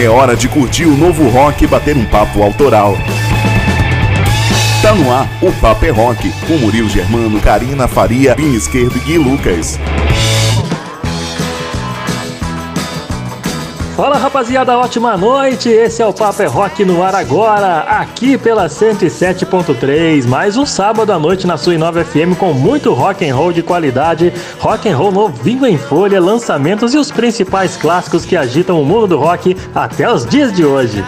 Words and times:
É 0.00 0.08
hora 0.08 0.36
de 0.36 0.48
curtir 0.48 0.86
o 0.86 0.96
novo 0.96 1.28
rock 1.28 1.64
e 1.64 1.66
bater 1.66 1.96
um 1.96 2.04
papo 2.04 2.40
autoral. 2.40 2.96
Tá 4.80 4.94
no 4.94 5.12
ar 5.12 5.28
o 5.42 5.50
Papo 5.54 5.84
é 5.84 5.90
Rock, 5.90 6.30
com 6.46 6.56
Murilo 6.56 6.88
Germano, 6.88 7.40
Karina 7.40 7.88
Faria, 7.88 8.36
Pim 8.36 8.54
Esquerdo 8.54 8.96
e 8.96 9.00
Gui 9.00 9.18
Lucas. 9.18 9.76
Fala 13.98 14.16
rapaziada, 14.16 14.78
ótima 14.78 15.16
noite. 15.16 15.68
Esse 15.68 16.00
é 16.00 16.06
o 16.06 16.12
Papo 16.12 16.40
é 16.40 16.46
Rock 16.46 16.84
no 16.84 17.02
ar 17.02 17.16
agora, 17.16 17.80
aqui 17.80 18.38
pela 18.38 18.68
107.3. 18.68 20.24
Mais 20.24 20.56
um 20.56 20.64
sábado 20.64 21.12
à 21.12 21.18
noite 21.18 21.48
na 21.48 21.56
sua 21.56 21.74
Inova 21.74 22.04
FM 22.04 22.38
com 22.38 22.52
muito 22.52 22.92
rock 22.92 23.28
and 23.28 23.34
roll 23.34 23.52
de 23.52 23.60
qualidade, 23.60 24.32
rock 24.60 24.88
and 24.88 24.96
roll 24.96 25.10
novinho 25.10 25.66
em 25.66 25.76
folha, 25.76 26.20
lançamentos 26.20 26.94
e 26.94 26.96
os 26.96 27.10
principais 27.10 27.76
clássicos 27.76 28.24
que 28.24 28.36
agitam 28.36 28.80
o 28.80 28.84
mundo 28.84 29.08
do 29.08 29.18
rock 29.18 29.56
até 29.74 30.08
os 30.08 30.24
dias 30.24 30.52
de 30.52 30.64
hoje. 30.64 31.04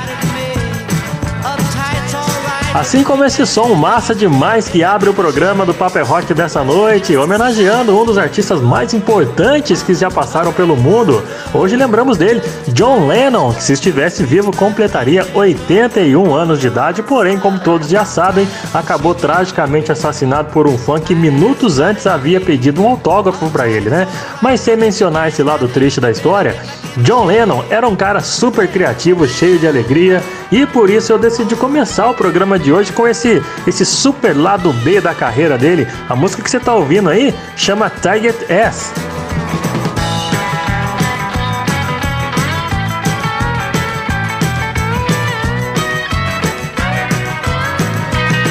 Assim 2.73 3.02
como 3.02 3.24
esse 3.24 3.45
som 3.45 3.74
massa 3.74 4.15
demais 4.15 4.69
que 4.69 4.84
abre 4.84 5.09
o 5.09 5.15
programa 5.15 5.66
do 5.66 5.74
Paper 5.74 6.06
Rock 6.06 6.33
dessa 6.33 6.62
noite, 6.62 7.16
homenageando 7.16 8.01
um 8.01 8.05
dos 8.05 8.16
artistas 8.16 8.61
mais 8.61 8.95
importantes 8.95 9.83
que 9.83 9.92
já 9.92 10.09
passaram 10.09 10.52
pelo 10.52 10.77
mundo. 10.77 11.20
Hoje 11.52 11.75
lembramos 11.75 12.16
dele, 12.16 12.41
John 12.69 13.09
Lennon, 13.09 13.52
que 13.52 13.64
se 13.64 13.73
estivesse 13.73 14.23
vivo 14.23 14.56
completaria 14.56 15.27
81 15.34 16.33
anos 16.33 16.61
de 16.61 16.69
idade, 16.69 17.02
porém, 17.02 17.41
como 17.41 17.59
todos 17.59 17.88
já 17.88 18.05
sabem, 18.05 18.47
acabou 18.73 19.16
tragicamente 19.16 19.91
assassinado 19.91 20.52
por 20.52 20.69
um 20.69 20.78
fã 20.78 21.00
que 21.00 21.12
minutos 21.12 21.80
antes 21.80 22.06
havia 22.06 22.41
pedido 22.41 22.83
um 22.83 22.89
autógrafo 22.89 23.50
para 23.50 23.66
ele, 23.66 23.91
né? 23.91 24.06
Mas 24.41 24.61
sem 24.61 24.77
mencionar 24.77 25.27
esse 25.27 25.42
lado 25.42 25.66
triste 25.66 26.00
da 26.00 26.09
história, 26.09 26.55
John 26.98 27.25
Lennon 27.25 27.64
era 27.69 27.89
um 27.89 27.97
cara 27.97 28.20
super 28.20 28.69
criativo, 28.69 29.27
cheio 29.27 29.59
de 29.59 29.66
alegria, 29.66 30.23
e 30.52 30.66
por 30.66 30.89
isso 30.89 31.12
eu 31.12 31.19
decidi 31.19 31.56
começar 31.56 32.09
o 32.09 32.14
programa 32.14 32.59
de 32.61 32.72
hoje 32.72 32.92
com 32.92 33.08
esse, 33.08 33.42
esse 33.66 33.84
super 33.84 34.36
lado 34.36 34.72
B 34.72 35.00
da 35.00 35.14
carreira 35.14 35.58
dele. 35.58 35.86
A 36.08 36.14
música 36.14 36.42
que 36.42 36.50
você 36.50 36.61
tá 36.61 36.75
ouvindo 36.75 37.11
aí 37.11 37.34
chama 37.56 37.91
Target 37.91 38.36
S. 38.48 38.92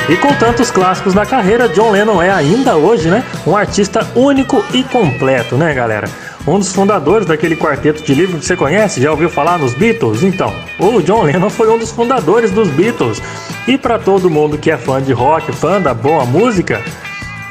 E 0.10 0.18
com 0.18 0.34
tantos 0.34 0.72
clássicos 0.72 1.14
na 1.14 1.24
carreira, 1.24 1.70
John 1.70 1.92
Lennon 1.92 2.20
é 2.20 2.32
ainda 2.32 2.76
hoje, 2.76 3.10
né, 3.10 3.24
um 3.46 3.56
artista 3.56 4.08
único 4.16 4.66
e 4.74 4.84
completo, 4.84 5.56
né, 5.56 5.72
galera? 5.72 6.10
Um 6.50 6.58
dos 6.58 6.74
fundadores 6.74 7.28
daquele 7.28 7.56
quarteto 7.56 8.02
de 8.02 8.12
livro 8.12 8.40
que 8.40 8.44
você 8.44 8.56
conhece, 8.56 9.00
já 9.00 9.12
ouviu 9.12 9.30
falar 9.30 9.60
nos 9.60 9.76
Beatles? 9.76 10.24
Então, 10.24 10.52
o 10.80 11.00
John 11.00 11.22
Lennon 11.22 11.48
foi 11.48 11.70
um 11.70 11.78
dos 11.78 11.92
fundadores 11.92 12.50
dos 12.50 12.68
Beatles. 12.70 13.22
E 13.68 13.78
para 13.78 14.00
todo 14.00 14.32
mundo 14.32 14.58
que 14.58 14.72
é 14.72 14.76
fã 14.76 15.00
de 15.00 15.14
rock, 15.14 15.52
fã 15.52 15.80
da 15.80 15.94
boa 15.94 16.26
música, 16.26 16.82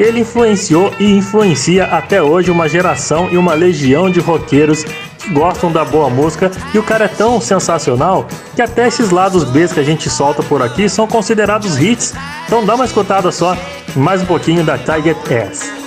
ele 0.01 0.19
influenciou 0.19 0.93
e 0.99 1.17
influencia 1.17 1.85
até 1.85 2.21
hoje 2.21 2.51
uma 2.51 2.69
geração 2.69 3.29
e 3.31 3.37
uma 3.37 3.55
legião 3.55 4.11
de 4.11 4.19
roqueiros 4.19 4.83
que 4.83 5.31
gostam 5.33 5.71
da 5.71 5.85
boa 5.85 6.11
música. 6.11 6.51
E 6.75 6.79
o 6.79 6.83
cara 6.83 7.05
é 7.05 7.09
tão 7.09 7.41
sensacional 7.41 8.27
que 8.57 8.63
até 8.63 8.89
esses 8.89 9.11
lados 9.11 9.45
B 9.45 9.69
que 9.69 9.79
a 9.79 9.85
gente 9.85 10.11
solta 10.11 10.43
por 10.43 10.61
aqui 10.61 10.89
são 10.89 11.07
considerados 11.07 11.81
hits. 11.81 12.15
Então 12.47 12.67
dá 12.67 12.75
uma 12.75 12.85
escutada 12.85 13.31
só, 13.31 13.57
mais 13.95 14.23
um 14.23 14.27
pouquinho 14.27 14.65
da 14.65 14.77
Tiger 14.77 15.17
S. 15.31 15.79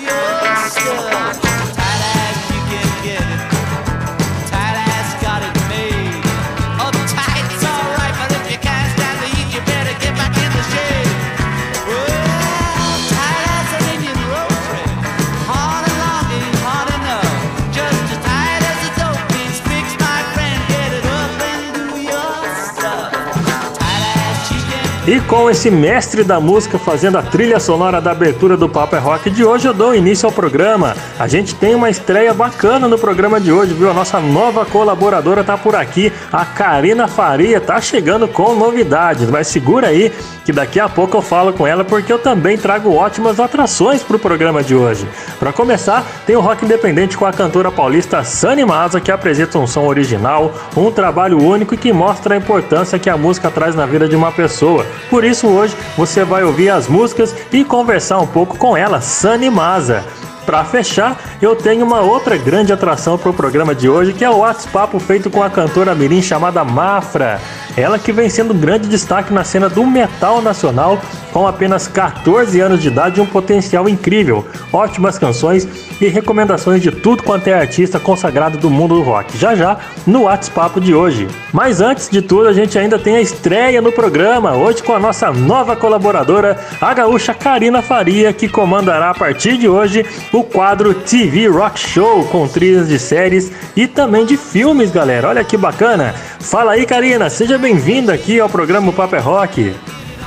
E 25.12 25.20
com 25.20 25.50
esse 25.50 25.70
mestre 25.70 26.24
da 26.24 26.40
música 26.40 26.80
fazendo 26.80 27.18
a 27.18 27.22
trilha 27.22 27.60
sonora 27.60 28.00
da 28.00 28.12
abertura 28.12 28.56
do 28.56 28.70
Papo 28.70 28.96
é 28.96 29.00
Rock 29.00 29.30
de 29.30 29.44
hoje, 29.44 29.68
eu 29.68 29.74
dou 29.74 29.94
início 29.94 30.26
ao 30.26 30.32
programa. 30.32 30.96
A 31.20 31.28
gente 31.28 31.54
tem 31.54 31.76
uma 31.76 31.90
estreia 31.90 32.34
bacana 32.34 32.88
no 32.88 32.98
programa 32.98 33.38
de 33.38 33.52
hoje, 33.52 33.74
viu? 33.74 33.92
A 33.92 33.94
nossa 33.94 34.22
nova 34.22 34.66
colaboradora 34.66 35.44
tá 35.44 35.58
por 35.58 35.76
aqui, 35.76 36.14
a 36.32 36.46
Karina 36.46 37.10
Faria, 37.10 37.60
tá 37.60 37.82
chegando 37.82 38.26
com 38.26 38.56
novidades. 38.56 39.30
Mas 39.30 39.48
segura 39.48 39.88
aí 39.88 40.14
que 40.46 40.54
daqui 40.54 40.80
a 40.80 40.88
pouco 40.88 41.18
eu 41.18 41.22
falo 41.22 41.52
com 41.52 41.68
ela 41.68 41.84
porque 41.84 42.14
eu 42.14 42.18
também 42.18 42.58
trago 42.58 42.94
ótimas 42.94 43.38
atrações 43.38 44.02
pro 44.02 44.18
programa 44.18 44.64
de 44.64 44.76
hoje. 44.76 45.06
Para 45.38 45.52
começar, 45.52 46.06
tem 46.26 46.38
o 46.38 46.42
rock 46.42 46.64
independente 46.64 47.18
com 47.18 47.26
a 47.26 47.34
cantora 47.34 47.70
paulista 47.70 48.24
Sani 48.24 48.64
Maza, 48.64 49.02
que 49.02 49.12
apresenta 49.12 49.60
um 49.60 49.68
som 49.68 49.88
original, 49.88 50.54
um 50.78 50.90
trabalho 50.90 51.38
único 51.38 51.74
e 51.74 51.78
que 51.78 51.92
mostra 51.92 52.34
a 52.34 52.38
importância 52.38 52.98
que 52.98 53.10
a 53.10 53.18
música 53.18 53.52
traz 53.52 53.76
na 53.76 53.86
vida 53.86 54.08
de 54.08 54.16
uma 54.16 54.32
pessoa. 54.32 54.86
Por 55.10 55.24
isso 55.24 55.48
hoje 55.48 55.76
você 55.98 56.24
vai 56.24 56.44
ouvir 56.44 56.70
as 56.70 56.88
músicas 56.88 57.36
e 57.52 57.64
conversar 57.64 58.20
um 58.20 58.28
pouco 58.28 58.58
com 58.58 58.76
ela, 58.76 59.02
Sani 59.02 59.50
Maza. 59.50 60.04
Para 60.46 60.64
fechar, 60.66 61.20
eu 61.42 61.56
tenho 61.56 61.86
uma 61.86 62.02
outra 62.02 62.36
grande 62.38 62.74
atração 62.74 63.18
para 63.18 63.30
o 63.30 63.34
programa 63.34 63.76
de 63.76 63.88
hoje, 63.88 64.14
que 64.14 64.26
é 64.26 64.30
o 64.30 64.40
WhatsApp 64.40 65.00
feito 65.00 65.30
com 65.30 65.44
a 65.44 65.50
cantora 65.50 65.94
mirim 65.94 66.22
chamada 66.22 66.64
Mafra. 66.64 67.40
Ela 67.78 68.00
que 68.00 68.12
vem 68.12 68.30
sendo 68.30 68.54
um 68.54 68.58
grande 68.58 68.88
destaque 68.88 69.34
na 69.34 69.44
cena 69.44 69.70
do 69.70 69.86
metal 69.86 70.42
nacional, 70.42 71.00
com 71.32 71.48
apenas 71.48 71.88
14 71.88 72.60
anos 72.60 72.82
de 72.82 72.90
idade 72.90 73.20
e 73.20 73.24
um 73.24 73.26
potencial 73.26 73.88
incrível, 73.88 74.46
ótimas 74.74 75.18
canções 75.18 75.68
e 76.02 76.08
recomendações 76.08 76.82
de 76.82 76.92
tudo 76.92 77.24
quanto 77.24 77.48
é 77.48 77.54
artista 77.54 78.00
consagrado 78.00 78.58
do 78.58 78.70
mundo 78.70 78.96
do 78.96 79.04
rock. 79.04 79.38
Já 79.38 79.56
já 79.56 79.78
no 80.06 80.24
WhatsApp 80.24 80.80
de 80.82 80.94
hoje. 80.94 81.28
Mas 81.54 81.80
antes 81.80 82.10
de 82.10 82.22
tudo, 82.22 82.48
a 82.48 82.54
gente 82.54 82.78
ainda 82.78 83.00
tem 83.00 83.16
a 83.16 83.22
estreia 83.22 83.82
no 83.82 83.92
programa, 83.92 84.54
hoje 84.54 84.84
com 84.84 84.94
a 84.94 85.00
nossa 85.00 85.32
nova 85.32 85.76
colaboradora, 85.76 86.60
a 86.82 86.94
gaúcha 86.94 87.34
Karina 87.34 87.82
Faria, 87.82 88.34
que 88.34 88.50
comandará 88.50 89.12
a 89.12 89.14
partir 89.14 89.58
de 89.58 89.70
hoje 89.70 90.06
o 90.32 90.44
quadro 90.44 90.94
TV 90.94 91.48
Rock 91.48 91.80
Show 91.80 92.26
com 92.26 92.48
trilhas 92.48 92.88
de 92.88 92.98
séries 92.98 93.52
e 93.76 93.88
também 93.88 94.26
de 94.26 94.38
filmes, 94.38 94.92
galera. 94.92 95.30
Olha 95.30 95.44
que 95.44 95.58
bacana. 95.58 96.14
Fala 96.40 96.74
aí, 96.74 96.86
Karina, 96.86 97.30
seja 97.30 97.58
bem-vinda 97.58 98.14
aqui 98.14 98.40
ao 98.40 98.50
programa 98.50 98.92
Paper 98.94 99.20
é 99.20 99.22
Rock. 99.22 99.76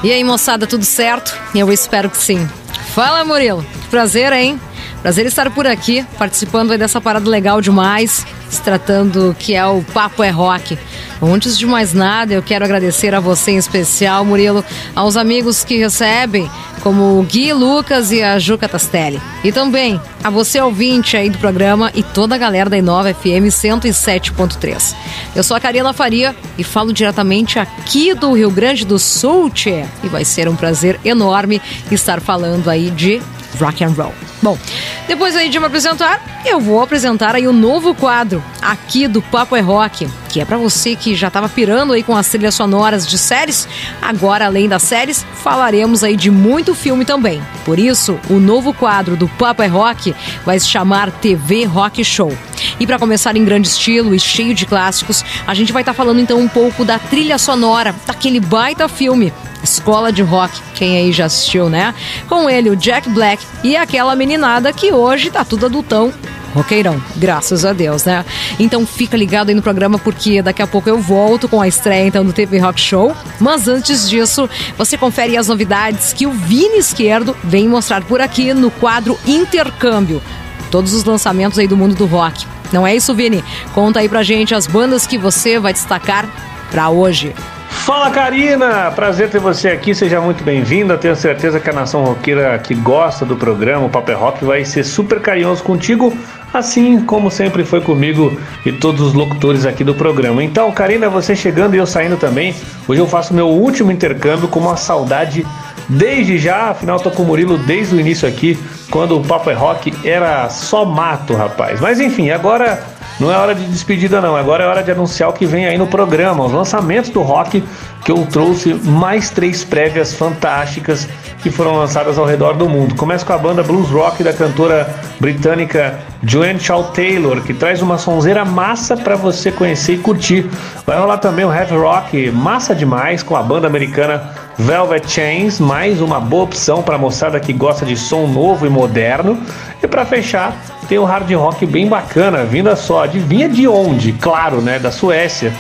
E 0.03 0.13
aí, 0.13 0.23
moçada, 0.23 0.67
tudo 0.67 0.85
certo? 0.85 1.35
Eu 1.55 1.73
espero 1.73 2.11
que 2.11 2.19
sim. 2.19 2.47
Fala, 2.95 3.25
Murilo. 3.25 3.65
Prazer, 3.91 4.33
hein? 4.33 4.61
Prazer 5.01 5.27
estar 5.27 5.51
por 5.51 5.67
aqui, 5.67 6.05
participando 6.19 6.77
dessa 6.77 7.01
parada 7.01 7.29
legal 7.29 7.61
demais, 7.61 8.27
se 8.55 8.63
tratando 8.63 9.35
que 9.39 9.55
é 9.55 9.67
o 9.67 9.83
Papo 9.83 10.23
é 10.23 10.31
Rock. 10.31 10.79
Antes 11.21 11.59
de 11.59 11.67
mais 11.67 11.93
nada, 11.93 12.35
eu 12.35 12.43
quero 12.43 12.65
agradecer 12.65 13.15
a 13.15 13.21
você 13.21 13.53
em 13.53 13.57
especial, 13.57 14.25
Murilo, 14.25 14.65
aos 14.95 15.17
amigos 15.17 15.65
que 15.65 15.77
recebem, 15.77 16.51
como 16.83 17.19
o 17.19 17.23
Gui 17.23 17.53
Lucas 17.53 18.13
e 18.13 18.23
a 18.23 18.39
Juca 18.39 18.69
Tastelli. 18.69 19.21
E 19.43 19.51
também 19.51 20.01
a 20.23 20.31
você 20.31 20.61
ouvinte 20.61 21.17
aí 21.17 21.31
do 21.31 21.39
programa 21.39 21.91
e 21.95 22.03
toda 22.03 22.35
a 22.35 22.39
galera 22.39 22.71
da 22.71 22.77
Inova 22.77 23.13
FM 23.13 23.49
107.3. 23.49 24.95
Eu 25.35 25.43
sou 25.43 25.57
a 25.57 25.61
Karina 25.61 25.93
Faria 25.93 26.35
e 26.57 26.65
falo 26.65 26.93
diretamente 26.93 27.59
aqui 27.59 28.15
do 28.15 28.33
Rio 28.33 28.51
Grande 28.51 28.85
do 28.85 28.99
Sul, 28.99 29.51
tchê. 29.51 29.85
E 30.03 30.09
vai 30.09 30.25
ser 30.25 30.49
um 30.49 30.57
prazer 30.57 31.01
enorme 31.05 31.61
estar 31.91 32.21
falando 32.21 32.69
aí 32.69 32.91
de 32.91 33.21
rock 33.59 33.85
and 33.85 33.91
roll. 33.91 34.15
Bom, 34.43 34.59
depois 35.07 35.35
aí 35.37 35.49
de 35.49 35.59
me 35.59 35.67
apresentar, 35.67 36.21
eu 36.45 36.61
vou 36.61 36.83
apresentar 36.83 37.35
aí 37.35 37.47
o 37.47 37.51
um 37.51 37.53
novo 37.53 37.95
quadro 37.95 38.43
aqui 38.61 39.09
do 39.09 39.23
Papo 39.23 39.57
é 39.57 39.61
Rock, 39.61 40.09
que 40.29 40.41
é 40.41 40.45
para 40.45 40.57
você 40.57 40.97
que 40.97 41.15
já 41.15 41.29
estava 41.29 41.49
pirando 41.49 41.93
aí 41.93 42.03
com 42.03 42.17
as 42.17 42.29
trilhas 42.29 42.55
sonoras 42.55 43.07
de 43.07 43.17
séries. 43.17 43.69
Agora, 44.01 44.47
além 44.47 44.69
das 44.69 44.83
séries, 44.83 45.25
falaremos 45.43 46.03
aí 46.05 46.17
de 46.17 46.31
muito 46.31 46.75
filme 46.75 47.05
também. 47.05 47.43
Por 47.65 47.79
isso, 47.79 48.19
o 48.29 48.35
novo 48.35 48.75
quadro 48.75 49.17
do 49.17 49.29
Papo 49.29 49.63
é 49.63 49.67
Rock 49.67 50.15
vai 50.45 50.59
se 50.59 50.69
chamar 50.69 51.11
TV 51.11 51.65
Rock 51.65 52.05
Show. 52.05 52.33
E 52.79 52.87
para 52.87 52.99
começar 52.99 53.37
em 53.37 53.45
grande 53.45 53.69
estilo 53.69 54.15
e 54.15 54.21
cheio 54.21 54.55
de 54.55 54.67
clássicos, 54.67 55.25
a 55.47 55.55
gente 55.55 55.73
vai 55.73 55.83
estar 55.83 55.93
tá 55.93 55.97
falando 55.97 56.21
então 56.21 56.39
um 56.39 56.49
pouco 56.49 56.85
da 56.85 56.99
trilha 56.99 57.39
sonora 57.39 57.95
daquele 58.07 58.41
baita 58.41 58.89
filme 58.89 59.33
Escola 59.63 60.13
de 60.13 60.23
Rock, 60.23 60.61
quem 60.75 60.99
aí 60.99 61.11
já 61.11 61.25
assistiu, 61.25 61.71
né? 61.71 61.95
Com 62.29 62.51
ele, 62.51 62.69
o 62.69 62.77
Jack 62.77 63.09
Black 63.09 63.43
e 63.63 63.77
aquela 63.77 64.15
meninada 64.15 64.73
que 64.73 64.93
hoje 64.93 65.31
tá 65.31 65.45
tudo 65.45 65.67
adultão 65.67 66.13
roqueirão, 66.55 67.03
graças 67.17 67.65
a 67.65 67.73
Deus, 67.73 68.05
né? 68.05 68.25
Então 68.61 68.87
fica 68.87 69.17
ligado 69.17 69.49
aí 69.49 69.55
no 69.55 69.63
programa 69.63 69.99
porque 69.99 70.41
daqui 70.41 70.63
a 70.63 70.67
pouco 70.67 70.89
eu 70.89 70.99
volto 70.99 71.49
com 71.49 71.61
a 71.61 71.67
estreia 71.67 72.07
então 72.07 72.25
do 72.25 72.33
TV 72.33 72.59
Rock 72.59 72.81
Show. 72.81 73.15
Mas 73.41 73.67
antes 73.67 74.09
disso, 74.09 74.49
você 74.79 74.97
confere 74.97 75.37
as 75.37 75.49
novidades 75.49 76.13
que 76.13 76.27
o 76.27 76.31
Vini 76.31 76.79
Esquerdo 76.79 77.37
vem 77.43 77.69
mostrar 77.69 78.05
por 78.05 78.21
aqui 78.21 78.55
no 78.55 78.71
quadro 78.71 79.19
Intercâmbio. 79.27 80.23
Todos 80.71 80.95
os 80.95 81.05
lançamentos 81.05 81.59
aí 81.59 81.67
do 81.67 81.77
mundo 81.77 81.97
do 81.97 82.07
rock. 82.07 82.47
Não 82.73 82.87
é 82.87 82.95
isso, 82.95 83.15
Vini? 83.15 83.45
Conta 83.73 84.01
aí 84.01 84.09
pra 84.09 84.23
gente 84.23 84.55
as 84.55 84.67
bandas 84.67 85.07
que 85.07 85.19
você 85.19 85.59
vai 85.59 85.73
destacar 85.73 86.27
para 86.71 86.89
hoje. 86.91 87.35
Fala 87.69 88.11
Karina, 88.11 88.91
prazer 88.93 89.29
ter 89.29 89.39
você 89.39 89.69
aqui, 89.69 89.95
seja 89.95 90.19
muito 90.19 90.43
bem-vinda. 90.43 90.97
Tenho 90.97 91.15
certeza 91.15 91.61
que 91.61 91.69
a 91.69 91.73
nação 91.73 92.03
roqueira 92.03 92.59
que 92.59 92.75
gosta 92.75 93.27
do 93.27 93.37
programa, 93.37 93.85
o 93.85 93.91
Paper 93.91 94.19
Rock, 94.19 94.45
vai 94.45 94.65
ser 94.65 94.85
super 94.85 95.21
carinhoso 95.21 95.63
contigo, 95.63 96.17
assim 96.53 97.01
como 97.05 97.31
sempre 97.31 97.63
foi 97.63 97.83
comigo 97.83 98.41
e 98.65 98.73
todos 98.73 99.03
os 99.03 99.13
locutores 99.13 99.67
aqui 99.67 99.85
do 99.85 99.95
programa. 99.95 100.43
Então, 100.43 100.73
Karina, 100.73 101.11
você 101.11 101.37
chegando 101.37 101.75
e 101.75 101.79
eu 101.79 101.87
saindo 101.87 102.17
também. 102.17 102.55
Hoje 102.89 103.03
eu 103.03 103.07
faço 103.07 103.35
meu 103.35 103.49
último 103.49 103.93
intercâmbio 103.93 104.49
com 104.49 104.61
uma 104.61 104.77
saudade 104.77 105.47
desde 105.89 106.39
já, 106.39 106.71
afinal 106.71 106.99
tô 106.99 107.11
com 107.11 107.23
o 107.23 107.27
Murilo 107.27 107.59
desde 107.59 107.95
o 107.95 108.01
início 108.01 108.29
aqui, 108.29 108.59
quando 108.91 109.17
o 109.17 109.25
Paper 109.25 109.59
Rock 109.59 109.95
era 110.05 110.49
só 110.49 110.85
mato, 110.85 111.35
rapaz. 111.35 111.81
Mas 111.81 112.01
enfim, 112.01 112.31
agora 112.31 112.83
não 113.21 113.31
é 113.31 113.37
hora 113.37 113.55
de 113.55 113.65
despedida, 113.67 114.21
não. 114.21 114.37
Agora 114.37 114.65
é 114.65 114.67
hora 114.67 114.83
de 114.83 114.91
anunciar 114.91 115.31
o 115.31 115.33
que 115.33 115.47
vem 115.47 115.67
aí 115.67 115.79
no 115.79 115.87
programa, 115.87 116.45
os 116.45 116.53
lançamentos 116.53 117.11
do 117.11 117.23
rock, 117.23 117.63
que 118.05 118.11
eu 118.11 118.27
trouxe 118.27 118.75
mais 118.75 119.31
três 119.31 119.63
prévias 119.65 120.13
fantásticas 120.13 121.09
que 121.41 121.51
foram 121.51 121.77
lançadas 121.77 122.19
ao 122.19 122.25
redor 122.25 122.55
do 122.55 122.69
mundo. 122.69 122.95
Começa 122.97 123.25
com 123.25 123.33
a 123.33 123.39
banda 123.39 123.63
blues 123.63 123.89
rock 123.91 124.25
da 124.25 124.33
cantora 124.33 124.93
britânica 125.21 125.99
Joanne 126.23 126.59
Shaw 126.59 126.85
Taylor, 126.85 127.41
que 127.43 127.55
traz 127.55 127.81
uma 127.83 127.99
sonzeira 127.99 128.45
massa 128.45 128.97
para 128.97 129.15
você 129.15 129.53
conhecer 129.53 129.95
e 129.95 129.99
curtir. 129.99 130.47
Vai 130.85 130.99
rolar 130.99 131.19
também 131.19 131.45
o 131.45 131.53
heavy 131.53 131.77
rock 131.77 132.31
massa 132.31 132.75
demais 132.75 133.23
com 133.23 133.37
a 133.37 133.43
banda 133.43 133.67
americana 133.67 134.44
Velvet 134.59 135.11
Chains, 135.11 135.59
mais 135.59 136.01
uma 136.01 136.21
boa 136.21 136.45
opção 136.45 136.83
para 136.83 136.97
moçada 136.97 137.41
que 137.41 137.53
gosta 137.53 137.85
de 137.85 137.97
som 137.97 138.27
novo 138.27 138.67
e 138.67 138.71
moderno. 138.71 139.39
E 139.83 139.87
para 139.87 140.05
fechar, 140.07 140.57
tem 140.89 140.99
o 140.99 141.05
hard 141.05 141.31
rock 141.33 141.67
bem 141.67 141.89
bacana, 141.89 142.45
vinda 142.45 142.77
só, 142.77 143.05
adivinha 143.05 143.49
de 143.49 143.67
onde? 143.67 144.13
Claro, 144.13 144.61
né, 144.61 144.79
da 144.79 144.93
Suécia. 144.93 145.53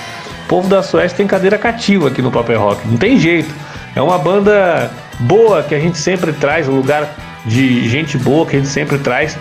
O 0.44 0.48
povo 0.48 0.68
da 0.68 0.82
Suécia 0.82 1.16
tem 1.16 1.26
cadeira 1.26 1.58
cativa 1.58 2.08
aqui 2.08 2.22
no 2.22 2.30
Paper 2.30 2.60
Rock, 2.60 2.86
não 2.86 2.96
tem 2.96 3.18
jeito. 3.18 3.52
É 3.96 4.02
uma 4.02 4.18
banda 4.18 4.90
boa 5.20 5.62
que 5.62 5.74
a 5.74 5.80
gente 5.80 5.98
sempre 5.98 6.32
traz, 6.32 6.68
um 6.68 6.76
lugar 6.76 7.08
de 7.44 7.88
gente 7.88 8.16
boa 8.16 8.46
que 8.46 8.56
a 8.56 8.58
gente 8.58 8.70
sempre 8.70 8.98
traz. 8.98 9.36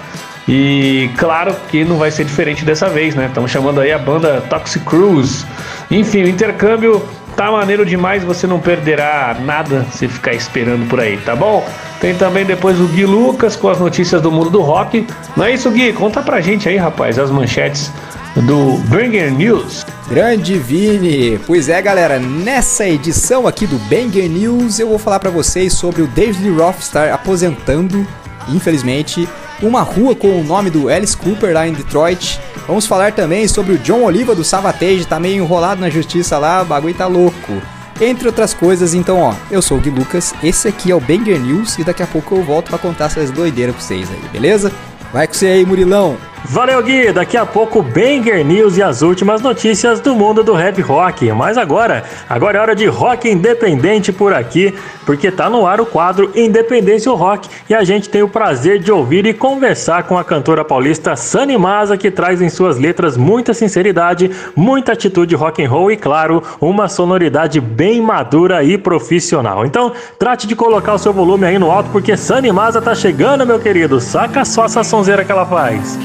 E 0.47 1.09
claro 1.17 1.55
que 1.69 1.85
não 1.85 1.97
vai 1.97 2.11
ser 2.11 2.25
diferente 2.25 2.65
dessa 2.65 2.89
vez, 2.89 3.15
né? 3.15 3.27
Estamos 3.27 3.49
chamando 3.49 3.79
aí 3.79 3.91
a 3.91 3.97
banda 3.97 4.41
Toxic 4.49 4.83
Cruise. 4.83 5.45
Enfim, 5.89 6.23
o 6.23 6.27
intercâmbio 6.27 7.01
Tá 7.35 7.51
maneiro 7.51 7.85
demais, 7.85 8.23
você 8.23 8.45
não 8.45 8.59
perderá 8.59 9.35
nada 9.43 9.85
se 9.91 10.07
ficar 10.07 10.33
esperando 10.33 10.87
por 10.87 10.99
aí, 10.99 11.17
tá 11.17 11.35
bom? 11.35 11.67
Tem 11.99 12.13
também 12.15 12.45
depois 12.45 12.79
o 12.79 12.85
Gui 12.87 13.05
Lucas 13.05 13.55
com 13.55 13.69
as 13.69 13.79
notícias 13.79 14.21
do 14.21 14.31
mundo 14.31 14.49
do 14.49 14.61
rock. 14.61 15.07
Não 15.35 15.45
é 15.45 15.53
isso, 15.53 15.71
Gui? 15.71 15.93
Conta 15.93 16.21
pra 16.21 16.41
gente 16.41 16.69
aí, 16.69 16.77
rapaz, 16.77 17.17
as 17.17 17.31
manchetes 17.31 17.91
do 18.35 18.77
Banger 18.87 19.31
News. 19.31 19.85
Grande 20.07 20.57
Vini! 20.59 21.39
Pois 21.45 21.69
é, 21.69 21.81
galera, 21.81 22.19
nessa 22.19 22.87
edição 22.87 23.47
aqui 23.47 23.65
do 23.65 23.77
Banger 23.79 24.29
News 24.29 24.79
eu 24.79 24.89
vou 24.89 24.99
falar 24.99 25.19
para 25.19 25.29
vocês 25.29 25.73
sobre 25.73 26.01
o 26.01 26.07
David 26.07 26.49
Roth 26.49 26.79
estar 26.79 27.11
aposentando, 27.11 28.05
infelizmente, 28.49 29.27
uma 29.65 29.81
rua 29.81 30.15
com 30.15 30.39
o 30.39 30.43
nome 30.43 30.69
do 30.69 30.89
Alice 30.89 31.15
Cooper 31.15 31.53
lá 31.53 31.67
em 31.67 31.73
Detroit. 31.73 32.39
Vamos 32.67 32.85
falar 32.85 33.13
também 33.13 33.47
sobre 33.47 33.73
o 33.73 33.77
John 33.77 34.03
Oliva 34.03 34.35
do 34.35 34.43
Savatage, 34.43 35.05
tá 35.05 35.19
meio 35.19 35.43
enrolado 35.43 35.81
na 35.81 35.89
justiça 35.89 36.37
lá, 36.37 36.61
o 36.61 36.65
bagulho 36.65 36.93
tá 36.93 37.07
louco. 37.07 37.61
Entre 38.01 38.27
outras 38.27 38.53
coisas, 38.53 38.93
então 38.93 39.19
ó, 39.19 39.33
eu 39.51 39.61
sou 39.61 39.77
o 39.77 39.81
Gui 39.81 39.89
Lucas, 39.89 40.33
esse 40.43 40.67
aqui 40.67 40.91
é 40.91 40.95
o 40.95 40.99
Banger 40.99 41.39
News 41.39 41.77
e 41.77 41.83
daqui 41.83 42.01
a 42.03 42.07
pouco 42.07 42.35
eu 42.35 42.43
volto 42.43 42.69
para 42.69 42.77
contar 42.77 43.05
essas 43.05 43.31
doideiras 43.31 43.75
pra 43.75 43.83
vocês 43.83 44.09
aí, 44.09 44.29
beleza? 44.31 44.71
Vai 45.11 45.27
com 45.27 45.33
você 45.33 45.47
aí, 45.47 45.65
Murilão! 45.65 46.32
Valeu, 46.45 46.83
Gui! 46.83 47.11
Daqui 47.13 47.37
a 47.37 47.45
pouco, 47.45 47.81
Banger 47.81 48.45
News 48.45 48.77
e 48.77 48.83
as 48.83 49.01
últimas 49.01 49.41
notícias 49.41 50.01
do 50.01 50.13
mundo 50.13 50.43
do 50.43 50.53
rap 50.53 50.81
rock. 50.81 51.31
Mas 51.31 51.57
agora, 51.57 52.03
agora 52.29 52.57
é 52.57 52.61
hora 52.61 52.75
de 52.75 52.85
rock 52.85 53.29
independente 53.29 54.11
por 54.11 54.33
aqui, 54.33 54.73
porque 55.05 55.31
tá 55.31 55.49
no 55.49 55.65
ar 55.65 55.79
o 55.79 55.85
quadro 55.85 56.31
Independência 56.35 57.11
Rock 57.13 57.47
e 57.69 57.73
a 57.73 57.83
gente 57.85 58.09
tem 58.09 58.21
o 58.21 58.27
prazer 58.27 58.79
de 58.79 58.91
ouvir 58.91 59.25
e 59.25 59.33
conversar 59.33 60.03
com 60.03 60.17
a 60.17 60.23
cantora 60.23 60.65
paulista 60.65 61.15
Sani 61.15 61.57
Maza, 61.57 61.97
que 61.97 62.11
traz 62.11 62.41
em 62.41 62.49
suas 62.49 62.77
letras 62.77 63.15
muita 63.15 63.53
sinceridade, 63.53 64.29
muita 64.53 64.91
atitude 64.91 65.33
rock 65.35 65.63
and 65.63 65.69
roll 65.69 65.91
e, 65.91 65.97
claro, 65.97 66.43
uma 66.59 66.89
sonoridade 66.89 67.61
bem 67.61 68.01
madura 68.01 68.63
e 68.63 68.77
profissional. 68.77 69.65
Então, 69.65 69.93
trate 70.19 70.45
de 70.45 70.57
colocar 70.57 70.93
o 70.93 70.99
seu 70.99 71.13
volume 71.13 71.45
aí 71.45 71.57
no 71.57 71.71
alto, 71.71 71.89
porque 71.89 72.17
Sani 72.17 72.51
Maza 72.51 72.81
tá 72.81 72.93
chegando, 72.93 73.45
meu 73.45 73.59
querido. 73.59 74.01
Saca 74.01 74.43
só 74.43 74.65
essa 74.65 74.83
sonzeira 74.83 75.23
que 75.23 75.31
ela 75.31 75.45
faz. 75.45 75.97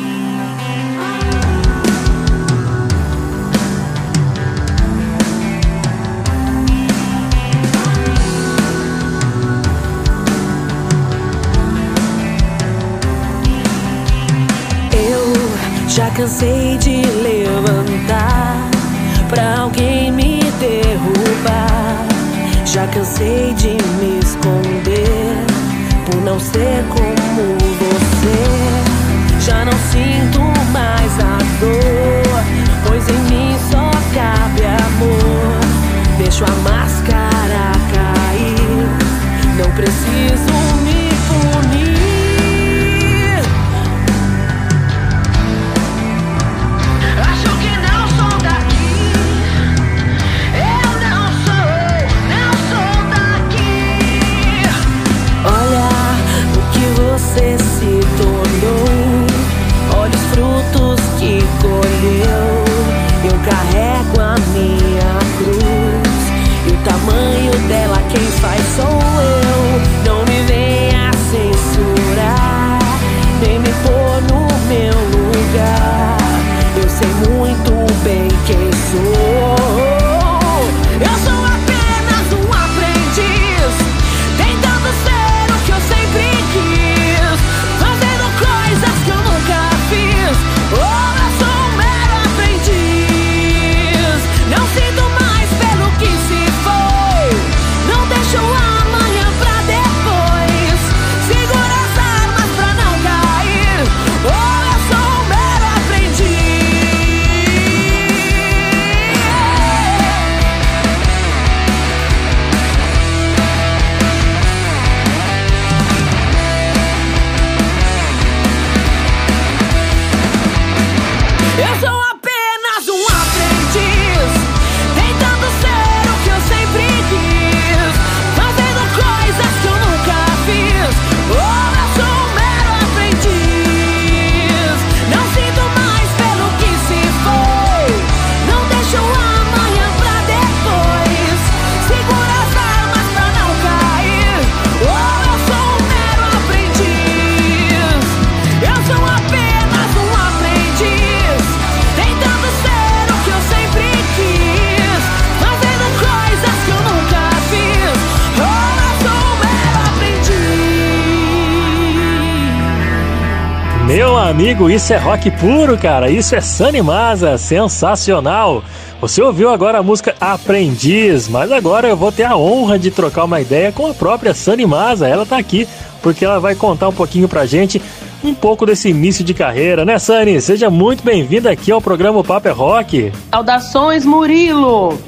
Amigo, 164.58 164.70
isso 164.70 164.92
é 164.92 164.96
rock 164.96 165.30
puro, 165.30 165.78
cara. 165.78 166.10
Isso 166.10 166.34
é 166.34 166.40
Sunny 166.40 166.82
Masa, 166.82 167.38
sensacional. 167.38 168.64
Você 169.00 169.22
ouviu 169.22 169.50
agora 169.50 169.78
a 169.78 169.82
música 169.84 170.16
Aprendiz, 170.20 171.28
mas 171.28 171.52
agora 171.52 171.86
eu 171.86 171.96
vou 171.96 172.10
ter 172.10 172.24
a 172.24 172.36
honra 172.36 172.76
de 172.76 172.90
trocar 172.90 173.24
uma 173.24 173.40
ideia 173.40 173.70
com 173.70 173.86
a 173.86 173.94
própria 173.94 174.34
Sunny 174.34 174.66
Masa. 174.66 175.06
Ela 175.06 175.24
tá 175.24 175.38
aqui 175.38 175.68
porque 176.02 176.24
ela 176.24 176.40
vai 176.40 176.56
contar 176.56 176.88
um 176.88 176.92
pouquinho 176.92 177.28
pra 177.28 177.46
gente 177.46 177.80
um 178.24 178.34
pouco 178.34 178.66
desse 178.66 178.88
início 178.88 179.24
de 179.24 179.32
carreira, 179.32 179.84
né, 179.84 179.96
Sunny? 179.96 180.40
Seja 180.40 180.68
muito 180.68 181.04
bem-vinda 181.04 181.50
aqui 181.50 181.70
ao 181.70 181.80
programa 181.80 182.24
Papo 182.24 182.48
é 182.48 182.50
Rock. 182.50 183.12
Saudações, 183.30 184.04
Murilo! 184.04 184.98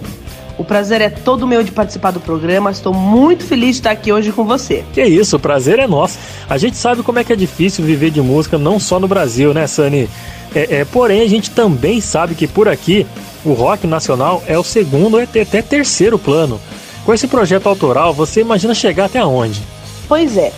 O 0.61 0.65
prazer 0.65 1.01
é 1.01 1.09
todo 1.09 1.47
meu 1.47 1.65
de 1.65 1.73
participar 1.73 2.11
do 2.11 2.21
programa. 2.21 2.71
Estou 2.71 2.93
muito 2.93 3.43
feliz 3.43 3.77
de 3.77 3.81
estar 3.81 3.91
aqui 3.93 4.13
hoje 4.13 4.31
com 4.31 4.45
você. 4.45 4.85
Que 4.93 5.03
isso, 5.03 5.37
o 5.37 5.41
prazer 5.41 5.79
é 5.79 5.87
nosso. 5.87 6.19
A 6.51 6.59
gente 6.59 6.77
sabe 6.77 7.05
como 7.05 7.17
é 7.21 7.23
que 7.23 7.33
é 7.33 7.37
difícil 7.37 7.85
viver 7.85 8.11
de 8.11 8.21
música, 8.21 8.59
não 8.59 8.81
só 8.81 8.99
no 8.99 9.07
Brasil, 9.07 9.55
né, 9.55 9.69
Sunny? 9.69 10.11
É, 10.53 10.81
é, 10.81 10.85
porém, 10.85 11.21
a 11.21 11.29
gente 11.29 11.49
também 11.53 12.01
sabe 12.01 12.35
que 12.35 12.49
por 12.49 12.69
aqui 12.69 13.07
o 13.45 13.53
rock 13.53 13.87
nacional 13.87 14.43
é 14.49 14.59
o 14.59 14.65
segundo 14.65 15.15
ou 15.15 15.23
até 15.23 15.63
terceiro 15.63 16.19
plano. 16.19 16.61
Com 17.05 17.15
esse 17.15 17.29
projeto 17.29 17.69
autoral, 17.69 18.13
você 18.13 18.41
imagina 18.41 18.75
chegar 18.75 19.05
até 19.05 19.25
onde? 19.25 19.63
Pois 20.09 20.37
é, 20.37 20.53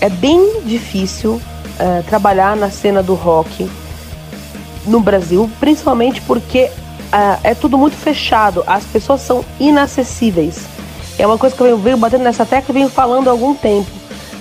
é 0.00 0.08
bem 0.08 0.60
difícil 0.64 1.34
uh, 1.34 2.02
trabalhar 2.08 2.56
na 2.56 2.68
cena 2.68 3.00
do 3.00 3.14
rock 3.14 3.70
no 4.84 4.98
Brasil, 4.98 5.48
principalmente 5.60 6.20
porque 6.22 6.64
uh, 6.64 7.38
é 7.44 7.54
tudo 7.54 7.78
muito 7.78 7.96
fechado, 7.96 8.64
as 8.66 8.82
pessoas 8.82 9.20
são 9.20 9.44
inacessíveis. 9.60 10.66
É 11.16 11.24
uma 11.24 11.38
coisa 11.38 11.54
que 11.54 11.62
eu 11.62 11.78
venho 11.78 11.96
batendo 11.96 12.24
nessa 12.24 12.44
tecla 12.44 12.72
e 12.72 12.78
venho 12.78 12.88
falando 12.88 13.28
há 13.28 13.30
algum 13.30 13.54
tempo, 13.54 13.88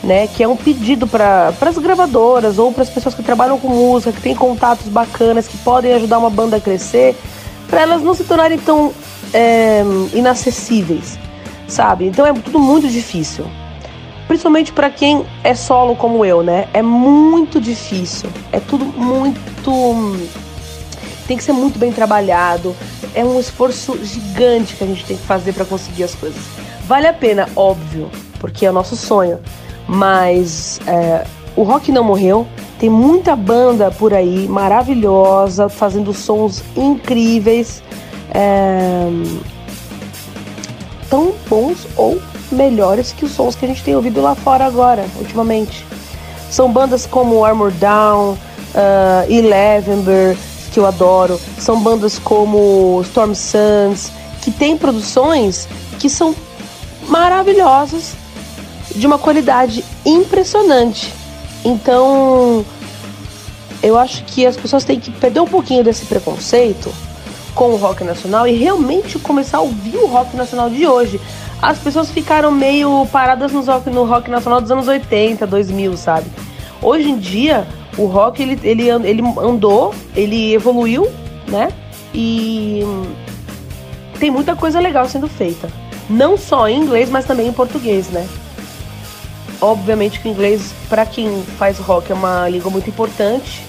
né? 0.04 0.28
Que 0.28 0.44
é 0.44 0.48
um 0.48 0.56
pedido 0.56 1.08
para 1.08 1.54
as 1.62 1.78
gravadoras 1.78 2.58
ou 2.58 2.72
para 2.72 2.84
as 2.84 2.90
pessoas 2.90 3.16
que 3.16 3.24
trabalham 3.24 3.60
com 3.60 3.68
música, 3.68 4.12
que 4.12 4.22
têm 4.22 4.36
contatos 4.36 4.88
bacanas, 4.88 5.48
que 5.48 5.58
podem 5.58 5.94
ajudar 5.94 6.18
uma 6.18 6.30
banda 6.30 6.58
a 6.58 6.62
crescer, 6.62 7.16
para 7.68 7.82
elas 7.82 8.02
não 8.02 8.14
se 8.14 8.24
tornarem 8.24 8.58
tão 8.58 8.94
é, 9.34 9.84
inacessíveis, 10.14 11.18
sabe? 11.68 12.06
Então 12.06 12.26
é 12.26 12.34
tudo 12.34 12.60
muito 12.60 12.88
difícil. 12.88 13.46
Principalmente 14.28 14.72
para 14.72 14.90
quem 14.90 15.26
é 15.44 15.54
solo 15.54 15.96
como 15.96 16.24
eu, 16.24 16.42
né? 16.42 16.68
É 16.74 16.82
muito 16.82 17.60
difícil. 17.60 18.30
É 18.52 18.60
tudo 18.60 18.86
muito 18.86 19.40
tem 21.32 21.38
que 21.38 21.44
ser 21.46 21.54
muito 21.54 21.80
bem 21.80 21.94
trabalhado. 21.94 22.76
É 23.16 23.24
um 23.24 23.40
esforço 23.40 23.98
gigante 24.04 24.76
que 24.76 24.84
a 24.84 24.88
gente 24.88 25.06
tem 25.06 25.16
que 25.16 25.24
fazer 25.24 25.54
para 25.54 25.64
conseguir 25.64 26.04
as 26.04 26.14
coisas. 26.14 26.42
Vale 26.86 27.08
a 27.08 27.14
pena, 27.14 27.48
óbvio, 27.56 28.10
porque 28.38 28.66
é 28.66 28.70
o 28.70 28.74
nosso 28.74 28.98
sonho. 28.98 29.40
Mas 29.88 30.80
é, 30.88 31.26
o 31.56 31.64
rock 31.64 31.92
não 31.92 32.04
morreu. 32.04 32.48
Tem 32.80 32.90
muita 32.90 33.36
banda 33.36 33.92
por 33.92 34.14
aí 34.14 34.48
maravilhosa, 34.48 35.70
fazendo 35.70 36.14
sons 36.14 36.64
incríveis, 36.76 37.84
é, 38.34 39.08
tão 41.10 41.34
bons 41.48 41.88
ou 41.96 42.20
melhores 42.52 43.12
que 43.12 43.26
os 43.26 43.32
sons 43.32 43.56
que 43.56 43.66
a 43.66 43.68
gente 43.68 43.84
tem 43.84 43.96
ouvido 43.96 44.22
lá 44.22 44.34
fora 44.34 44.66
agora, 44.66 45.06
ultimamente. 45.20 45.86
São 46.50 46.72
bandas 46.72 47.06
como 47.06 47.46
Armor 47.46 47.72
Down, 47.72 48.32
uh, 48.32 49.32
Elevenber, 49.32 50.36
que 50.72 50.80
eu 50.80 50.86
adoro. 50.86 51.40
São 51.58 51.80
bandas 51.82 52.20
como 52.20 53.02
Storm 53.04 53.34
Suns, 53.34 54.12
que 54.42 54.52
tem 54.52 54.78
produções 54.78 55.68
que 56.00 56.10
são 56.10 56.36
maravilhosas, 57.08 58.16
de 58.96 59.08
uma 59.08 59.18
qualidade 59.18 59.84
impressionante. 60.06 61.14
Então, 61.64 62.66
eu 63.82 63.98
acho 63.98 64.24
que 64.26 64.46
as 64.46 64.56
pessoas 64.58 64.84
têm 64.84 65.00
que 65.00 65.12
perder 65.12 65.40
um 65.40 65.48
pouquinho 65.48 65.84
desse 65.84 66.06
preconceito 66.06 66.92
com 67.54 67.72
o 67.72 67.78
rock 67.78 68.04
nacional 68.04 68.48
e 68.48 68.54
realmente 68.54 69.20
começar 69.20 69.58
a 69.58 69.62
ouvir 69.62 69.98
o 69.98 70.08
rock 70.08 70.36
nacional 70.36 70.70
de 70.70 70.88
hoje. 70.88 71.20
As 71.62 71.78
pessoas 71.78 72.10
ficaram 72.10 72.52
meio 72.52 73.06
paradas 73.12 73.52
no 73.52 73.62
rock, 73.62 73.90
no 73.90 74.04
rock 74.04 74.30
nacional 74.30 74.62
dos 74.62 74.72
anos 74.72 74.88
80, 74.88 75.46
2000, 75.46 75.98
sabe? 75.98 76.26
Hoje 76.82 77.10
em 77.10 77.18
dia, 77.18 77.68
o 77.98 78.06
rock 78.06 78.42
ele, 78.42 78.60
ele, 78.64 78.90
ele 78.90 79.24
andou, 79.40 79.94
ele 80.16 80.54
evoluiu, 80.54 81.08
né? 81.48 81.70
E 82.14 82.84
tem 84.20 84.32
muita 84.32 84.56
coisa 84.56 84.80
legal 84.80 85.08
sendo 85.08 85.28
feita. 85.28 85.70
Não 86.10 86.38
só 86.38 86.68
em 86.68 86.80
inglês, 86.80 87.10
mas 87.10 87.26
também 87.26 87.48
em 87.48 87.54
português, 87.54 88.10
né? 88.10 88.28
Obviamente 89.62 90.20
que 90.20 90.28
o 90.28 90.32
inglês, 90.32 90.74
para 90.90 91.06
quem 91.06 91.44
faz 91.60 91.78
rock, 91.78 92.12
é 92.12 92.16
uma 92.16 92.50
língua 92.50 92.72
muito 92.72 92.90
importante, 92.90 93.64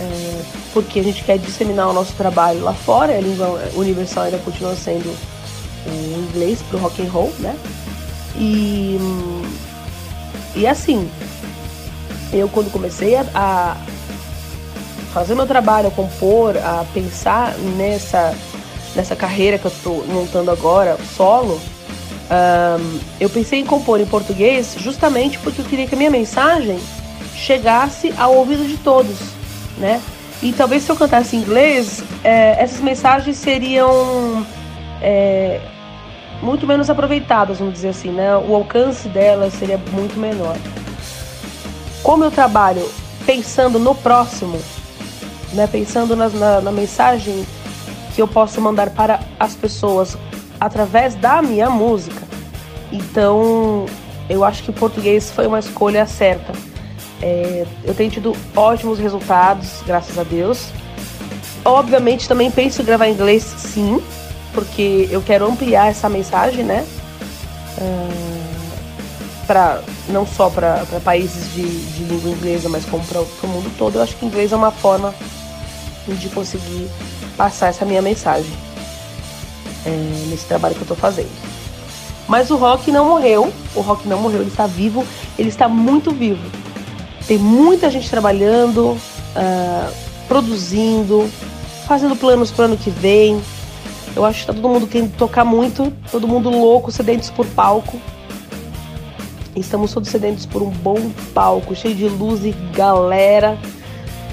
é, 0.00 0.42
porque 0.72 1.00
a 1.00 1.02
gente 1.02 1.24
quer 1.24 1.38
disseminar 1.38 1.88
o 1.88 1.92
nosso 1.92 2.12
trabalho 2.14 2.60
lá 2.62 2.72
fora. 2.72 3.16
A 3.16 3.20
língua 3.20 3.60
universal 3.74 4.24
ainda 4.24 4.38
continua 4.38 4.76
sendo 4.76 5.08
o 5.86 6.18
inglês 6.30 6.62
pro 6.62 6.78
rock 6.78 7.02
and 7.02 7.10
roll, 7.10 7.32
né? 7.40 7.56
E, 8.36 8.96
e 10.54 10.66
assim, 10.66 11.10
eu 12.32 12.48
quando 12.48 12.70
comecei 12.70 13.16
a, 13.16 13.26
a 13.34 13.76
fazer 15.12 15.34
meu 15.34 15.46
trabalho, 15.46 15.88
a 15.88 15.90
compor, 15.90 16.56
a 16.56 16.84
pensar 16.94 17.56
nessa, 17.76 18.36
nessa 18.94 19.14
carreira 19.14 19.58
que 19.58 19.66
eu 19.66 19.70
estou 19.70 20.06
montando 20.06 20.50
agora, 20.50 20.96
solo, 21.16 21.60
um, 22.24 22.98
eu 23.20 23.28
pensei 23.28 23.60
em 23.60 23.66
compor 23.66 24.00
em 24.00 24.06
português 24.06 24.76
justamente 24.78 25.38
porque 25.38 25.60
eu 25.60 25.64
queria 25.64 25.86
que 25.86 25.94
a 25.94 25.98
minha 25.98 26.10
mensagem 26.10 26.78
chegasse 27.34 28.14
ao 28.16 28.34
ouvido 28.34 28.66
de 28.66 28.76
todos, 28.78 29.16
né? 29.76 30.00
E 30.42 30.52
talvez 30.52 30.82
se 30.82 30.90
eu 30.90 30.96
cantasse 30.96 31.36
em 31.36 31.40
inglês, 31.40 32.02
é, 32.22 32.62
essas 32.62 32.80
mensagens 32.80 33.36
seriam 33.36 34.46
é, 35.00 35.60
muito 36.42 36.66
menos 36.66 36.90
aproveitadas, 36.90 37.58
vamos 37.58 37.74
dizer 37.74 37.88
assim, 37.88 38.10
né? 38.10 38.36
O 38.36 38.54
alcance 38.54 39.08
delas 39.08 39.54
seria 39.54 39.78
muito 39.92 40.18
menor. 40.18 40.56
Como 42.02 42.24
eu 42.24 42.30
trabalho 42.30 42.86
pensando 43.24 43.78
no 43.78 43.94
próximo, 43.94 44.58
né, 45.52 45.66
pensando 45.66 46.14
na, 46.14 46.28
na, 46.28 46.60
na 46.60 46.72
mensagem 46.72 47.46
que 48.14 48.20
eu 48.20 48.28
posso 48.28 48.60
mandar 48.60 48.90
para 48.90 49.20
as 49.40 49.54
pessoas 49.54 50.16
através 50.64 51.14
da 51.14 51.42
minha 51.42 51.68
música, 51.68 52.22
então 52.90 53.84
eu 54.30 54.42
acho 54.42 54.62
que 54.62 54.70
o 54.70 54.72
português 54.72 55.30
foi 55.30 55.46
uma 55.46 55.58
escolha 55.58 56.06
certa. 56.06 56.54
É, 57.20 57.66
eu 57.84 57.94
tenho 57.94 58.10
tido 58.10 58.34
ótimos 58.56 58.98
resultados, 58.98 59.82
graças 59.86 60.18
a 60.18 60.22
Deus. 60.22 60.68
Obviamente 61.62 62.26
também 62.26 62.50
penso 62.50 62.80
em 62.80 62.84
gravar 62.84 63.08
em 63.08 63.12
inglês, 63.12 63.42
sim, 63.42 64.02
porque 64.54 65.06
eu 65.10 65.20
quero 65.20 65.46
ampliar 65.46 65.88
essa 65.88 66.08
mensagem, 66.08 66.64
né? 66.64 66.86
Uh, 67.76 69.44
para 69.46 69.82
não 70.08 70.26
só 70.26 70.48
para 70.48 70.86
países 71.04 71.52
de, 71.52 71.62
de, 71.62 72.04
língua 72.04 72.30
inglesa, 72.30 72.70
mas 72.70 72.86
como 72.86 73.04
para 73.04 73.20
o 73.20 73.48
mundo 73.48 73.70
todo, 73.76 73.96
eu 73.96 74.02
acho 74.02 74.16
que 74.16 74.24
inglês 74.24 74.50
é 74.50 74.56
uma 74.56 74.70
forma 74.70 75.14
de 76.08 76.28
conseguir 76.30 76.88
passar 77.36 77.68
essa 77.68 77.84
minha 77.84 78.00
mensagem 78.00 78.50
é, 79.84 79.90
nesse 80.28 80.46
trabalho 80.46 80.74
que 80.74 80.80
eu 80.80 80.84
estou 80.84 80.96
fazendo. 80.96 81.30
Mas 82.26 82.50
o 82.50 82.56
rock 82.56 82.90
não 82.90 83.04
morreu, 83.04 83.52
o 83.74 83.80
rock 83.80 84.08
não 84.08 84.18
morreu, 84.18 84.40
ele 84.40 84.50
está 84.50 84.66
vivo, 84.66 85.04
ele 85.38 85.48
está 85.48 85.68
muito 85.68 86.10
vivo. 86.10 86.42
Tem 87.26 87.38
muita 87.38 87.90
gente 87.90 88.08
trabalhando, 88.08 88.92
uh, 88.92 89.94
produzindo, 90.26 91.28
fazendo 91.86 92.16
planos 92.16 92.50
para 92.50 92.62
o 92.62 92.64
ano 92.66 92.76
que 92.76 92.90
vem. 92.90 93.40
Eu 94.16 94.24
acho 94.24 94.40
que 94.40 94.46
tá 94.46 94.54
todo 94.54 94.68
mundo 94.68 94.86
querendo 94.86 95.14
tocar 95.16 95.44
muito, 95.44 95.92
todo 96.10 96.28
mundo 96.28 96.50
louco, 96.50 96.90
sedentos 96.90 97.30
por 97.30 97.46
palco. 97.46 98.00
Estamos 99.56 99.92
todos 99.92 100.08
sedentos 100.08 100.46
por 100.46 100.62
um 100.62 100.70
bom 100.70 101.10
palco, 101.32 101.74
cheio 101.74 101.94
de 101.94 102.08
luz 102.08 102.44
e 102.44 102.52
galera. 102.74 103.58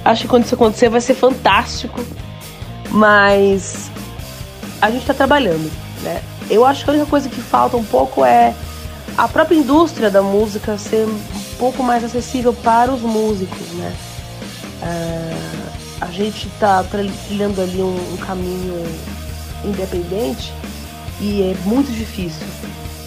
Acho 0.03 0.23
que 0.23 0.27
quando 0.27 0.45
isso 0.45 0.55
acontecer 0.55 0.89
vai 0.89 1.01
ser 1.01 1.13
fantástico. 1.13 2.01
Mas 2.89 3.91
a 4.81 4.89
gente 4.89 5.01
está 5.01 5.13
trabalhando, 5.13 5.71
né? 6.01 6.21
Eu 6.49 6.65
acho 6.65 6.83
que 6.83 6.89
a 6.89 6.93
única 6.93 7.09
coisa 7.09 7.29
que 7.29 7.41
falta 7.41 7.77
um 7.77 7.83
pouco 7.83 8.25
é 8.25 8.53
a 9.17 9.27
própria 9.27 9.55
indústria 9.55 10.09
da 10.09 10.21
música 10.21 10.77
ser 10.77 11.05
um 11.07 11.19
pouco 11.57 11.83
mais 11.83 12.03
acessível 12.03 12.53
para 12.53 12.91
os 12.91 13.01
músicos, 13.01 13.67
né? 13.73 13.93
Uh, 14.81 15.71
a 16.01 16.07
gente 16.07 16.47
está 16.47 16.83
trilhando 16.83 17.61
ali 17.61 17.81
um, 17.81 18.13
um 18.13 18.17
caminho 18.17 18.83
independente 19.63 20.51
e 21.19 21.43
é 21.43 21.55
muito 21.67 21.91
difícil 21.91 22.47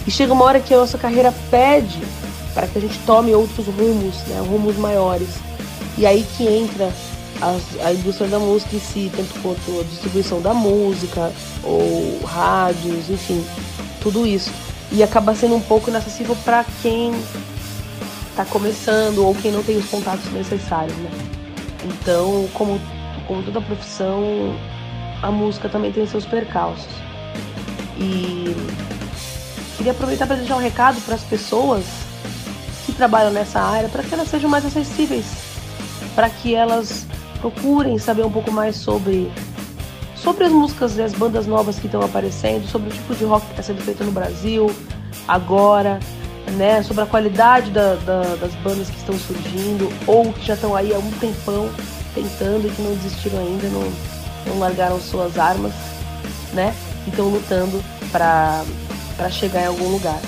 e 0.07 0.11
chega 0.11 0.31
uma 0.31 0.45
hora 0.45 0.59
que 0.59 0.73
a 0.73 0.77
nossa 0.77 0.97
carreira 0.97 1.33
pede 1.49 1.99
para 2.53 2.67
que 2.67 2.77
a 2.77 2.81
gente 2.81 2.97
tome 2.99 3.33
outros 3.33 3.65
rumos, 3.65 4.15
né, 4.27 4.39
rumos 4.47 4.77
maiores. 4.77 5.29
E 5.97 6.05
aí 6.05 6.25
que 6.37 6.47
entra 6.47 6.91
a, 7.45 7.87
a 7.87 7.93
indústria 7.93 8.27
da 8.27 8.39
música 8.39 8.75
em 8.75 8.79
si, 8.79 9.11
tanto 9.15 9.39
quanto 9.41 9.79
a 9.79 9.83
distribuição 9.83 10.41
da 10.41 10.53
música, 10.53 11.31
ou 11.63 12.19
rádios, 12.25 13.09
enfim, 13.09 13.45
tudo 14.01 14.25
isso. 14.25 14.51
E 14.91 15.03
acaba 15.03 15.35
sendo 15.35 15.55
um 15.55 15.61
pouco 15.61 15.89
inacessível 15.89 16.35
para 16.43 16.65
quem 16.81 17.13
está 18.29 18.45
começando 18.45 19.25
ou 19.25 19.35
quem 19.35 19.51
não 19.51 19.63
tem 19.63 19.77
os 19.77 19.85
contatos 19.85 20.31
necessários, 20.31 20.95
né? 20.97 21.11
Então, 21.83 22.49
como, 22.53 22.79
como 23.27 23.43
toda 23.43 23.61
profissão, 23.61 24.55
a 25.21 25.31
música 25.31 25.69
também 25.69 25.91
tem 25.91 26.05
seus 26.07 26.25
percalços. 26.25 26.93
E 27.97 28.55
queria 29.77 29.91
aproveitar 29.91 30.25
para 30.25 30.35
deixar 30.37 30.55
um 30.55 30.61
recado 30.61 30.99
para 31.01 31.15
as 31.15 31.23
pessoas 31.23 31.85
que 32.85 32.91
trabalham 32.91 33.31
nessa 33.31 33.59
área, 33.59 33.89
para 33.89 34.03
que 34.03 34.13
elas 34.13 34.29
sejam 34.29 34.49
mais 34.49 34.65
acessíveis, 34.65 35.25
para 36.13 36.29
que 36.29 36.53
elas 36.53 37.05
procurem 37.51 37.99
saber 37.99 38.25
um 38.25 38.31
pouco 38.31 38.51
mais 38.51 38.75
sobre 38.75 39.31
sobre 40.15 40.45
as 40.45 40.51
músicas 40.51 40.97
e 40.97 41.03
as 41.03 41.13
bandas 41.13 41.45
novas 41.45 41.77
que 41.77 41.85
estão 41.85 42.01
aparecendo, 42.01 42.67
sobre 42.67 42.89
o 42.89 42.91
tipo 42.91 43.13
de 43.13 43.23
rock 43.25 43.45
que 43.45 43.51
está 43.51 43.61
sendo 43.61 43.81
feito 43.83 44.03
no 44.03 44.11
Brasil 44.11 44.71
agora, 45.27 45.99
né? 46.57 46.81
Sobre 46.81 47.03
a 47.03 47.05
qualidade 47.05 47.69
da, 47.69 47.93
da, 47.97 48.21
das 48.37 48.55
bandas 48.55 48.89
que 48.89 48.97
estão 48.97 49.15
surgindo 49.19 49.87
ou 50.07 50.33
que 50.33 50.43
já 50.47 50.55
estão 50.55 50.75
aí 50.75 50.91
há 50.91 50.97
um 50.97 51.11
tempão 51.19 51.69
tentando 52.15 52.67
e 52.67 52.71
que 52.71 52.81
não 52.81 52.95
desistiram 52.95 53.37
ainda, 53.37 53.67
não, 53.67 53.91
não 54.47 54.59
largaram 54.59 54.99
suas 54.99 55.37
armas, 55.37 55.73
né? 56.53 56.73
E 57.05 57.11
estão 57.11 57.27
lutando 57.27 57.83
para 58.11 58.65
chegar 59.29 59.61
em 59.61 59.67
algum 59.67 59.89
lugar. 59.89 60.19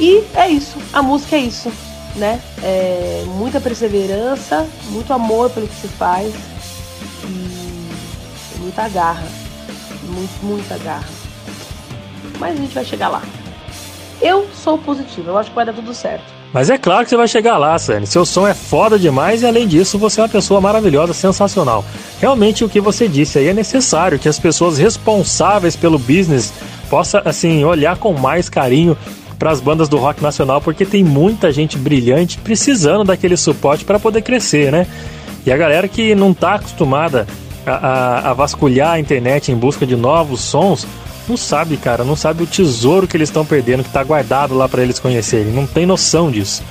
E 0.00 0.24
é 0.34 0.48
isso, 0.48 0.78
a 0.92 1.02
música 1.02 1.36
é 1.36 1.40
isso, 1.40 1.70
né? 2.18 2.40
É 2.62 3.24
muita 3.26 3.60
perseverança, 3.60 4.66
muito 4.90 5.12
amor 5.12 5.50
pelo 5.50 5.66
que 5.66 5.74
se 5.74 5.88
faz 5.88 6.34
e 7.24 8.58
muita 8.58 8.88
garra, 8.88 9.26
muito, 10.02 10.44
muita 10.44 10.76
garra. 10.78 11.08
Mas 12.38 12.58
a 12.58 12.60
gente 12.60 12.74
vai 12.74 12.84
chegar 12.84 13.08
lá. 13.08 13.22
Eu 14.20 14.48
sou 14.52 14.76
positiva, 14.76 15.30
eu 15.30 15.38
acho 15.38 15.50
que 15.50 15.56
vai 15.56 15.64
dar 15.64 15.72
tudo 15.72 15.94
certo. 15.94 16.38
Mas 16.52 16.70
é 16.70 16.78
claro 16.78 17.04
que 17.04 17.10
você 17.10 17.16
vai 17.16 17.28
chegar 17.28 17.58
lá, 17.58 17.78
Sani. 17.78 18.06
Seu 18.06 18.24
som 18.24 18.46
é 18.48 18.54
foda 18.54 18.98
demais 18.98 19.42
e 19.42 19.46
além 19.46 19.68
disso 19.68 19.98
você 19.98 20.20
é 20.20 20.22
uma 20.22 20.28
pessoa 20.28 20.60
maravilhosa, 20.60 21.12
sensacional. 21.12 21.84
Realmente 22.20 22.64
o 22.64 22.68
que 22.68 22.80
você 22.80 23.06
disse 23.06 23.38
aí 23.38 23.48
é 23.48 23.54
necessário 23.54 24.18
que 24.18 24.28
as 24.28 24.38
pessoas 24.38 24.78
responsáveis 24.78 25.76
pelo 25.76 25.98
business 25.98 26.52
possam 26.88 27.20
assim 27.24 27.64
olhar 27.64 27.98
com 27.98 28.14
mais 28.14 28.48
carinho 28.48 28.96
para 29.38 29.50
as 29.50 29.60
bandas 29.60 29.88
do 29.88 29.96
rock 29.96 30.22
nacional, 30.22 30.60
porque 30.60 30.84
tem 30.84 31.04
muita 31.04 31.52
gente 31.52 31.78
brilhante 31.78 32.38
precisando 32.38 33.04
daquele 33.04 33.36
suporte 33.36 33.84
para 33.84 33.98
poder 33.98 34.22
crescer, 34.22 34.72
né? 34.72 34.86
E 35.46 35.52
a 35.52 35.56
galera 35.56 35.86
que 35.86 36.14
não 36.14 36.32
está 36.32 36.54
acostumada 36.54 37.26
a, 37.64 37.72
a, 37.72 38.30
a 38.30 38.32
vasculhar 38.34 38.92
a 38.92 39.00
internet 39.00 39.52
em 39.52 39.56
busca 39.56 39.86
de 39.86 39.94
novos 39.94 40.40
sons, 40.40 40.86
não 41.28 41.36
sabe, 41.36 41.76
cara, 41.76 42.04
não 42.04 42.16
sabe 42.16 42.42
o 42.42 42.46
tesouro 42.46 43.06
que 43.06 43.16
eles 43.16 43.28
estão 43.28 43.44
perdendo, 43.44 43.82
que 43.82 43.90
está 43.90 44.02
guardado 44.02 44.54
lá 44.54 44.68
para 44.68 44.82
eles 44.82 44.98
conhecerem. 44.98 45.52
Não 45.52 45.66
tem 45.66 45.86
noção 45.86 46.30
disso. 46.30 46.62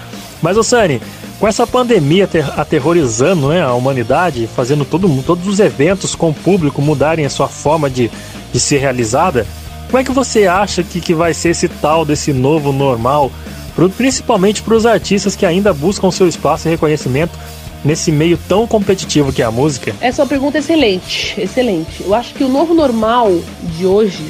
Mas, 0.42 0.58
Osani, 0.58 1.02
com 1.40 1.48
essa 1.48 1.66
pandemia 1.66 2.28
aterrorizando 2.56 3.50
né, 3.50 3.62
a 3.62 3.74
humanidade, 3.74 4.50
fazendo 4.56 4.84
todo, 4.84 5.08
todos 5.24 5.48
os 5.48 5.60
eventos 5.60 6.16
com 6.16 6.30
o 6.30 6.34
público 6.34 6.82
mudarem 6.82 7.26
a 7.26 7.30
sua 7.30 7.48
forma 7.48 7.90
de, 7.90 8.10
de 8.52 8.60
ser 8.60 8.80
realizada, 8.80 9.46
como 9.88 10.00
é 10.00 10.04
que 10.04 10.12
você 10.12 10.46
acha 10.48 10.84
que, 10.84 11.00
que 11.00 11.14
vai 11.14 11.34
ser 11.34 11.50
esse 11.50 11.68
tal 11.68 12.06
desse 12.06 12.34
novo 12.34 12.72
normal, 12.72 13.32
pro, 13.76 13.90
principalmente 13.90 14.62
para 14.62 14.76
os 14.76 14.86
artistas 14.86 15.36
que 15.36 15.46
ainda 15.46 15.74
buscam 15.74 16.12
seu 16.12 16.28
espaço 16.28 16.68
e 16.68 16.72
reconhecimento 16.72 17.38
nesse 17.84 18.12
meio 18.12 18.38
tão 18.48 18.68
competitivo 18.68 19.32
que 19.32 19.42
é 19.42 19.46
a 19.46 19.52
música? 19.52 19.96
Essa 20.02 20.22
é 20.22 20.24
uma 20.24 20.30
pergunta 20.30 20.58
excelente, 20.58 21.40
excelente. 21.40 22.04
Eu 22.04 22.14
acho 22.14 22.34
que 22.34 22.44
o 22.44 22.50
novo 22.50 22.74
normal 22.74 23.32
de 23.78 23.86
hoje 23.86 24.26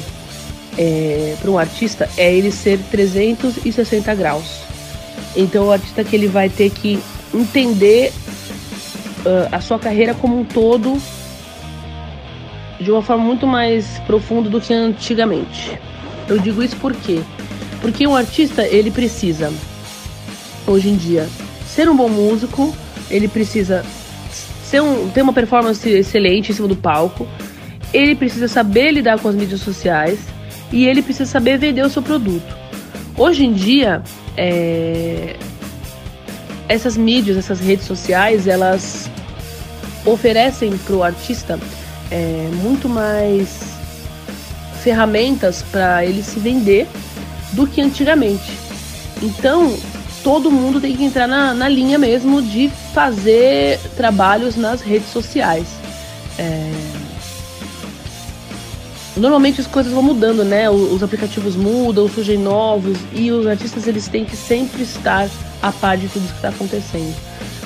é, 0.76 1.34
para 1.40 1.50
um 1.50 1.58
artista 1.58 2.08
é 2.16 2.32
ele 2.32 2.52
ser 2.52 2.78
360 2.90 4.14
graus. 4.14 4.60
Então 5.36 5.66
o 5.66 5.72
artista 5.72 6.04
que 6.04 6.14
ele 6.14 6.28
vai 6.28 6.48
ter 6.48 6.70
que 6.70 7.00
entender 7.34 8.12
uh, 9.26 9.48
a 9.50 9.60
sua 9.60 9.78
carreira 9.78 10.14
como 10.14 10.38
um 10.38 10.44
todo 10.44 11.00
de 12.80 12.90
uma 12.90 13.02
forma 13.02 13.24
muito 13.24 13.46
mais 13.46 13.98
profunda 14.06 14.48
do 14.48 14.60
que 14.60 14.72
antigamente. 14.72 15.78
Eu 16.28 16.38
digo 16.38 16.62
isso 16.62 16.76
por 16.76 16.94
quê? 16.94 17.20
Porque 17.80 18.06
um 18.06 18.14
artista 18.14 18.66
ele 18.66 18.90
precisa 18.90 19.52
hoje 20.66 20.88
em 20.88 20.96
dia 20.96 21.28
ser 21.66 21.88
um 21.88 21.96
bom 21.96 22.08
músico, 22.08 22.74
ele 23.10 23.28
precisa 23.28 23.84
ser 24.64 24.82
um, 24.82 25.08
ter 25.08 25.22
uma 25.22 25.32
performance 25.32 25.88
excelente 25.88 26.52
em 26.52 26.54
cima 26.54 26.68
do 26.68 26.76
palco, 26.76 27.26
ele 27.92 28.14
precisa 28.14 28.48
saber 28.48 28.90
lidar 28.90 29.18
com 29.18 29.28
as 29.28 29.34
mídias 29.34 29.60
sociais 29.60 30.18
e 30.72 30.86
ele 30.86 31.02
precisa 31.02 31.30
saber 31.30 31.58
vender 31.58 31.82
o 31.82 31.88
seu 31.88 32.02
produto. 32.02 32.56
Hoje 33.16 33.44
em 33.44 33.52
dia, 33.52 34.02
é... 34.36 35.36
essas 36.68 36.96
mídias, 36.96 37.36
essas 37.36 37.60
redes 37.60 37.86
sociais, 37.86 38.46
elas 38.46 39.10
oferecem 40.04 40.76
para 40.78 40.94
o 40.94 41.02
artista 41.02 41.58
é, 42.10 42.48
muito 42.62 42.88
mais 42.88 43.60
ferramentas 44.82 45.62
para 45.62 46.04
ele 46.04 46.22
se 46.22 46.38
vender 46.38 46.86
do 47.52 47.66
que 47.66 47.80
antigamente. 47.80 48.52
Então, 49.22 49.76
todo 50.22 50.50
mundo 50.50 50.80
tem 50.80 50.96
que 50.96 51.04
entrar 51.04 51.26
na, 51.26 51.52
na 51.54 51.68
linha 51.68 51.98
mesmo 51.98 52.40
de 52.40 52.70
fazer 52.92 53.78
trabalhos 53.96 54.56
nas 54.56 54.80
redes 54.80 55.10
sociais. 55.10 55.66
É, 56.38 56.70
Normalmente 59.18 59.60
as 59.60 59.66
coisas 59.66 59.92
vão 59.92 60.02
mudando, 60.02 60.44
né? 60.44 60.70
Os 60.70 61.02
aplicativos 61.02 61.56
mudam, 61.56 62.08
surgem 62.08 62.38
novos 62.38 62.96
e 63.12 63.30
os 63.32 63.46
artistas 63.46 63.86
eles 63.88 64.06
têm 64.06 64.24
que 64.24 64.36
sempre 64.36 64.82
estar 64.82 65.28
a 65.60 65.72
par 65.72 65.96
de 65.96 66.06
tudo 66.08 66.26
que 66.28 66.36
está 66.36 66.50
acontecendo, 66.50 67.14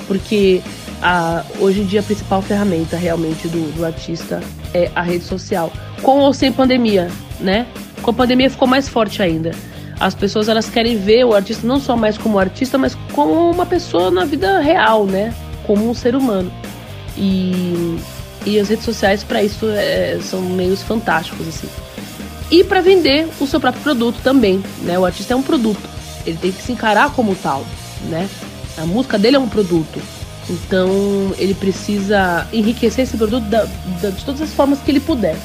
porque 0.07 0.63
a, 1.03 1.43
hoje 1.59 1.81
em 1.81 1.85
dia 1.85 1.99
a 1.99 2.03
principal 2.03 2.41
ferramenta 2.41 2.95
realmente 2.95 3.47
do, 3.49 3.75
do 3.75 3.85
artista 3.85 4.41
é 4.73 4.89
a 4.95 5.01
rede 5.01 5.25
social, 5.25 5.71
com 6.01 6.19
ou 6.19 6.33
sem 6.33 6.51
pandemia, 6.51 7.11
né? 7.41 7.67
Com 8.01 8.11
a 8.11 8.13
pandemia 8.13 8.49
ficou 8.49 8.67
mais 8.67 8.87
forte 8.87 9.21
ainda. 9.21 9.51
As 9.99 10.15
pessoas 10.15 10.47
elas 10.47 10.69
querem 10.69 10.97
ver 10.97 11.25
o 11.25 11.33
artista 11.33 11.67
não 11.67 11.79
só 11.79 11.95
mais 11.95 12.17
como 12.17 12.39
artista, 12.39 12.77
mas 12.77 12.95
como 13.11 13.51
uma 13.51 13.65
pessoa 13.65 14.09
na 14.09 14.23
vida 14.23 14.59
real, 14.59 15.05
né? 15.05 15.33
Como 15.67 15.87
um 15.89 15.93
ser 15.93 16.15
humano. 16.15 16.51
E 17.17 17.99
e 18.45 18.59
as 18.59 18.69
redes 18.69 18.83
sociais 18.83 19.23
para 19.23 19.41
isso 19.41 19.65
é, 19.69 20.19
são 20.21 20.41
meios 20.41 20.81
fantásticos 20.81 21.47
assim. 21.47 21.69
E 22.51 22.63
para 22.63 22.81
vender 22.81 23.27
o 23.39 23.47
seu 23.47 23.59
próprio 23.59 23.83
produto 23.83 24.19
também, 24.23 24.63
né? 24.81 24.97
O 24.97 25.05
artista 25.05 25.33
é 25.33 25.35
um 25.35 25.43
produto. 25.43 25.89
Ele 26.25 26.37
tem 26.37 26.51
que 26.51 26.61
se 26.61 26.71
encarar 26.71 27.11
como 27.11 27.35
tal, 27.35 27.65
né? 28.09 28.29
A 28.77 28.85
música 28.85 29.19
dele 29.19 29.35
é 29.35 29.39
um 29.39 29.49
produto. 29.49 30.01
Então 30.49 31.33
ele 31.37 31.53
precisa 31.53 32.47
enriquecer 32.51 33.03
esse 33.03 33.17
produto 33.17 33.45
da, 33.45 33.65
da, 34.01 34.09
de 34.09 34.25
todas 34.25 34.41
as 34.41 34.53
formas 34.53 34.79
que 34.79 34.91
ele 34.91 34.99
puder. 34.99 35.37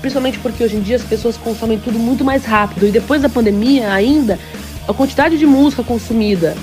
Principalmente 0.00 0.38
porque 0.38 0.62
hoje 0.62 0.76
em 0.76 0.80
dia 0.80 0.96
as 0.96 1.02
pessoas 1.02 1.36
consomem 1.36 1.78
tudo 1.78 1.98
muito 1.98 2.24
mais 2.24 2.44
rápido. 2.44 2.86
E 2.86 2.90
depois 2.90 3.22
da 3.22 3.28
pandemia 3.28 3.92
ainda, 3.92 4.38
a 4.86 4.92
quantidade 4.92 5.38
de 5.38 5.46
música 5.46 5.82
consumida 5.82 6.56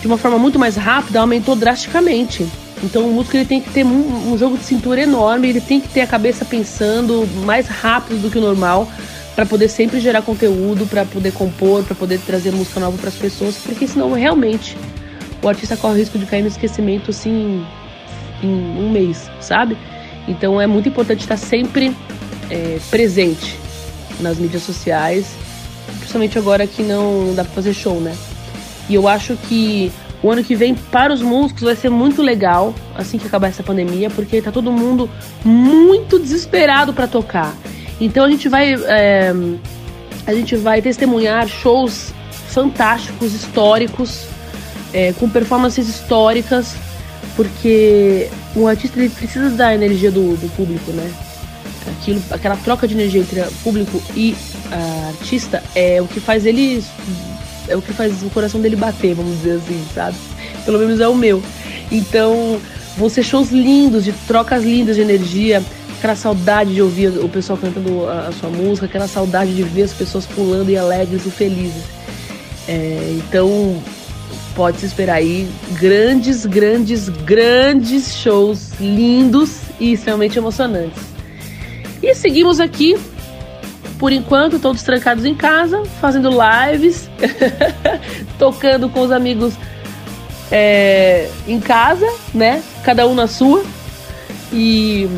de 0.00 0.06
uma 0.06 0.18
forma 0.18 0.38
muito 0.38 0.58
mais 0.58 0.76
rápida 0.76 1.20
aumentou 1.20 1.54
drasticamente. 1.54 2.46
Então 2.82 3.08
o 3.08 3.12
músico 3.12 3.36
ele 3.36 3.44
tem 3.44 3.60
que 3.60 3.70
ter 3.70 3.86
um, 3.86 4.32
um, 4.32 4.36
jogo 4.36 4.58
de 4.58 4.64
cintura 4.64 5.00
enorme, 5.00 5.48
ele 5.48 5.60
tem 5.60 5.80
que 5.80 5.88
ter 5.88 6.00
a 6.00 6.06
cabeça 6.06 6.44
pensando 6.44 7.26
mais 7.44 7.68
rápido 7.68 8.20
do 8.20 8.28
que 8.28 8.38
o 8.38 8.40
normal 8.40 8.90
para 9.36 9.46
poder 9.46 9.68
sempre 9.68 10.00
gerar 10.00 10.20
conteúdo, 10.22 10.84
para 10.86 11.04
poder 11.04 11.32
compor, 11.32 11.84
para 11.84 11.94
poder 11.94 12.18
trazer 12.18 12.50
música 12.50 12.80
nova 12.80 12.98
para 12.98 13.08
as 13.08 13.14
pessoas, 13.14 13.56
porque 13.56 13.86
senão 13.86 14.12
realmente 14.12 14.76
o 15.42 15.48
artista 15.48 15.76
corre 15.76 15.94
o 15.94 15.96
risco 15.98 16.18
de 16.18 16.26
cair 16.26 16.42
no 16.42 16.48
esquecimento 16.48 17.10
assim 17.10 17.64
em 18.42 18.48
um 18.48 18.90
mês, 18.90 19.30
sabe? 19.40 19.76
Então 20.26 20.60
é 20.60 20.66
muito 20.66 20.88
importante 20.88 21.20
estar 21.20 21.36
sempre 21.36 21.94
é, 22.50 22.78
presente 22.90 23.58
nas 24.20 24.38
mídias 24.38 24.62
sociais, 24.62 25.34
principalmente 25.98 26.38
agora 26.38 26.66
que 26.66 26.82
não 26.82 27.34
dá 27.34 27.44
para 27.44 27.52
fazer 27.52 27.74
show, 27.74 28.00
né? 28.00 28.16
E 28.88 28.94
eu 28.94 29.08
acho 29.08 29.36
que 29.48 29.92
o 30.22 30.30
ano 30.30 30.44
que 30.44 30.54
vem, 30.54 30.74
para 30.74 31.12
os 31.12 31.20
músicos, 31.20 31.62
vai 31.64 31.74
ser 31.74 31.88
muito 31.88 32.22
legal, 32.22 32.72
assim 32.94 33.18
que 33.18 33.26
acabar 33.26 33.48
essa 33.48 33.62
pandemia, 33.62 34.08
porque 34.08 34.40
tá 34.40 34.52
todo 34.52 34.70
mundo 34.70 35.10
muito 35.44 36.18
desesperado 36.18 36.92
para 36.92 37.08
tocar. 37.08 37.54
Então 38.00 38.24
a 38.24 38.30
gente 38.30 38.48
vai. 38.48 38.74
É, 38.74 39.32
a 40.24 40.32
gente 40.32 40.54
vai 40.54 40.80
testemunhar 40.80 41.48
shows 41.48 42.14
fantásticos, 42.30 43.34
históricos, 43.34 44.26
é, 44.92 45.12
com 45.12 45.28
performances 45.28 45.88
históricas, 45.88 46.74
porque 47.36 48.28
o 48.54 48.66
artista 48.66 48.98
ele 48.98 49.08
precisa 49.08 49.50
da 49.50 49.74
energia 49.74 50.10
do, 50.10 50.36
do 50.36 50.50
público, 50.54 50.92
né? 50.92 51.10
Aquilo, 51.86 52.22
aquela 52.30 52.56
troca 52.56 52.86
de 52.86 52.94
energia 52.94 53.20
entre 53.20 53.42
público 53.62 54.00
e 54.14 54.36
a 54.70 55.08
artista 55.08 55.62
é 55.74 56.00
o 56.00 56.06
que 56.06 56.20
faz 56.20 56.46
ele 56.46 56.82
é 57.68 57.76
o 57.76 57.82
que 57.82 57.92
faz 57.92 58.22
o 58.22 58.30
coração 58.30 58.60
dele 58.60 58.76
bater, 58.76 59.14
vamos 59.14 59.38
dizer 59.38 59.56
assim, 59.56 59.84
sabe? 59.94 60.16
Pelo 60.64 60.78
menos 60.78 61.00
é 61.00 61.08
o 61.08 61.14
meu. 61.14 61.42
Então, 61.90 62.60
vão 62.96 63.08
ser 63.08 63.22
shows 63.22 63.50
lindos, 63.50 64.04
de 64.04 64.12
trocas 64.26 64.64
lindas 64.64 64.96
de 64.96 65.02
energia, 65.02 65.62
aquela 65.98 66.16
saudade 66.16 66.74
de 66.74 66.82
ouvir 66.82 67.08
o 67.08 67.28
pessoal 67.28 67.58
cantando 67.58 68.08
a, 68.08 68.28
a 68.28 68.32
sua 68.32 68.50
música, 68.50 68.86
aquela 68.86 69.06
saudade 69.06 69.54
de 69.54 69.62
ver 69.62 69.82
as 69.82 69.92
pessoas 69.92 70.26
pulando 70.26 70.70
e 70.70 70.76
alegres 70.76 71.24
e 71.26 71.30
felizes. 71.30 71.84
É, 72.68 73.16
então, 73.16 73.82
pode 74.54 74.78
se 74.78 74.86
esperar 74.86 75.16
aí 75.16 75.48
grandes, 75.72 76.46
grandes, 76.46 77.08
grandes 77.08 78.14
shows 78.14 78.72
lindos 78.80 79.60
e 79.80 79.92
extremamente 79.92 80.38
emocionantes. 80.38 81.02
E 82.02 82.14
seguimos 82.14 82.60
aqui, 82.60 82.96
por 83.98 84.12
enquanto, 84.12 84.58
todos 84.58 84.82
trancados 84.82 85.24
em 85.24 85.34
casa, 85.34 85.84
fazendo 86.00 86.30
lives, 86.30 87.08
tocando 88.38 88.88
com 88.88 89.00
os 89.00 89.10
amigos 89.10 89.54
é, 90.50 91.30
em 91.46 91.60
casa, 91.60 92.06
né? 92.34 92.62
Cada 92.84 93.06
um 93.06 93.14
na 93.14 93.26
sua. 93.26 93.64
E. 94.52 95.08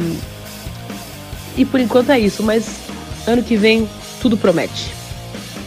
E 1.56 1.64
por 1.64 1.80
enquanto 1.80 2.10
é 2.10 2.18
isso, 2.18 2.42
mas 2.42 2.66
ano 3.26 3.42
que 3.42 3.56
vem 3.56 3.88
tudo 4.20 4.36
promete. 4.36 5.03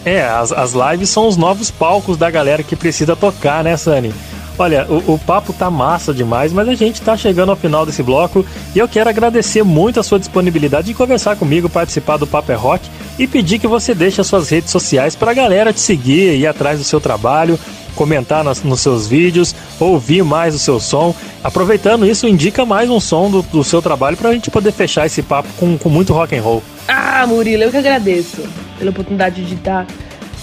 É, 0.07 0.21
as, 0.25 0.53
as 0.53 0.71
lives 0.71 1.09
são 1.09 1.27
os 1.27 1.35
novos 1.35 1.69
palcos 1.69 2.15
da 2.15 2.31
galera 2.31 2.63
que 2.63 2.77
precisa 2.77 3.13
tocar, 3.13 3.61
né, 3.61 3.75
Sani? 3.75 4.13
Olha, 4.57 4.87
o, 4.89 5.15
o, 5.15 5.19
papo 5.19 5.51
tá 5.51 5.69
massa 5.69 6.13
demais, 6.13 6.53
mas 6.53 6.69
a 6.69 6.75
gente 6.75 7.01
tá 7.01 7.17
chegando 7.17 7.49
ao 7.49 7.57
final 7.57 7.85
desse 7.85 8.01
bloco 8.01 8.45
e 8.73 8.79
eu 8.79 8.87
quero 8.87 9.09
agradecer 9.09 9.63
muito 9.63 9.99
a 9.99 10.03
sua 10.03 10.17
disponibilidade 10.17 10.87
de 10.87 10.93
conversar 10.93 11.35
comigo, 11.35 11.69
participar 11.69 12.15
do 12.15 12.25
Papo 12.25 12.53
é 12.53 12.55
Rock 12.55 12.89
e 13.19 13.27
pedir 13.27 13.59
que 13.59 13.67
você 13.67 13.93
deixe 13.93 14.21
as 14.21 14.27
suas 14.27 14.49
redes 14.49 14.71
sociais 14.71 15.13
pra 15.13 15.33
galera 15.33 15.73
te 15.73 15.81
seguir, 15.81 16.37
ir 16.37 16.47
atrás 16.47 16.79
do 16.79 16.85
seu 16.85 17.01
trabalho, 17.01 17.59
comentar 17.93 18.45
nos, 18.45 18.63
nos 18.63 18.79
seus 18.79 19.07
vídeos, 19.07 19.53
ouvir 19.77 20.23
mais 20.23 20.55
o 20.55 20.59
seu 20.59 20.79
som. 20.79 21.13
Aproveitando 21.43 22.05
isso, 22.05 22.25
indica 22.25 22.65
mais 22.65 22.89
um 22.89 23.01
som 23.01 23.29
do, 23.29 23.41
do 23.41 23.61
seu 23.61 23.81
trabalho 23.81 24.15
pra 24.15 24.31
gente 24.31 24.49
poder 24.49 24.71
fechar 24.71 25.05
esse 25.05 25.21
papo 25.21 25.49
com, 25.57 25.77
com 25.77 25.89
muito 25.89 26.13
rock 26.13 26.33
and 26.33 26.41
roll. 26.41 26.63
Ah, 26.87 27.25
Murilo, 27.27 27.63
eu 27.63 27.71
que 27.71 27.77
agradeço 27.77 28.47
pela 28.77 28.91
oportunidade 28.91 29.43
de 29.43 29.55
estar 29.55 29.85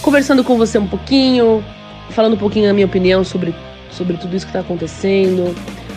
conversando 0.03 0.45
com 0.45 0.59
você 0.59 0.77
um 0.79 0.87
pouquinho, 0.87 1.65
falando 2.11 2.35
um 2.35 2.39
pouquinho 2.39 2.67
da 2.67 2.75
minha 2.75 2.87
opinião 2.87 3.25
sobre, 3.25 3.55
sobre 3.91 4.19
tudo 4.19 4.37
isso 4.37 4.45
que 4.45 4.51
está 4.51 4.61
acontecendo, 4.61 5.55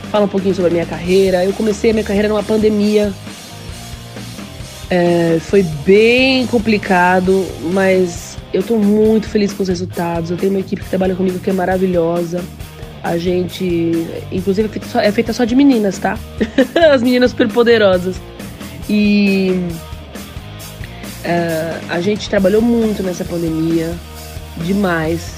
fala 0.09 0.25
um 0.25 0.29
pouquinho 0.29 0.55
sobre 0.55 0.71
a 0.71 0.73
minha 0.73 0.85
carreira. 0.85 1.43
Eu 1.43 1.51
comecei 1.51 1.91
a 1.91 1.93
minha 1.93 2.05
carreira 2.05 2.29
numa 2.29 2.43
pandemia. 2.43 3.11
É, 4.89 5.37
foi 5.41 5.63
bem 5.85 6.47
complicado, 6.47 7.45
mas 7.73 8.37
eu 8.53 8.61
estou 8.61 8.79
muito 8.79 9.27
feliz 9.27 9.51
com 9.51 9.63
os 9.63 9.69
resultados. 9.69 10.31
Eu 10.31 10.37
tenho 10.37 10.53
uma 10.53 10.61
equipe 10.61 10.81
que 10.81 10.89
trabalha 10.89 11.13
comigo 11.13 11.39
que 11.39 11.49
é 11.49 11.53
maravilhosa. 11.53 12.41
A 13.03 13.17
gente, 13.17 14.07
inclusive, 14.31 14.67
é 14.67 14.71
feita 14.71 14.87
só, 14.87 14.99
é 15.01 15.11
feita 15.11 15.33
só 15.33 15.43
de 15.43 15.55
meninas, 15.55 15.97
tá? 15.97 16.17
As 16.91 17.03
meninas 17.03 17.31
super 17.31 17.49
poderosas. 17.49 18.15
E 18.89 19.61
Uh, 21.25 21.85
a 21.89 21.99
gente 21.99 22.29
trabalhou 22.29 22.61
muito 22.61 23.01
nessa 23.03 23.25
pandemia, 23.25 23.93
demais, 24.63 25.33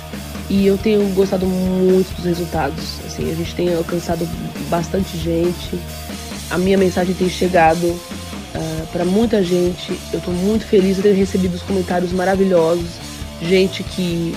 e 0.49 0.65
eu 0.65 0.77
tenho 0.77 1.07
gostado 1.13 1.45
muito 1.45 2.13
dos 2.15 2.25
resultados. 2.25 2.99
Assim, 3.05 3.31
a 3.31 3.35
gente 3.35 3.55
tem 3.55 3.73
alcançado 3.73 4.27
bastante 4.69 5.17
gente, 5.17 5.79
a 6.49 6.57
minha 6.57 6.77
mensagem 6.77 7.13
tem 7.13 7.29
chegado 7.29 7.85
uh, 7.85 7.99
ah, 8.55 8.85
para 8.91 9.05
muita 9.05 9.43
gente. 9.43 9.91
Eu 10.11 10.19
estou 10.19 10.33
muito 10.33 10.65
feliz, 10.65 10.97
eu 10.97 11.03
tenho 11.03 11.15
recebido 11.15 11.55
os 11.55 11.61
comentários 11.61 12.11
maravilhosos, 12.11 12.89
gente 13.41 13.83
que, 13.83 14.35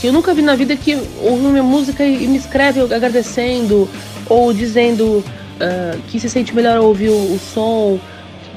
que 0.00 0.06
eu 0.06 0.12
nunca 0.12 0.34
vi 0.34 0.42
na 0.42 0.54
vida 0.54 0.76
que 0.76 0.94
ouve 1.22 1.42
minha 1.46 1.62
música 1.62 2.04
e, 2.04 2.24
e 2.24 2.26
me 2.26 2.36
escreve 2.36 2.80
agradecendo 2.80 3.88
ou 4.28 4.52
dizendo 4.52 5.04
uh, 5.04 5.98
que 6.08 6.20
se 6.20 6.28
sente 6.28 6.54
melhor 6.54 6.76
ao 6.76 6.84
ouvir 6.84 7.08
o, 7.08 7.34
o 7.34 7.40
som, 7.52 7.98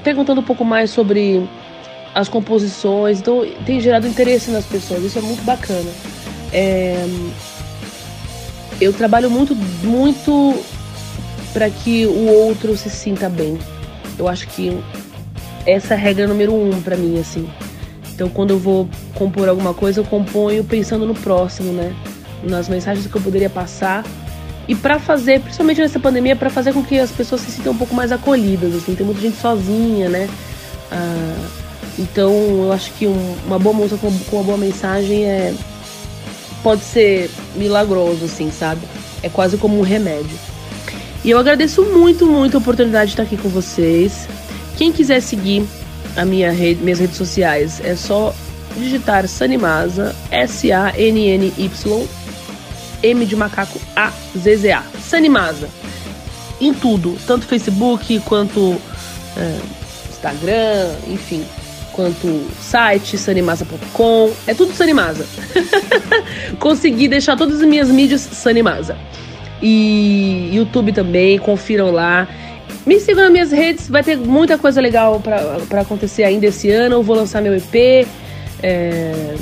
perguntando 0.04 0.42
um 0.42 0.44
pouco 0.44 0.64
mais 0.64 0.90
sobre 0.92 1.48
as 2.18 2.28
composições, 2.28 3.20
então 3.20 3.46
tem 3.64 3.80
gerado 3.80 4.08
interesse 4.08 4.50
nas 4.50 4.66
pessoas, 4.66 5.04
isso 5.04 5.20
é 5.20 5.22
muito 5.22 5.44
bacana. 5.44 5.88
É, 6.52 7.06
eu 8.82 8.92
trabalho 8.92 9.30
muito, 9.30 9.56
muito 9.84 10.60
para 11.54 11.70
que 11.70 12.08
o 12.08 12.26
outro 12.26 12.76
se 12.76 12.90
sinta 12.90 13.30
bem. 13.30 13.60
Eu 14.18 14.28
acho 14.28 14.48
que 14.48 14.76
essa 15.64 15.94
é 15.94 15.98
a 15.98 16.00
regra 16.00 16.26
número 16.26 16.56
um 16.56 16.82
para 16.82 16.98
mim, 16.98 17.20
assim. 17.20 17.48
Então, 18.16 18.30
quando 18.30 18.50
eu 18.50 18.58
vou 18.58 18.90
compor 19.14 19.48
alguma 19.48 19.76
coisa, 19.76 20.00
eu 20.00 20.04
componho 20.04 20.64
pensando 20.64 21.06
no 21.06 21.14
próximo, 21.14 21.72
né? 21.72 21.96
Nas 22.44 22.68
mensagens 22.68 23.06
que 23.06 23.16
eu 23.16 23.22
poderia 23.22 23.50
passar 23.50 24.04
e 24.68 24.74
para 24.74 24.98
fazer, 24.98 25.40
principalmente 25.42 25.82
nessa 25.82 26.00
pandemia, 26.00 26.36
para 26.36 26.50
fazer 26.50 26.74
com 26.74 26.84
que 26.84 26.98
as 26.98 27.12
pessoas 27.12 27.42
se 27.42 27.52
sintam 27.52 27.74
um 27.74 27.78
pouco 27.78 27.94
mais 27.94 28.12
acolhidas, 28.12 28.74
assim. 28.74 28.96
Tem 28.96 29.06
muita 29.06 29.22
gente 29.22 29.38
sozinha, 29.38 30.10
né? 30.10 30.28
Ah, 30.92 31.67
então 31.98 32.32
eu 32.32 32.72
acho 32.72 32.92
que 32.94 33.08
um, 33.08 33.36
uma 33.46 33.58
boa 33.58 33.76
música 33.76 33.98
com, 33.98 34.12
com, 34.26 34.36
uma 34.38 34.44
boa 34.44 34.58
mensagem 34.58 35.26
é 35.26 35.54
pode 36.62 36.84
ser 36.84 37.30
milagroso, 37.56 38.26
assim, 38.26 38.52
sabe? 38.52 38.82
É 39.24 39.30
quase 39.30 39.58
como 39.58 39.80
um 39.80 39.82
remédio. 39.82 40.38
E 41.24 41.30
eu 41.30 41.40
agradeço 41.40 41.84
muito, 41.84 42.26
muito 42.26 42.58
a 42.58 42.60
oportunidade 42.60 43.08
de 43.08 43.14
estar 43.14 43.24
aqui 43.24 43.38
com 43.38 43.50
vocês. 43.50 44.28
Quem 44.78 44.92
quiser 44.92 45.22
seguir 45.22 45.66
a 46.16 46.24
minha 46.24 46.52
rede, 46.52 46.84
minhas 46.84 47.00
redes 47.00 47.18
sociais, 47.18 47.82
é 47.84 47.96
só 47.96 48.34
digitar 48.76 49.28
Sanimasa, 49.28 50.16
S-A-N-N-Y, 50.30 52.08
M 53.04 53.26
de 53.26 53.36
macaco 53.36 53.80
A, 53.96 54.12
Z, 54.38 54.58
Z, 54.58 54.72
A. 54.72 54.84
Sanimasa. 55.02 55.70
Em 56.60 56.74
tudo, 56.74 57.18
tanto 57.26 57.46
Facebook 57.46 58.20
quanto 58.22 58.76
é, 59.36 59.60
Instagram, 60.10 60.96
enfim 61.08 61.46
quanto 61.98 62.46
site, 62.62 63.18
sanimasa.com. 63.18 64.32
É 64.46 64.54
tudo 64.54 64.72
Sanimasa. 64.72 65.26
Consegui 66.60 67.08
deixar 67.08 67.36
todas 67.36 67.60
as 67.60 67.68
minhas 67.68 67.90
mídias 67.90 68.22
Sanimasa. 68.22 68.96
E 69.62 70.52
YouTube 70.54 70.94
também, 70.94 71.40
confiram 71.40 71.90
lá. 71.90 72.28
Me 72.86 73.00
sigam 73.00 73.24
nas 73.24 73.32
minhas 73.32 73.52
redes, 73.52 73.90
vai 73.90 74.04
ter 74.04 74.16
muita 74.16 74.58
coisa 74.60 74.80
legal 74.80 75.20
para 75.20 75.82
acontecer 75.82 76.24
ainda 76.24 76.46
esse 76.46 76.70
ano. 76.70 76.96
Eu 76.96 77.04
vou 77.04 77.16
lançar 77.16 77.42
meu 77.42 77.56
EP. 77.56 78.08
É... 78.62 79.36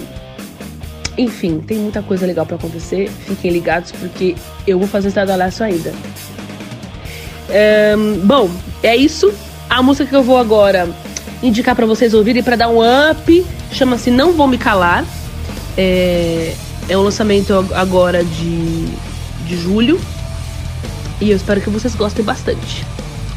Enfim, 1.17 1.59
tem 1.59 1.77
muita 1.77 2.01
coisa 2.01 2.25
legal 2.25 2.45
para 2.45 2.55
acontecer. 2.55 3.09
Fiquem 3.09 3.51
ligados 3.51 3.91
porque 3.91 4.35
eu 4.65 4.79
vou 4.79 4.87
fazer 4.87 5.07
um 5.07 5.09
estradalhaço 5.09 5.61
ainda. 5.61 5.93
Bom, 8.23 8.49
é 8.81 8.95
isso. 8.95 9.33
A 9.69 9.83
música 9.83 10.09
que 10.09 10.15
eu 10.15 10.23
vou 10.23 10.37
agora 10.37 10.87
indicar 11.41 11.75
para 11.75 11.85
vocês 11.85 12.13
ouvirem 12.13 12.43
para 12.43 12.55
dar 12.55 12.69
um 12.69 12.79
up. 12.81 13.45
Chama-se 13.71 14.11
Não 14.11 14.33
Vou 14.33 14.47
Me 14.47 14.57
Calar. 14.57 15.05
É, 15.77 16.53
é 16.87 16.97
um 16.97 17.01
lançamento 17.01 17.65
agora 17.73 18.23
de, 18.23 18.85
de 19.45 19.57
julho. 19.57 19.99
E 21.19 21.29
eu 21.31 21.37
espero 21.37 21.61
que 21.61 21.69
vocês 21.69 21.95
gostem 21.95 22.23
bastante. 22.23 22.85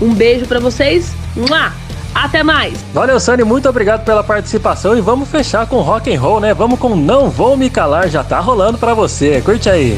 Um 0.01 0.13
beijo 0.13 0.47
para 0.47 0.61
vocês. 0.61 1.13
Mua! 1.37 1.73
Até 2.15 2.43
mais! 2.43 2.79
Valeu, 2.93 3.21
Sani, 3.21 3.45
muito 3.45 3.69
obrigado 3.69 4.05
pela 4.05 4.25
participação 4.25 4.97
e 4.97 5.01
vamos 5.01 5.29
fechar 5.29 5.67
com 5.67 5.81
rock 5.81 6.13
and 6.13 6.21
roll, 6.21 6.41
né? 6.41 6.53
Vamos 6.53 6.79
com 6.79 6.97
Não 6.97 7.31
Vou 7.31 7.57
Me 7.57 7.71
Calar, 7.71 8.09
já 8.09 8.25
tá 8.25 8.41
rolando 8.41 8.79
para 8.79 8.95
você. 8.95 9.41
Curte 9.41 9.69
aí. 9.71 9.97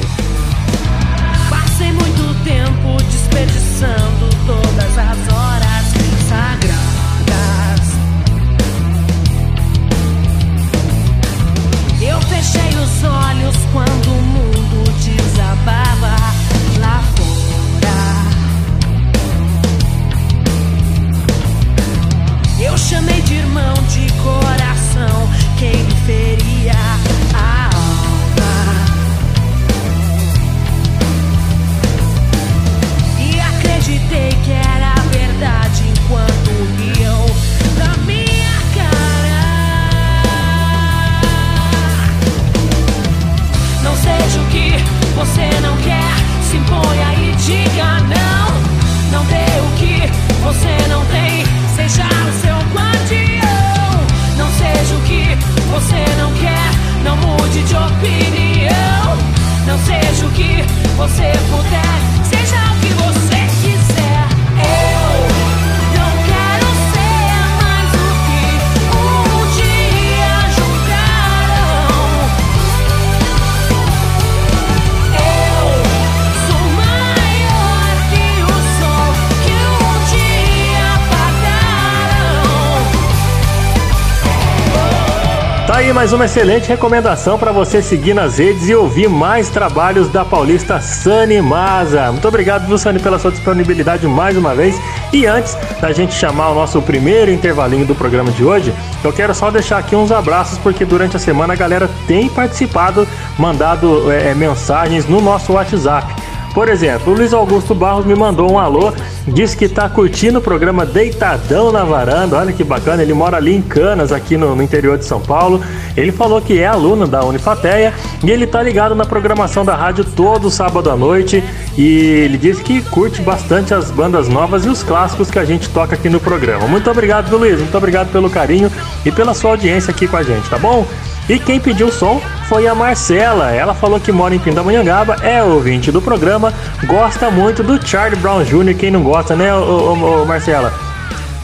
Aí 85.80 85.94
mais 85.94 86.12
uma 86.12 86.26
excelente 86.26 86.68
recomendação 86.68 87.38
para 87.38 87.52
você 87.52 87.80
seguir 87.80 88.12
nas 88.12 88.38
redes 88.38 88.68
e 88.68 88.74
ouvir 88.74 89.08
mais 89.08 89.48
trabalhos 89.48 90.10
da 90.10 90.26
paulista 90.26 90.78
Sani 90.78 91.40
Maza. 91.40 92.12
Muito 92.12 92.28
obrigado, 92.28 92.66
viu, 92.66 92.76
Sani, 92.76 92.98
pela 92.98 93.18
sua 93.18 93.30
disponibilidade 93.30 94.06
mais 94.06 94.36
uma 94.36 94.54
vez. 94.54 94.78
E 95.10 95.26
antes 95.26 95.56
da 95.80 95.90
gente 95.90 96.12
chamar 96.12 96.50
o 96.50 96.54
nosso 96.54 96.82
primeiro 96.82 97.30
intervalinho 97.30 97.86
do 97.86 97.94
programa 97.94 98.30
de 98.30 98.44
hoje, 98.44 98.74
eu 99.02 99.10
quero 99.10 99.34
só 99.34 99.50
deixar 99.50 99.78
aqui 99.78 99.96
uns 99.96 100.12
abraços, 100.12 100.58
porque 100.58 100.84
durante 100.84 101.16
a 101.16 101.18
semana 101.18 101.54
a 101.54 101.56
galera 101.56 101.88
tem 102.06 102.28
participado, 102.28 103.08
mandado 103.38 104.12
é, 104.12 104.34
mensagens 104.34 105.06
no 105.06 105.18
nosso 105.22 105.54
WhatsApp. 105.54 106.14
Por 106.54 106.68
exemplo, 106.68 107.12
o 107.12 107.16
Luiz 107.16 107.32
Augusto 107.32 107.74
Barros 107.74 108.04
me 108.04 108.14
mandou 108.14 108.50
um 108.50 108.58
alô, 108.58 108.92
disse 109.26 109.56
que 109.56 109.68
tá 109.68 109.88
curtindo 109.88 110.40
o 110.40 110.42
programa 110.42 110.84
Deitadão 110.84 111.70
na 111.70 111.84
Varanda. 111.84 112.36
Olha 112.36 112.52
que 112.52 112.64
bacana, 112.64 113.02
ele 113.02 113.14
mora 113.14 113.36
ali 113.36 113.54
em 113.54 113.62
Canas, 113.62 114.10
aqui 114.10 114.36
no, 114.36 114.56
no 114.56 114.62
interior 114.62 114.98
de 114.98 115.04
São 115.04 115.20
Paulo. 115.20 115.62
Ele 115.96 116.10
falou 116.10 116.40
que 116.40 116.58
é 116.58 116.66
aluno 116.66 117.06
da 117.06 117.24
Unifateia 117.24 117.94
e 118.24 118.30
ele 118.30 118.46
tá 118.46 118.62
ligado 118.62 118.94
na 118.94 119.04
programação 119.04 119.64
da 119.64 119.76
rádio 119.76 120.04
todo 120.04 120.50
sábado 120.50 120.90
à 120.90 120.96
noite. 120.96 121.42
E 121.78 121.86
ele 122.24 122.36
disse 122.36 122.62
que 122.62 122.82
curte 122.82 123.22
bastante 123.22 123.72
as 123.72 123.90
bandas 123.90 124.28
novas 124.28 124.64
e 124.64 124.68
os 124.68 124.82
clássicos 124.82 125.30
que 125.30 125.38
a 125.38 125.44
gente 125.44 125.68
toca 125.68 125.94
aqui 125.94 126.08
no 126.08 126.18
programa. 126.18 126.66
Muito 126.66 126.90
obrigado, 126.90 127.34
Luiz. 127.36 127.58
Muito 127.58 127.76
obrigado 127.76 128.10
pelo 128.10 128.28
carinho 128.28 128.70
e 129.06 129.12
pela 129.12 129.34
sua 129.34 129.50
audiência 129.50 129.92
aqui 129.92 130.08
com 130.08 130.16
a 130.16 130.22
gente, 130.22 130.48
tá 130.50 130.58
bom? 130.58 130.86
E 131.30 131.38
quem 131.38 131.60
pediu 131.60 131.86
o 131.86 131.92
som 131.92 132.20
foi 132.48 132.66
a 132.66 132.74
Marcela. 132.74 133.52
Ela 133.52 133.72
falou 133.72 134.00
que 134.00 134.10
mora 134.10 134.34
em 134.34 134.38
Pindamonhangaba, 134.40 135.14
é 135.22 135.40
ouvinte 135.40 135.92
do 135.92 136.02
programa, 136.02 136.52
gosta 136.86 137.30
muito 137.30 137.62
do 137.62 137.80
Charlie 137.86 138.18
Brown 138.18 138.42
Jr. 138.42 138.74
Quem 138.76 138.90
não 138.90 139.04
gosta, 139.04 139.36
né, 139.36 139.54
ô, 139.54 139.60
ô, 139.60 140.22
ô, 140.22 140.26
Marcela? 140.26 140.74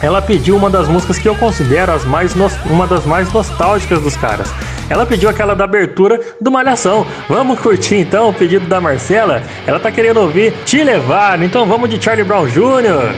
Ela 0.02 0.20
pediu 0.20 0.56
uma 0.56 0.68
das 0.68 0.88
músicas 0.88 1.20
que 1.20 1.28
eu 1.28 1.36
considero 1.36 1.92
as 1.92 2.04
mais 2.04 2.34
uma 2.64 2.84
das 2.88 3.06
mais 3.06 3.32
nostálgicas 3.32 4.00
dos 4.02 4.16
caras. 4.16 4.52
Ela 4.90 5.06
pediu 5.06 5.30
aquela 5.30 5.54
da 5.54 5.62
abertura 5.62 6.20
do 6.40 6.50
Malhação. 6.50 7.06
Vamos 7.28 7.60
curtir 7.60 7.94
então 7.94 8.30
o 8.30 8.34
pedido 8.34 8.66
da 8.66 8.80
Marcela? 8.80 9.40
Ela 9.68 9.78
tá 9.78 9.92
querendo 9.92 10.16
ouvir 10.16 10.52
Te 10.64 10.82
Levar, 10.82 11.40
então 11.40 11.64
vamos 11.64 11.88
de 11.88 12.02
Charlie 12.02 12.24
Brown 12.24 12.48
Jr. 12.48 13.14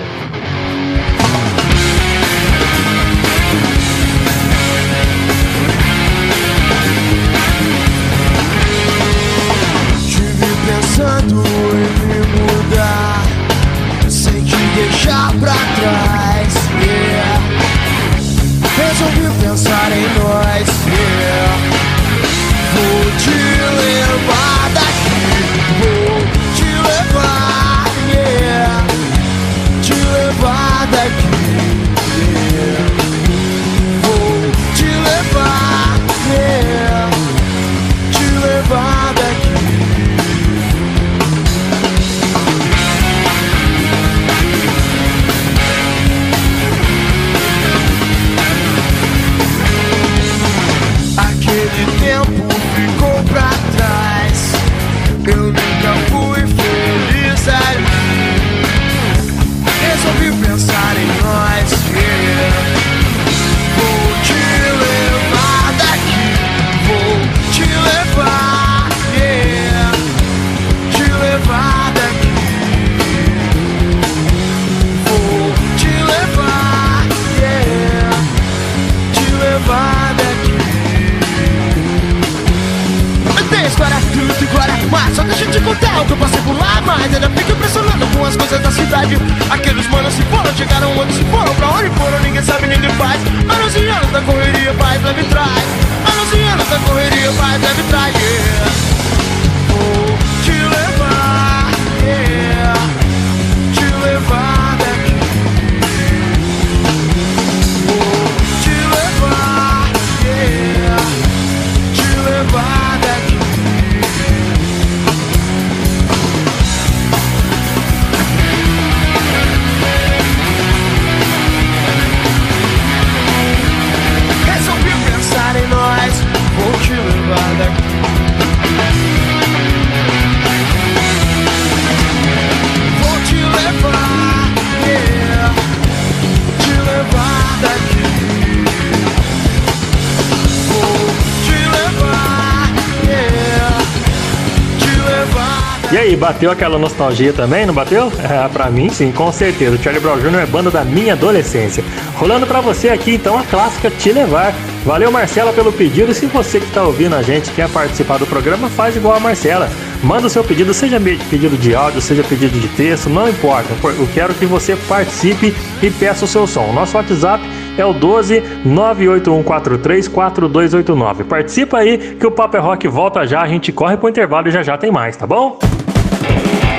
aí, 145.98 146.16
bateu 146.16 146.50
aquela 146.50 146.78
nostalgia 146.78 147.32
também, 147.32 147.66
não 147.66 147.74
bateu? 147.74 148.12
É, 148.28 148.46
pra 148.48 148.70
mim, 148.70 148.90
sim, 148.90 149.10
com 149.10 149.32
certeza. 149.32 149.76
O 149.76 149.82
Charlie 149.82 150.02
Brown 150.02 150.18
Jr. 150.18 150.40
é 150.40 150.46
banda 150.46 150.70
da 150.70 150.84
minha 150.84 151.14
adolescência. 151.14 151.82
Rolando 152.16 152.46
pra 152.46 152.60
você 152.60 152.90
aqui, 152.90 153.14
então, 153.14 153.38
a 153.38 153.42
clássica 153.42 153.90
Te 153.90 154.12
Levar. 154.12 154.54
Valeu, 154.84 155.10
Marcela, 155.10 155.52
pelo 155.52 155.72
pedido. 155.72 156.12
E 156.12 156.14
se 156.14 156.26
você 156.26 156.60
que 156.60 156.70
tá 156.70 156.82
ouvindo 156.82 157.14
a 157.14 157.22
gente 157.22 157.50
quer 157.52 157.68
participar 157.70 158.18
do 158.18 158.26
programa, 158.26 158.68
faz 158.68 158.96
igual 158.96 159.16
a 159.16 159.20
Marcela. 159.20 159.70
Manda 160.02 160.26
o 160.26 160.30
seu 160.30 160.44
pedido, 160.44 160.74
seja 160.74 161.00
pedido 161.00 161.56
de 161.56 161.74
áudio, 161.74 162.00
seja 162.00 162.22
pedido 162.22 162.58
de 162.58 162.68
texto, 162.68 163.08
não 163.08 163.28
importa. 163.28 163.68
Eu 163.82 164.08
quero 164.12 164.34
que 164.34 164.46
você 164.46 164.76
participe 164.76 165.54
e 165.82 165.90
peça 165.90 166.24
o 166.24 166.28
seu 166.28 166.46
som. 166.46 166.72
Nosso 166.72 166.96
WhatsApp 166.96 167.42
é 167.76 167.84
o 167.84 167.92
12 167.92 168.42
98143 168.64 170.08
4289. 170.08 171.24
Participa 171.24 171.78
aí 171.78 172.16
que 172.18 172.26
o 172.26 172.30
Papo 172.30 172.56
é 172.56 172.60
Rock 172.60 172.86
volta 172.88 173.26
já, 173.26 173.42
a 173.42 173.48
gente 173.48 173.72
corre 173.72 173.96
pro 173.96 174.08
intervalo 174.08 174.48
e 174.48 174.50
já 174.50 174.62
já 174.62 174.76
tem 174.76 174.90
mais, 174.90 175.16
tá 175.16 175.26
bom? 175.26 175.58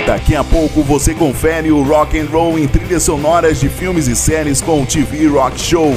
Daqui 0.10 0.36
a 0.36 0.44
pouco 0.44 0.82
você 0.82 1.14
confere 1.14 1.72
o 1.72 1.84
rock 1.84 2.18
and 2.20 2.26
roll 2.32 2.58
em 2.58 2.68
trilhas 2.68 3.04
sonoras 3.04 3.60
de 3.60 3.70
filmes 3.70 4.08
e 4.08 4.16
séries 4.16 4.60
com 4.60 4.82
o 4.82 4.86
TV 4.88 5.28
Rock 5.28 5.62
Show. 5.62 5.94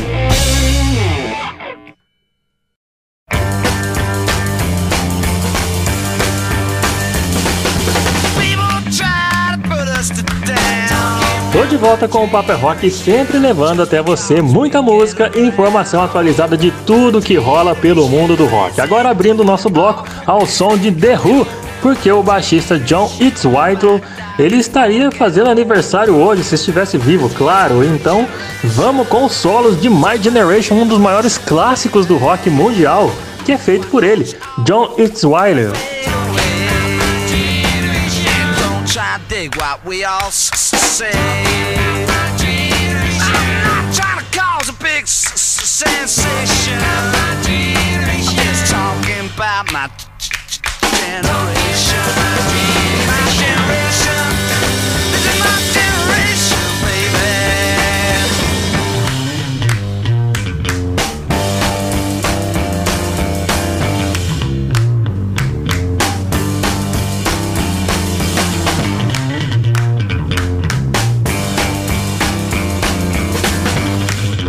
Tô 11.51 11.65
de 11.65 11.79
volta 11.79 12.07
com 12.07 12.25
o 12.25 12.29
Paper 12.29 12.61
Rock, 12.61 12.91
sempre 12.91 13.39
levando 13.39 13.81
até 13.81 14.03
você 14.03 14.43
muita 14.43 14.83
música 14.83 15.31
e 15.35 15.41
informação 15.41 16.03
atualizada 16.03 16.55
de 16.55 16.71
tudo 16.85 17.23
que 17.23 17.37
rola 17.37 17.75
pelo 17.75 18.07
mundo 18.11 18.37
do 18.37 18.45
rock. 18.45 18.79
Agora 18.79 19.09
abrindo 19.09 19.41
o 19.41 19.45
nosso 19.45 19.71
bloco 19.71 20.07
ao 20.27 20.45
som 20.45 20.77
de 20.77 20.93
The 20.93 21.19
Who, 21.19 21.47
porque 21.83 22.11
o 22.11 22.23
baixista 22.23 22.79
John 22.79 23.13
Itzweitel 23.21 24.01
ele 24.39 24.57
estaria 24.57 25.11
fazendo 25.11 25.51
aniversário 25.51 26.15
hoje, 26.15 26.45
se 26.45 26.55
estivesse 26.55 26.97
vivo, 26.97 27.29
claro. 27.29 27.85
Então, 27.85 28.27
vamos 28.63 29.09
com 29.09 29.25
os 29.25 29.33
solos 29.33 29.81
de 29.81 29.91
My 29.91 30.17
Generation, 30.23 30.77
um 30.77 30.87
dos 30.87 30.99
maiores 30.99 31.37
clássicos 31.37 32.07
do 32.07 32.17
rock 32.17 32.49
mundial, 32.49 33.11
que 33.45 33.53
é 33.53 33.59
feito 33.59 33.89
por 33.89 34.05
ele, 34.05 34.25
John 34.65 34.95
Itzweiler. 34.97 35.73
sensation. 45.65 46.83
about 49.35 49.73
my 49.73 50.42
generation. 51.05 52.72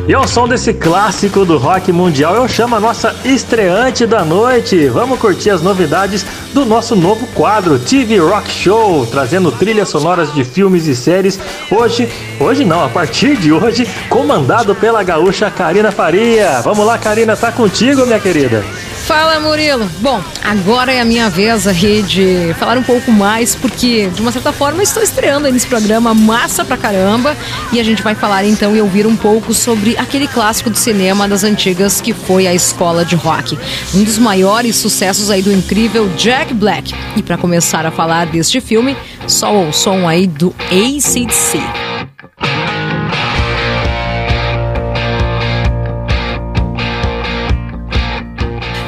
E 0.05 0.13
ao 0.13 0.27
som 0.27 0.49
desse 0.49 0.73
clássico 0.73 1.45
do 1.45 1.57
rock 1.57 1.89
mundial, 1.93 2.35
eu 2.35 2.45
chamo 2.45 2.75
a 2.75 2.79
nossa 2.79 3.15
estreante 3.23 4.05
da 4.05 4.25
noite. 4.25 4.89
Vamos 4.89 5.17
curtir 5.17 5.49
as 5.49 5.61
novidades 5.61 6.25
do 6.53 6.65
nosso 6.65 6.93
novo 6.93 7.25
quadro 7.27 7.79
TV 7.79 8.17
Rock 8.17 8.51
Show, 8.51 9.05
trazendo 9.05 9.49
trilhas 9.49 9.87
sonoras 9.87 10.33
de 10.33 10.43
filmes 10.43 10.87
e 10.87 10.95
séries. 10.95 11.39
Hoje, 11.71 12.09
hoje 12.37 12.65
não, 12.65 12.83
a 12.83 12.89
partir 12.89 13.37
de 13.37 13.53
hoje, 13.53 13.87
comandado 14.09 14.75
pela 14.75 15.01
gaúcha 15.03 15.49
Karina 15.49 15.89
Faria. 15.89 16.59
Vamos 16.61 16.85
lá, 16.85 16.97
Karina, 16.97 17.37
tá 17.37 17.49
contigo, 17.49 18.05
minha 18.05 18.19
querida. 18.19 18.61
Fala, 19.03 19.37
Murilo. 19.37 19.89
Bom, 19.99 20.23
agora 20.41 20.93
é 20.93 21.01
a 21.01 21.05
minha 21.05 21.29
vez 21.29 21.67
aí 21.67 22.01
de 22.03 22.55
falar 22.57 22.77
um 22.77 22.83
pouco 22.83 23.11
mais, 23.11 23.53
porque 23.53 24.07
de 24.07 24.21
uma 24.21 24.31
certa 24.31 24.53
forma 24.53 24.81
estou 24.81 25.03
estreando 25.03 25.51
nesse 25.51 25.67
programa 25.67 26.13
massa 26.13 26.63
pra 26.63 26.77
caramba. 26.77 27.35
E 27.73 27.81
a 27.81 27.83
gente 27.83 28.01
vai 28.01 28.15
falar 28.15 28.45
então 28.45 28.73
e 28.73 28.81
ouvir 28.81 29.05
um 29.05 29.15
pouco 29.17 29.53
sobre 29.53 29.97
aquele 29.97 30.25
clássico 30.25 30.69
do 30.69 30.77
cinema 30.77 31.27
das 31.27 31.43
antigas 31.43 31.99
que 31.99 32.13
foi 32.13 32.47
a 32.47 32.53
Escola 32.53 33.03
de 33.03 33.15
Rock. 33.15 33.59
Um 33.93 34.05
dos 34.05 34.17
maiores 34.17 34.77
sucessos 34.77 35.29
aí 35.29 35.41
do 35.41 35.51
incrível 35.51 36.09
Jack 36.15 36.53
Black. 36.53 36.95
E 37.17 37.21
para 37.21 37.37
começar 37.37 37.85
a 37.85 37.91
falar 37.91 38.27
deste 38.27 38.61
filme, 38.61 38.95
só 39.27 39.53
o 39.53 39.73
som 39.73 40.07
aí 40.07 40.27
do 40.27 40.55
ACDC. 40.71 41.92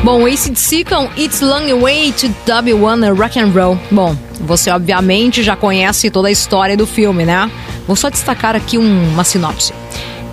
Bom, 0.06 0.24
ACDC 0.28 0.84
com 0.84 1.10
It's 1.18 1.42
Long 1.42 1.80
Way 1.82 2.12
to 2.12 2.28
W1 2.46 3.18
Rock 3.20 3.40
and 3.40 3.48
Roll. 3.50 3.76
Bom, 3.90 4.16
você 4.40 4.70
obviamente 4.70 5.42
já 5.42 5.56
conhece 5.56 6.12
toda 6.12 6.28
a 6.28 6.32
história 6.32 6.78
do 6.78 6.86
filme, 6.86 7.26
né? 7.26 7.50
Vou 7.88 7.96
só 7.96 8.12
destacar 8.12 8.56
aqui 8.56 8.78
um- 8.78 9.10
uma 9.14 9.24
sinopse. 9.24 9.74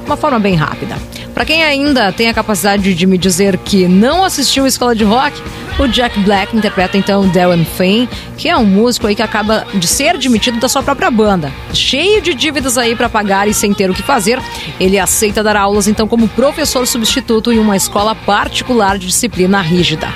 Uma 0.05 0.15
forma 0.15 0.39
bem 0.39 0.57
rápida. 0.57 0.99
Para 1.33 1.47
quem 1.47 1.65
ainda 1.65 2.13
tem 2.13 2.29
a 2.29 2.35
capacidade 2.35 2.93
de 2.93 3.07
me 3.07 3.17
dizer 3.17 3.57
que 3.57 3.89
não 3.89 4.23
assistiu 4.23 4.67
Escola 4.67 4.95
de 4.95 5.05
Rock, 5.05 5.41
o 5.79 5.87
Jack 5.89 6.19
Black 6.21 6.57
interpreta 6.57 6.97
então 6.97 7.27
Darren 7.29 7.65
Finn, 7.65 8.07
que 8.37 8.49
é 8.49 8.57
um 8.57 8.65
músico 8.65 9.07
aí 9.07 9.15
que 9.15 9.23
acaba 9.23 9.67
de 9.75 9.87
ser 9.87 10.19
demitido 10.19 10.59
da 10.59 10.69
sua 10.69 10.83
própria 10.83 11.11
banda. 11.11 11.53
Cheio 11.73 12.21
de 12.21 12.35
dívidas 12.35 12.77
aí 12.77 12.95
para 12.95 13.09
pagar 13.09 13.49
e 13.49 13.55
sem 13.55 13.73
ter 13.73 13.91
o 13.91 13.95
que 13.95 14.03
fazer, 14.03 14.41
ele 14.79 14.99
aceita 14.99 15.43
dar 15.43 15.57
aulas 15.57 15.89
então 15.89 16.07
como 16.07 16.29
professor 16.29 16.87
substituto 16.87 17.53
em 17.53 17.59
uma 17.59 17.77
escola 17.77 18.15
particular 18.15 18.99
de 18.99 19.07
disciplina 19.07 19.61
rígida. 19.61 20.09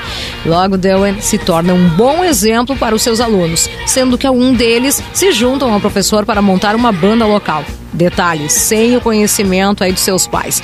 Logo, 0.44 0.76
Darren 0.76 1.20
se 1.20 1.38
torna 1.38 1.72
um 1.72 1.88
bom 1.90 2.24
exemplo 2.24 2.76
para 2.76 2.94
os 2.94 3.02
seus 3.02 3.20
alunos, 3.20 3.68
sendo 3.86 4.18
que 4.18 4.28
um 4.28 4.52
deles 4.52 5.02
se 5.12 5.32
juntam 5.32 5.72
ao 5.72 5.80
professor 5.80 6.24
para 6.24 6.42
montar 6.42 6.74
uma 6.74 6.92
banda 6.92 7.26
local. 7.26 7.64
Detalhe, 7.96 8.50
sem 8.50 8.94
o 8.94 9.00
conhecimento 9.00 9.82
aí 9.82 9.90
dos 9.90 10.02
seus 10.02 10.26
pais. 10.26 10.62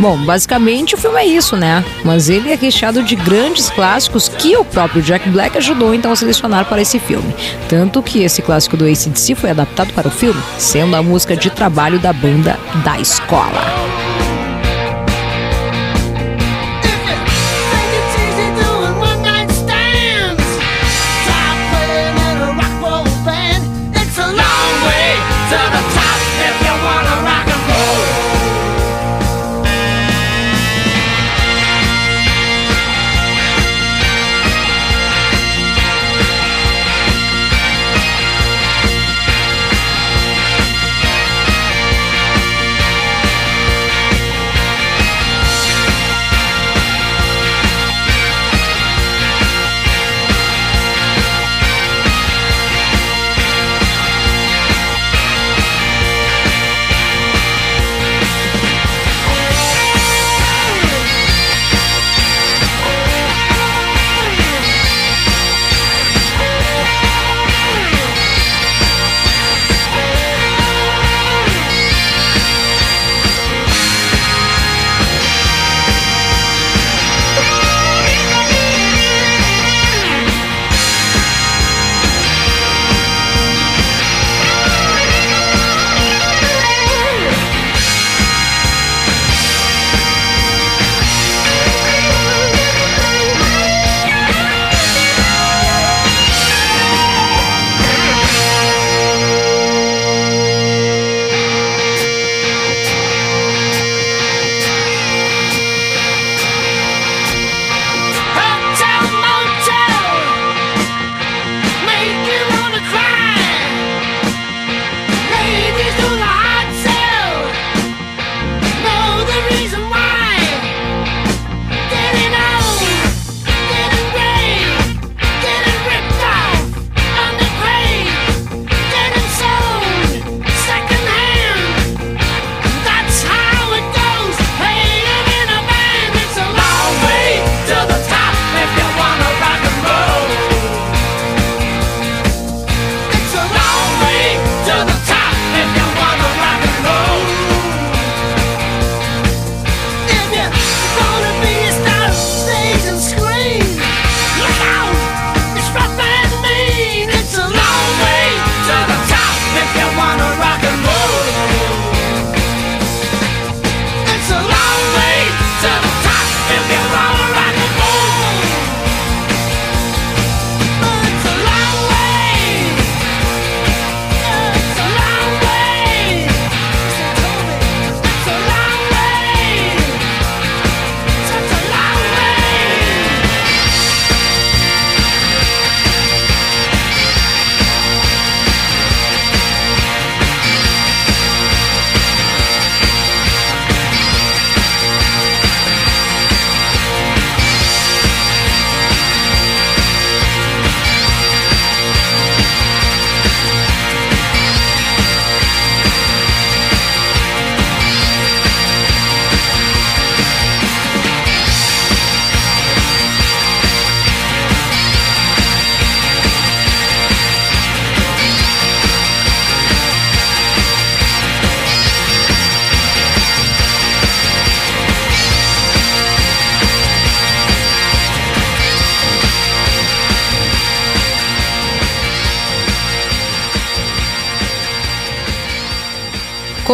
Bom, 0.00 0.16
basicamente 0.24 0.96
o 0.96 0.98
filme 0.98 1.16
é 1.20 1.24
isso, 1.24 1.56
né? 1.56 1.84
Mas 2.04 2.28
ele 2.28 2.50
é 2.50 2.56
recheado 2.56 3.04
de 3.04 3.14
grandes 3.14 3.70
clássicos 3.70 4.31
que 4.38 4.56
o 4.56 4.64
próprio 4.64 5.02
Jack 5.02 5.28
Black 5.30 5.56
ajudou 5.58 5.94
então 5.94 6.12
a 6.12 6.16
selecionar 6.16 6.64
para 6.66 6.82
esse 6.82 6.98
filme. 6.98 7.34
Tanto 7.68 8.02
que 8.02 8.22
esse 8.22 8.42
clássico 8.42 8.76
do 8.76 8.84
ACDC 8.84 9.34
foi 9.34 9.50
adaptado 9.50 9.92
para 9.92 10.08
o 10.08 10.10
filme, 10.10 10.40
sendo 10.58 10.96
a 10.96 11.02
música 11.02 11.36
de 11.36 11.50
trabalho 11.50 11.98
da 11.98 12.12
banda 12.12 12.58
da 12.84 12.98
escola. 12.98 14.11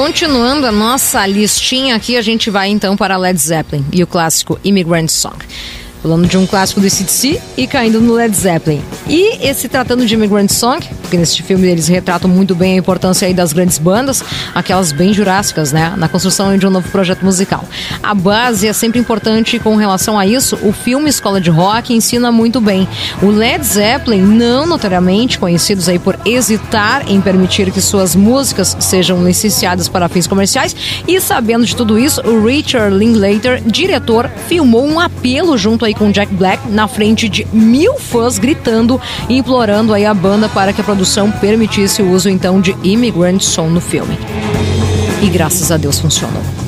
Continuando 0.09 0.67
a 0.67 0.73
nossa 0.73 1.27
listinha 1.27 1.95
aqui, 1.95 2.17
a 2.17 2.23
gente 2.23 2.49
vai 2.49 2.71
então 2.71 2.97
para 2.97 3.15
Led 3.19 3.39
Zeppelin 3.39 3.85
e 3.93 4.03
o 4.03 4.07
clássico 4.07 4.59
Immigrant 4.65 5.11
Song. 5.11 5.37
Falando 6.03 6.27
de 6.27 6.37
um 6.37 6.47
clássico 6.47 6.81
do 6.81 6.89
CDC 6.89 7.41
e 7.57 7.67
caindo 7.67 8.01
no 8.01 8.15
Led 8.15 8.35
Zeppelin. 8.35 8.81
E 9.09 9.47
esse 9.47 9.69
tratando 9.69 10.07
de 10.07 10.15
Immigrant 10.15 10.51
Song, 10.51 10.87
porque 11.03 11.17
nesse 11.17 11.43
filme 11.43 11.67
eles 11.67 11.89
retratam 11.89 12.31
muito 12.31 12.55
bem 12.55 12.75
a 12.75 12.77
importância 12.77 13.27
aí 13.27 13.35
das 13.35 13.53
grandes 13.53 13.79
bandas, 13.79 14.23
aquelas 14.55 14.93
bem 14.93 15.13
jurássicas, 15.13 15.73
né? 15.73 15.95
Na 15.97 16.09
construção 16.09 16.57
de 16.57 16.67
um 16.67 16.71
novo 16.71 16.89
projeto 16.91 17.25
musical. 17.25 17.65
A 18.03 18.15
base 18.15 18.69
é 18.69 18.73
sempre 18.73 19.01
importante 19.01 19.59
com 19.59 19.75
relação 19.77 20.19
a 20.19 20.27
isso. 20.27 20.57
O 20.63 20.73
filme 20.73 21.09
Escola 21.11 21.41
de 21.41 21.51
Rock 21.51 21.93
ensina 21.93 22.31
muito 22.31 22.61
bem. 22.61 22.87
O 23.23 23.31
Led 23.31 23.65
Zeppelin, 23.65 24.23
não 24.23 24.67
notoriamente 24.67 25.39
conhecidos 25.39 25.89
aí 25.89 25.99
por 25.99 26.19
hesitar 26.25 27.11
em 27.11 27.21
permitir 27.21 27.71
que 27.73 27.81
suas 27.81 28.15
músicas 28.15 28.77
sejam 28.79 29.25
licenciadas 29.25 29.89
para 29.89 30.09
fins 30.09 30.27
comerciais, 30.27 30.77
e 31.07 31.21
sabendo 31.21 31.67
de 31.67 31.75
tudo 31.75 31.99
isso, 31.99 32.21
o 32.21 32.45
Richard 32.45 32.97
Linklater, 32.97 33.63
diretor, 33.65 34.31
filmou 34.47 34.87
um 34.87 35.01
apelo 35.01 35.57
junto 35.57 35.85
aí 35.89 35.95
com 35.95 36.11
Jack 36.11 36.33
Black 36.35 36.69
na 36.69 36.87
frente 36.87 37.29
de 37.29 37.47
mil 37.53 37.99
fãs 37.99 38.39
gritando 38.39 39.01
e 39.29 39.39
implorando 39.39 39.93
aí 39.93 40.05
a 40.05 40.15
banda 40.15 40.49
para 40.49 40.73
que 40.73 40.81
a 40.81 40.85
produção 40.85 41.31
permitisse 41.31 42.03
o 42.03 42.11
uso 42.11 42.29
então 42.29 42.61
de 42.61 42.77
Immigrant 42.85 43.41
Song 43.41 43.71
no 43.71 43.81
filme. 43.81 44.17
E 45.23 45.29
graças 45.29 45.73
a 45.73 45.77
Deus 45.77 45.99
funcionou. 45.99 46.68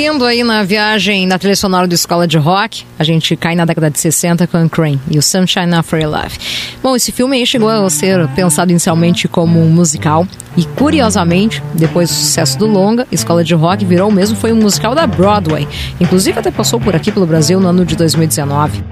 Seguindo 0.00 0.24
aí 0.24 0.42
na 0.42 0.62
viagem 0.62 1.26
na 1.26 1.38
trilha 1.38 1.54
sonora 1.54 1.86
do 1.86 1.94
Escola 1.94 2.26
de 2.26 2.38
Rock, 2.38 2.86
a 2.98 3.04
gente 3.04 3.36
cai 3.36 3.54
na 3.54 3.66
década 3.66 3.90
de 3.90 4.00
60 4.00 4.46
com 4.46 4.66
Crane 4.66 4.98
e 5.10 5.18
o 5.18 5.22
Sunshine 5.22 5.74
After 5.74 6.08
Love. 6.08 6.38
Bom, 6.82 6.96
esse 6.96 7.12
filme 7.12 7.36
aí 7.36 7.46
chegou 7.46 7.68
a 7.68 7.90
ser 7.90 8.26
pensado 8.28 8.70
inicialmente 8.70 9.28
como 9.28 9.60
um 9.60 9.68
musical 9.68 10.26
e, 10.56 10.64
curiosamente, 10.64 11.62
depois 11.74 12.08
do 12.08 12.14
sucesso 12.14 12.58
do 12.58 12.66
longa, 12.66 13.06
Escola 13.12 13.44
de 13.44 13.54
Rock 13.54 13.84
virou 13.84 14.10
mesmo 14.10 14.38
foi 14.38 14.54
um 14.54 14.56
musical 14.56 14.94
da 14.94 15.06
Broadway. 15.06 15.68
Inclusive 16.00 16.38
até 16.38 16.50
passou 16.50 16.80
por 16.80 16.96
aqui 16.96 17.12
pelo 17.12 17.26
Brasil 17.26 17.60
no 17.60 17.68
ano 17.68 17.84
de 17.84 17.94
2019. 17.94 18.82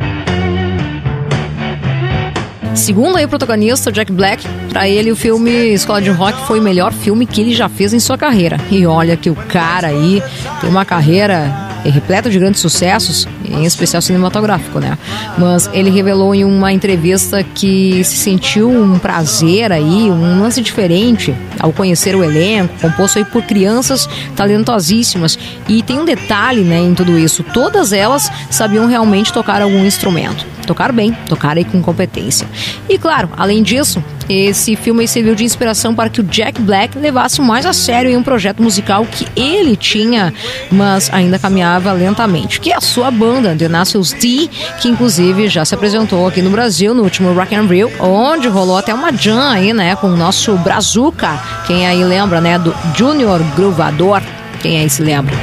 Segundo 2.75 3.17
aí 3.17 3.25
o 3.25 3.29
protagonista, 3.31 3.91
Jack 3.91 4.13
Black, 4.13 4.47
pra 4.69 4.89
ele 4.89 5.11
o 5.11 5.17
filme 5.17 5.51
Escola 5.73 6.01
de 6.01 6.11
Rock 6.11 6.47
foi 6.47 6.61
o 6.61 6.63
melhor 6.63 6.93
filme 6.93 7.27
que 7.27 7.41
ele 7.41 7.55
já 7.55 7.69
fez 7.69 7.93
em 7.93 8.01
sua 8.01 8.17
carreira. 8.17 8.59
E 8.71 8.87
olha 8.87 9.17
que 9.17 9.31
o 9.31 9.35
cara 9.35 9.89
aí 9.89 10.23
tem 10.61 10.69
uma 10.69 10.85
carreira 10.85 11.69
repleta 11.85 12.29
de 12.29 12.39
grandes 12.39 12.61
sucessos, 12.61 13.27
em 13.45 13.65
especial 13.65 14.03
cinematográfico, 14.03 14.79
né? 14.79 14.99
Mas 15.37 15.69
ele 15.73 15.91
revelou 15.91 16.35
em 16.35 16.45
uma 16.45 16.73
entrevista 16.73 17.43
que 17.43 18.03
se 18.05 18.17
sentiu 18.17 18.71
um 18.71 18.99
prazer 18.99 19.73
aí, 19.73 20.11
um 20.11 20.41
lance 20.41 20.61
diferente 20.61 21.35
ao 21.59 21.73
conhecer 21.73 22.15
o 22.15 22.23
elenco, 22.23 22.75
composto 22.81 23.19
aí 23.19 23.25
por 23.25 23.43
crianças 23.43 24.09
talentosíssimas. 24.37 25.39
E 25.69 25.83
tem 25.83 25.99
um 25.99 26.05
detalhe, 26.05 26.63
né, 26.63 26.79
em 26.79 26.95
tudo 26.95 27.19
isso, 27.19 27.43
todas 27.43 27.93
elas 27.93 28.31
sabiam 28.51 28.87
realmente 28.87 29.33
tocar 29.33 29.63
algum 29.63 29.85
instrumento. 29.85 30.58
Tocar 30.69 30.93
bem, 30.93 31.17
tocar 31.27 31.57
aí 31.57 31.65
com 31.65 31.81
competência. 31.81 32.47
E 32.91 32.99
claro, 32.99 33.31
além 33.39 33.63
disso, 33.63 34.05
esse 34.29 34.77
filme 34.77 35.09
serviu 35.09 35.35
de 35.35 35.43
inspiração 35.43 35.95
para 35.95 36.11
que 36.11 36.21
o 36.21 36.23
Jack 36.23 36.61
Black 36.61 36.99
levasse 36.99 37.41
mais 37.41 37.65
a 37.65 37.73
sério 37.73 38.17
um 38.19 38.23
projeto 38.23 38.63
musical 38.63 39.07
que 39.07 39.27
ele 39.35 39.75
tinha, 39.77 40.31
mas 40.71 41.09
ainda 41.11 41.39
caminhava 41.39 41.91
lentamente, 41.93 42.61
que 42.61 42.71
é 42.71 42.77
a 42.77 42.83
sua 42.83 43.11
banda, 43.11 43.57
The 43.57 43.67
Nationals 43.67 44.13
D, 44.13 44.51
que 44.79 44.89
inclusive 44.89 45.49
já 45.49 45.65
se 45.65 45.75
apresentou 45.75 46.27
aqui 46.27 46.43
no 46.43 46.51
Brasil 46.51 46.95
no 46.95 47.03
último 47.03 47.33
Rock 47.33 47.55
and 47.55 47.65
Rio, 47.65 47.91
onde 47.99 48.47
rolou 48.47 48.77
até 48.77 48.93
uma 48.93 49.11
jam 49.11 49.41
aí, 49.41 49.73
né, 49.73 49.97
com 49.97 50.09
o 50.09 50.17
nosso 50.19 50.55
Brazuca, 50.59 51.41
quem 51.67 51.87
aí 51.87 52.05
lembra, 52.05 52.43
né, 52.43 52.59
do 52.59 52.75
Junior 52.95 53.41
Gruvador, 53.57 54.21
quem 54.61 54.79
aí 54.79 54.91
se 54.91 55.03
lembra? 55.03 55.35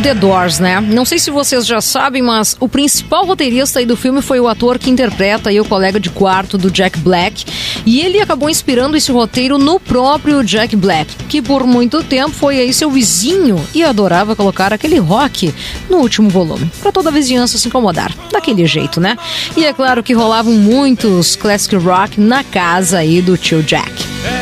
The 0.00 0.14
Doors, 0.14 0.58
né? 0.58 0.80
Não 0.80 1.04
sei 1.04 1.18
se 1.18 1.30
vocês 1.30 1.66
já 1.66 1.80
sabem, 1.80 2.22
mas 2.22 2.56
o 2.58 2.68
principal 2.68 3.26
roteirista 3.26 3.78
aí 3.78 3.86
do 3.86 3.96
filme 3.96 4.22
foi 4.22 4.40
o 4.40 4.48
ator 4.48 4.78
que 4.78 4.88
interpreta 4.88 5.50
aí 5.50 5.60
o 5.60 5.64
colega 5.64 6.00
de 6.00 6.08
quarto 6.08 6.56
do 6.56 6.70
Jack 6.70 6.98
Black. 7.00 7.44
E 7.84 8.00
ele 8.00 8.20
acabou 8.20 8.48
inspirando 8.48 8.96
esse 8.96 9.12
roteiro 9.12 9.58
no 9.58 9.78
próprio 9.78 10.42
Jack 10.42 10.74
Black, 10.74 11.14
que 11.28 11.42
por 11.42 11.66
muito 11.66 12.02
tempo 12.02 12.30
foi 12.30 12.58
aí 12.58 12.72
seu 12.72 12.90
vizinho 12.90 13.62
e 13.74 13.84
adorava 13.84 14.34
colocar 14.34 14.72
aquele 14.72 14.98
rock 14.98 15.54
no 15.88 15.98
último 15.98 16.30
volume, 16.30 16.70
pra 16.80 16.90
toda 16.90 17.10
a 17.10 17.12
vizinhança 17.12 17.58
se 17.58 17.68
incomodar. 17.68 18.14
Daquele 18.32 18.66
jeito, 18.66 19.00
né? 19.00 19.18
E 19.56 19.64
é 19.64 19.72
claro 19.72 20.02
que 20.02 20.14
rolavam 20.14 20.54
muitos 20.54 21.36
classic 21.36 21.76
rock 21.76 22.18
na 22.18 22.42
casa 22.42 22.98
aí 22.98 23.20
do 23.20 23.36
tio 23.36 23.62
Jack. 23.62 24.39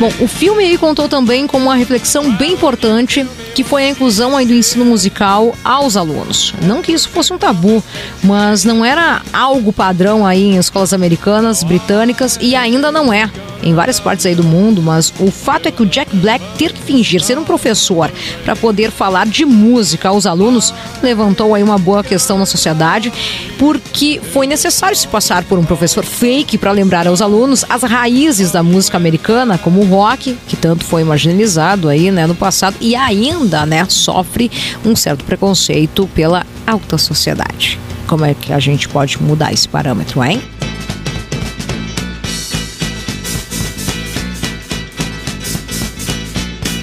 Bom, 0.00 0.10
o 0.18 0.26
filme 0.26 0.64
aí 0.64 0.78
contou 0.78 1.10
também 1.10 1.46
com 1.46 1.58
uma 1.58 1.76
reflexão 1.76 2.34
bem 2.34 2.54
importante, 2.54 3.26
que 3.60 3.64
foi 3.64 3.84
a 3.84 3.90
inclusão 3.90 4.42
do 4.42 4.54
ensino 4.54 4.86
musical 4.86 5.54
aos 5.62 5.94
alunos. 5.94 6.54
Não 6.62 6.80
que 6.80 6.92
isso 6.92 7.10
fosse 7.10 7.30
um 7.30 7.36
tabu, 7.36 7.84
mas 8.24 8.64
não 8.64 8.82
era 8.82 9.20
algo 9.34 9.70
padrão 9.70 10.26
aí 10.26 10.44
em 10.44 10.56
escolas 10.56 10.94
americanas, 10.94 11.62
britânicas 11.62 12.38
e 12.40 12.56
ainda 12.56 12.90
não 12.90 13.12
é 13.12 13.30
em 13.62 13.74
várias 13.74 14.00
partes 14.00 14.26
aí 14.26 14.34
do 14.34 14.42
mundo, 14.42 14.82
mas 14.82 15.12
o 15.18 15.30
fato 15.30 15.66
é 15.66 15.70
que 15.70 15.82
o 15.82 15.86
Jack 15.86 16.14
Black 16.16 16.44
ter 16.56 16.72
que 16.72 16.80
fingir 16.80 17.22
ser 17.22 17.38
um 17.38 17.44
professor 17.44 18.10
para 18.44 18.56
poder 18.56 18.90
falar 18.90 19.26
de 19.26 19.44
música 19.44 20.08
aos 20.08 20.26
alunos 20.26 20.72
levantou 21.02 21.54
aí 21.54 21.62
uma 21.62 21.78
boa 21.78 22.02
questão 22.02 22.38
na 22.38 22.46
sociedade, 22.46 23.12
porque 23.58 24.20
foi 24.32 24.46
necessário 24.46 24.96
se 24.96 25.06
passar 25.06 25.44
por 25.44 25.58
um 25.58 25.64
professor 25.64 26.04
fake 26.04 26.58
para 26.58 26.72
lembrar 26.72 27.06
aos 27.06 27.20
alunos 27.20 27.64
as 27.68 27.82
raízes 27.82 28.50
da 28.50 28.62
música 28.62 28.96
americana, 28.96 29.58
como 29.58 29.80
o 29.80 29.84
rock, 29.84 30.36
que 30.48 30.56
tanto 30.56 30.84
foi 30.84 31.04
marginalizado 31.04 31.88
aí, 31.88 32.10
né, 32.10 32.26
no 32.26 32.34
passado 32.34 32.76
e 32.80 32.96
ainda, 32.96 33.49
né, 33.66 33.86
sofre 33.88 34.50
um 34.84 34.96
certo 34.96 35.24
preconceito 35.24 36.08
pela 36.14 36.46
alta 36.66 36.96
sociedade. 36.96 37.78
Como 38.06 38.24
é 38.24 38.34
que 38.34 38.52
a 38.52 38.58
gente 38.58 38.88
pode 38.88 39.22
mudar 39.22 39.52
esse 39.52 39.68
parâmetro, 39.68 40.22
hein? 40.24 40.42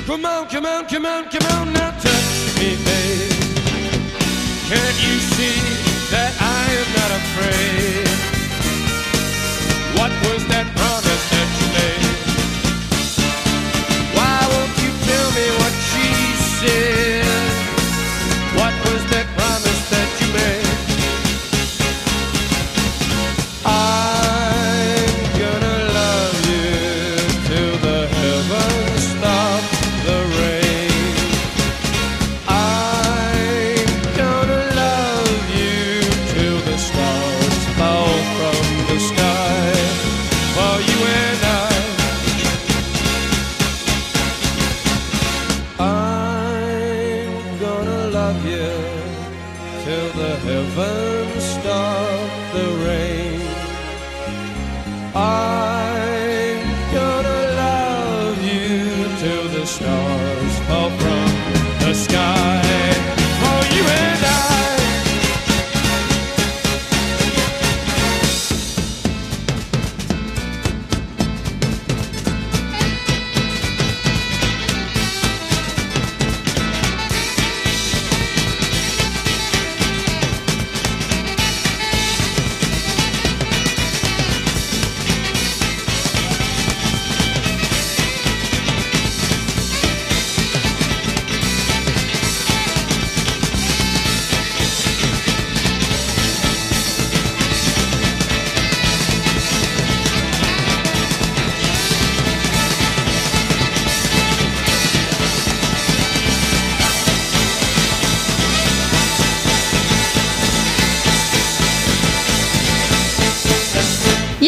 Come 0.05 0.25
on, 0.25 0.45
come 0.45 0.67
on, 0.67 0.83
come 0.85 1.07
on, 1.07 1.23
come 1.25 1.45
on, 1.53 1.56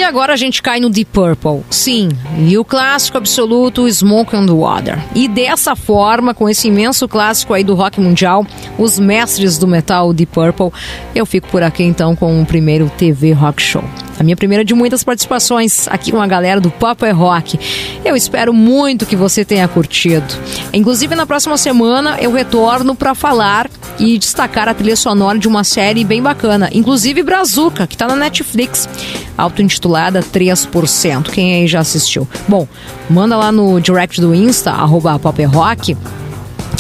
agora 0.10 0.34
a 0.34 0.36
gente 0.36 0.62
cai 0.62 0.80
no 0.80 0.90
Deep 0.90 1.12
Purple. 1.12 1.64
Sim, 1.70 2.10
e 2.48 2.58
o 2.58 2.66
clássico 2.66 3.18
absoluto 3.18 3.88
Smoke 3.88 4.36
on 4.36 4.46
the 4.46 4.52
Water. 4.52 5.00
E 5.14 5.28
dessa 5.28 5.76
forma, 5.76 6.34
com 6.34 6.50
esse 6.50 6.68
imenso 6.68 7.08
clássico 7.08 7.54
aí 7.54 7.64
do 7.64 7.76
rock 7.76 8.02
mundial, 8.02 8.46
os 8.78 8.98
mestres 8.98 9.60
do 9.60 9.68
metal 9.68 10.12
Deep 10.12 10.34
Purple, 10.34 10.72
eu 11.14 11.28
fico 11.28 11.48
por 11.50 11.62
aqui 11.62 11.84
então 11.84 12.16
com 12.16 12.42
o 12.42 12.46
primeiro 12.46 12.92
TV 12.98 13.34
Rock 13.34 13.62
Show. 13.62 13.84
A 14.20 14.24
minha 14.24 14.36
primeira 14.36 14.66
de 14.66 14.74
muitas 14.74 15.02
participações 15.02 15.88
aqui 15.88 16.12
com 16.12 16.22
a 16.22 16.28
galera 16.28 16.60
do 16.60 16.70
Papo 16.70 17.06
é 17.06 17.12
Rock. 17.12 17.58
Eu 18.04 18.18
espero 18.18 18.54
muito 18.54 19.06
que 19.06 19.16
você 19.16 19.46
tenha 19.46 19.66
curtido. 19.66 20.28
Inclusive, 20.74 21.16
na 21.16 21.26
próxima 21.26 21.58
semana 21.58 22.18
eu 22.20 22.34
retorno 22.34 22.94
para 22.94 23.16
falar 23.16 23.70
e 23.98 24.18
destacar 24.18 24.68
a 24.68 24.74
trilha 24.74 24.98
sonora 24.98 25.40
de 25.40 25.48
uma 25.48 25.64
série 25.64 26.04
bem 26.04 26.22
bacana, 26.22 26.70
inclusive 26.74 27.24
Brazuca, 27.24 27.88
que 27.88 27.96
tá 27.96 28.08
na 28.08 28.16
Netflix, 28.16 28.90
auto-intitulada 29.38 30.22
3%. 30.22 31.30
Quem 31.32 31.56
aí 31.56 31.68
já 31.68 31.80
assistiu? 31.80 32.28
Bom, 32.46 32.68
manda 33.10 33.38
lá 33.38 33.54
no 33.54 33.80
direct 33.80 34.20
do 34.20 34.36
Insta, 34.36 34.72
arroba 34.72 35.20
é 35.38 35.46
Rock, 35.46 35.96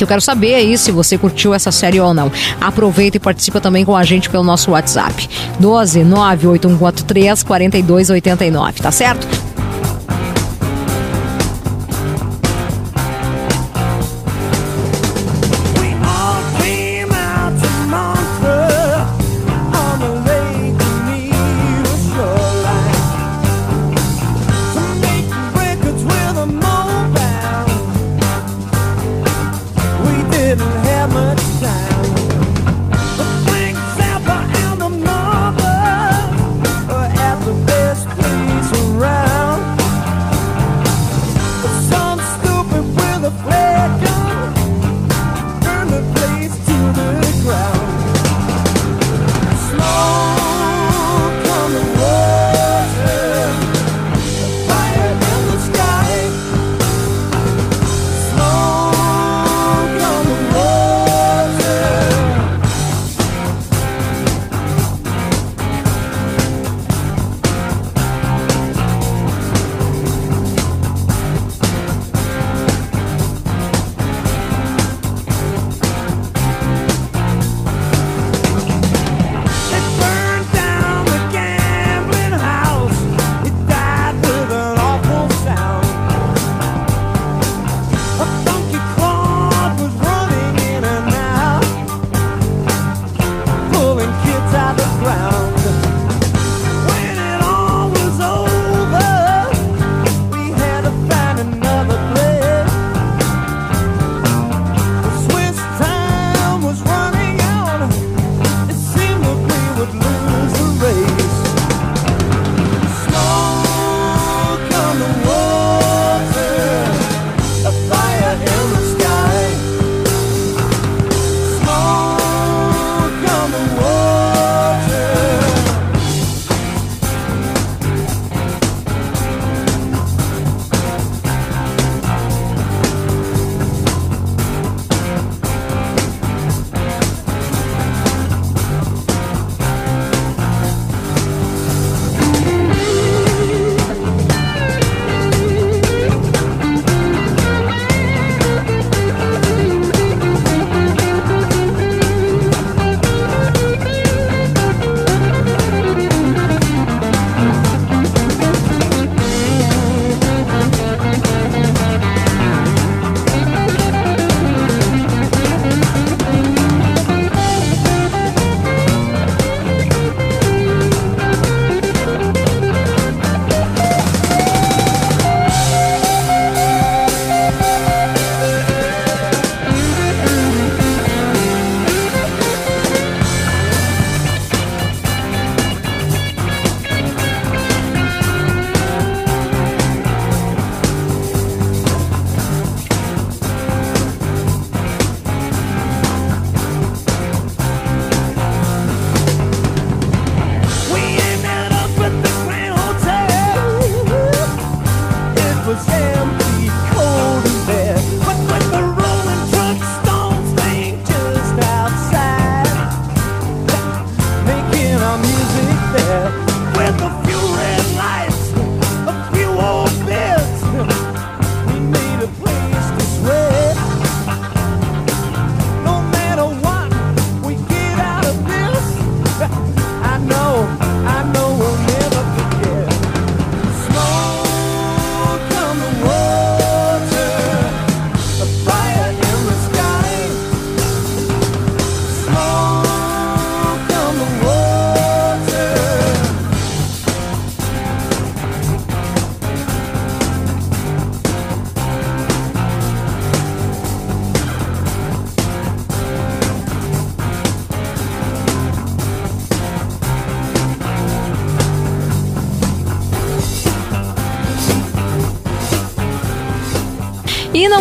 eu 0.03 0.07
quero 0.07 0.21
saber 0.21 0.55
aí 0.55 0.77
se 0.77 0.91
você 0.91 1.17
curtiu 1.17 1.53
essa 1.53 1.71
série 1.71 1.99
ou 1.99 2.13
não. 2.13 2.31
Aproveita 2.59 3.17
e 3.17 3.19
participa 3.19 3.61
também 3.61 3.85
com 3.85 3.95
a 3.95 4.03
gente 4.03 4.29
pelo 4.29 4.43
nosso 4.43 4.71
WhatsApp. 4.71 5.29
12 5.59 6.03
98143 6.03 7.43
4289, 7.43 8.81
tá 8.81 8.91
certo? 8.91 9.38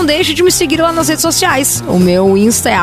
Deixe 0.08 0.32
de 0.32 0.42
me 0.42 0.50
seguir 0.50 0.80
lá 0.80 0.90
nas 0.90 1.08
redes 1.08 1.20
sociais. 1.20 1.84
O 1.86 1.98
meu 1.98 2.34
Insta 2.34 2.70
é 2.70 2.74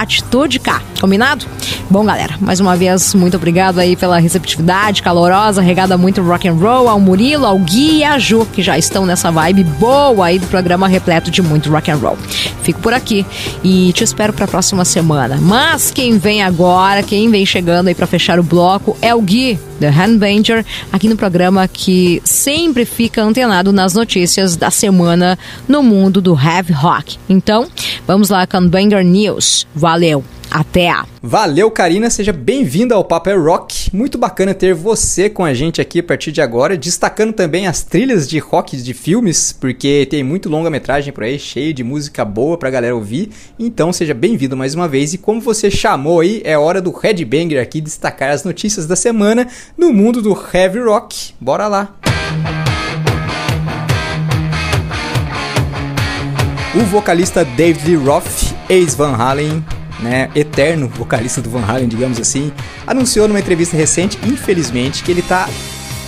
atitudek, 0.00 0.68
combinado? 1.00 1.46
Bom, 1.90 2.04
galera, 2.04 2.36
mais 2.40 2.60
uma 2.60 2.76
vez, 2.76 3.14
muito 3.14 3.36
obrigado 3.36 3.78
aí 3.78 3.94
pela 3.96 4.18
receptividade 4.18 5.02
calorosa, 5.02 5.60
regada 5.60 5.98
muito 5.98 6.22
rock 6.22 6.48
and 6.48 6.54
roll, 6.54 6.88
ao 6.88 6.98
Murilo, 6.98 7.46
ao 7.46 7.58
Gui 7.58 7.98
e 7.98 8.04
à 8.04 8.18
Ju, 8.18 8.46
que 8.52 8.62
já 8.62 8.78
estão 8.78 9.04
nessa 9.04 9.30
vibe 9.30 9.64
boa 9.64 10.26
aí 10.26 10.38
do 10.38 10.46
programa 10.46 10.88
repleto 10.88 11.30
de 11.30 11.42
muito 11.42 11.70
rock 11.70 11.90
and 11.90 11.96
roll. 11.96 12.16
Fico 12.62 12.80
por 12.80 12.94
aqui 12.94 13.24
e 13.62 13.92
te 13.92 14.02
espero 14.02 14.32
para 14.32 14.46
a 14.46 14.48
próxima 14.48 14.84
semana. 14.84 15.38
Mas 15.40 15.90
quem 15.90 16.18
vem 16.18 16.42
agora, 16.42 17.02
quem 17.02 17.30
vem 17.30 17.44
chegando 17.44 17.88
aí 17.88 17.94
para 17.94 18.06
fechar 18.06 18.38
o 18.38 18.42
bloco 18.42 18.96
é 19.02 19.14
o 19.14 19.20
Gui, 19.20 19.58
The 19.80 19.88
Handbanger, 19.88 20.64
aqui 20.92 21.08
no 21.08 21.16
programa 21.16 21.68
que 21.68 22.22
sempre 22.24 22.84
fica 22.84 23.22
antenado 23.22 23.72
nas 23.72 23.94
notícias 23.94 24.56
da 24.56 24.70
semana 24.70 25.38
no 25.68 25.82
mundo 25.82 26.22
do 26.22 26.34
heavy 26.34 26.72
rock. 26.72 27.18
Então, 27.28 27.66
vamos 28.06 28.30
lá, 28.30 28.46
Handbanger 28.50 29.04
News. 29.04 29.66
Valeu! 29.74 30.24
Até! 30.54 30.94
Valeu, 31.20 31.68
Karina, 31.68 32.08
seja 32.08 32.32
bem-vinda 32.32 32.94
ao 32.94 33.04
Papo 33.04 33.28
é 33.28 33.34
Rock. 33.34 33.90
Muito 33.92 34.16
bacana 34.16 34.54
ter 34.54 34.72
você 34.72 35.28
com 35.28 35.44
a 35.44 35.52
gente 35.52 35.80
aqui 35.80 35.98
a 35.98 36.02
partir 36.04 36.30
de 36.30 36.40
agora, 36.40 36.76
destacando 36.76 37.32
também 37.32 37.66
as 37.66 37.82
trilhas 37.82 38.28
de 38.28 38.38
rock 38.38 38.76
de 38.76 38.94
filmes, 38.94 39.52
porque 39.52 40.06
tem 40.08 40.22
muito 40.22 40.48
longa-metragem 40.48 41.12
por 41.12 41.24
aí, 41.24 41.40
cheio 41.40 41.74
de 41.74 41.82
música 41.82 42.24
boa 42.24 42.56
pra 42.56 42.70
galera 42.70 42.94
ouvir. 42.94 43.30
Então, 43.58 43.92
seja 43.92 44.14
bem-vindo 44.14 44.56
mais 44.56 44.76
uma 44.76 44.86
vez. 44.86 45.12
E 45.12 45.18
como 45.18 45.40
você 45.40 45.72
chamou 45.72 46.20
aí, 46.20 46.40
é 46.44 46.56
hora 46.56 46.80
do 46.80 46.92
Headbanger 46.92 47.60
aqui 47.60 47.80
destacar 47.80 48.30
as 48.30 48.44
notícias 48.44 48.86
da 48.86 48.94
semana 48.94 49.48
no 49.76 49.92
mundo 49.92 50.22
do 50.22 50.40
heavy 50.54 50.78
rock. 50.78 51.34
Bora 51.40 51.66
lá! 51.66 51.96
O 56.76 56.84
vocalista 56.84 57.44
David 57.44 57.96
Roth, 57.96 58.54
ex-Van 58.68 59.16
Halen, 59.16 59.64
né, 60.00 60.30
eterno 60.34 60.88
vocalista 60.88 61.40
do 61.40 61.50
Van 61.50 61.64
Halen, 61.64 61.88
digamos 61.88 62.18
assim, 62.18 62.52
anunciou 62.86 63.28
numa 63.28 63.40
entrevista 63.40 63.76
recente, 63.76 64.18
infelizmente, 64.26 65.02
que 65.02 65.10
ele 65.10 65.22
tá 65.22 65.48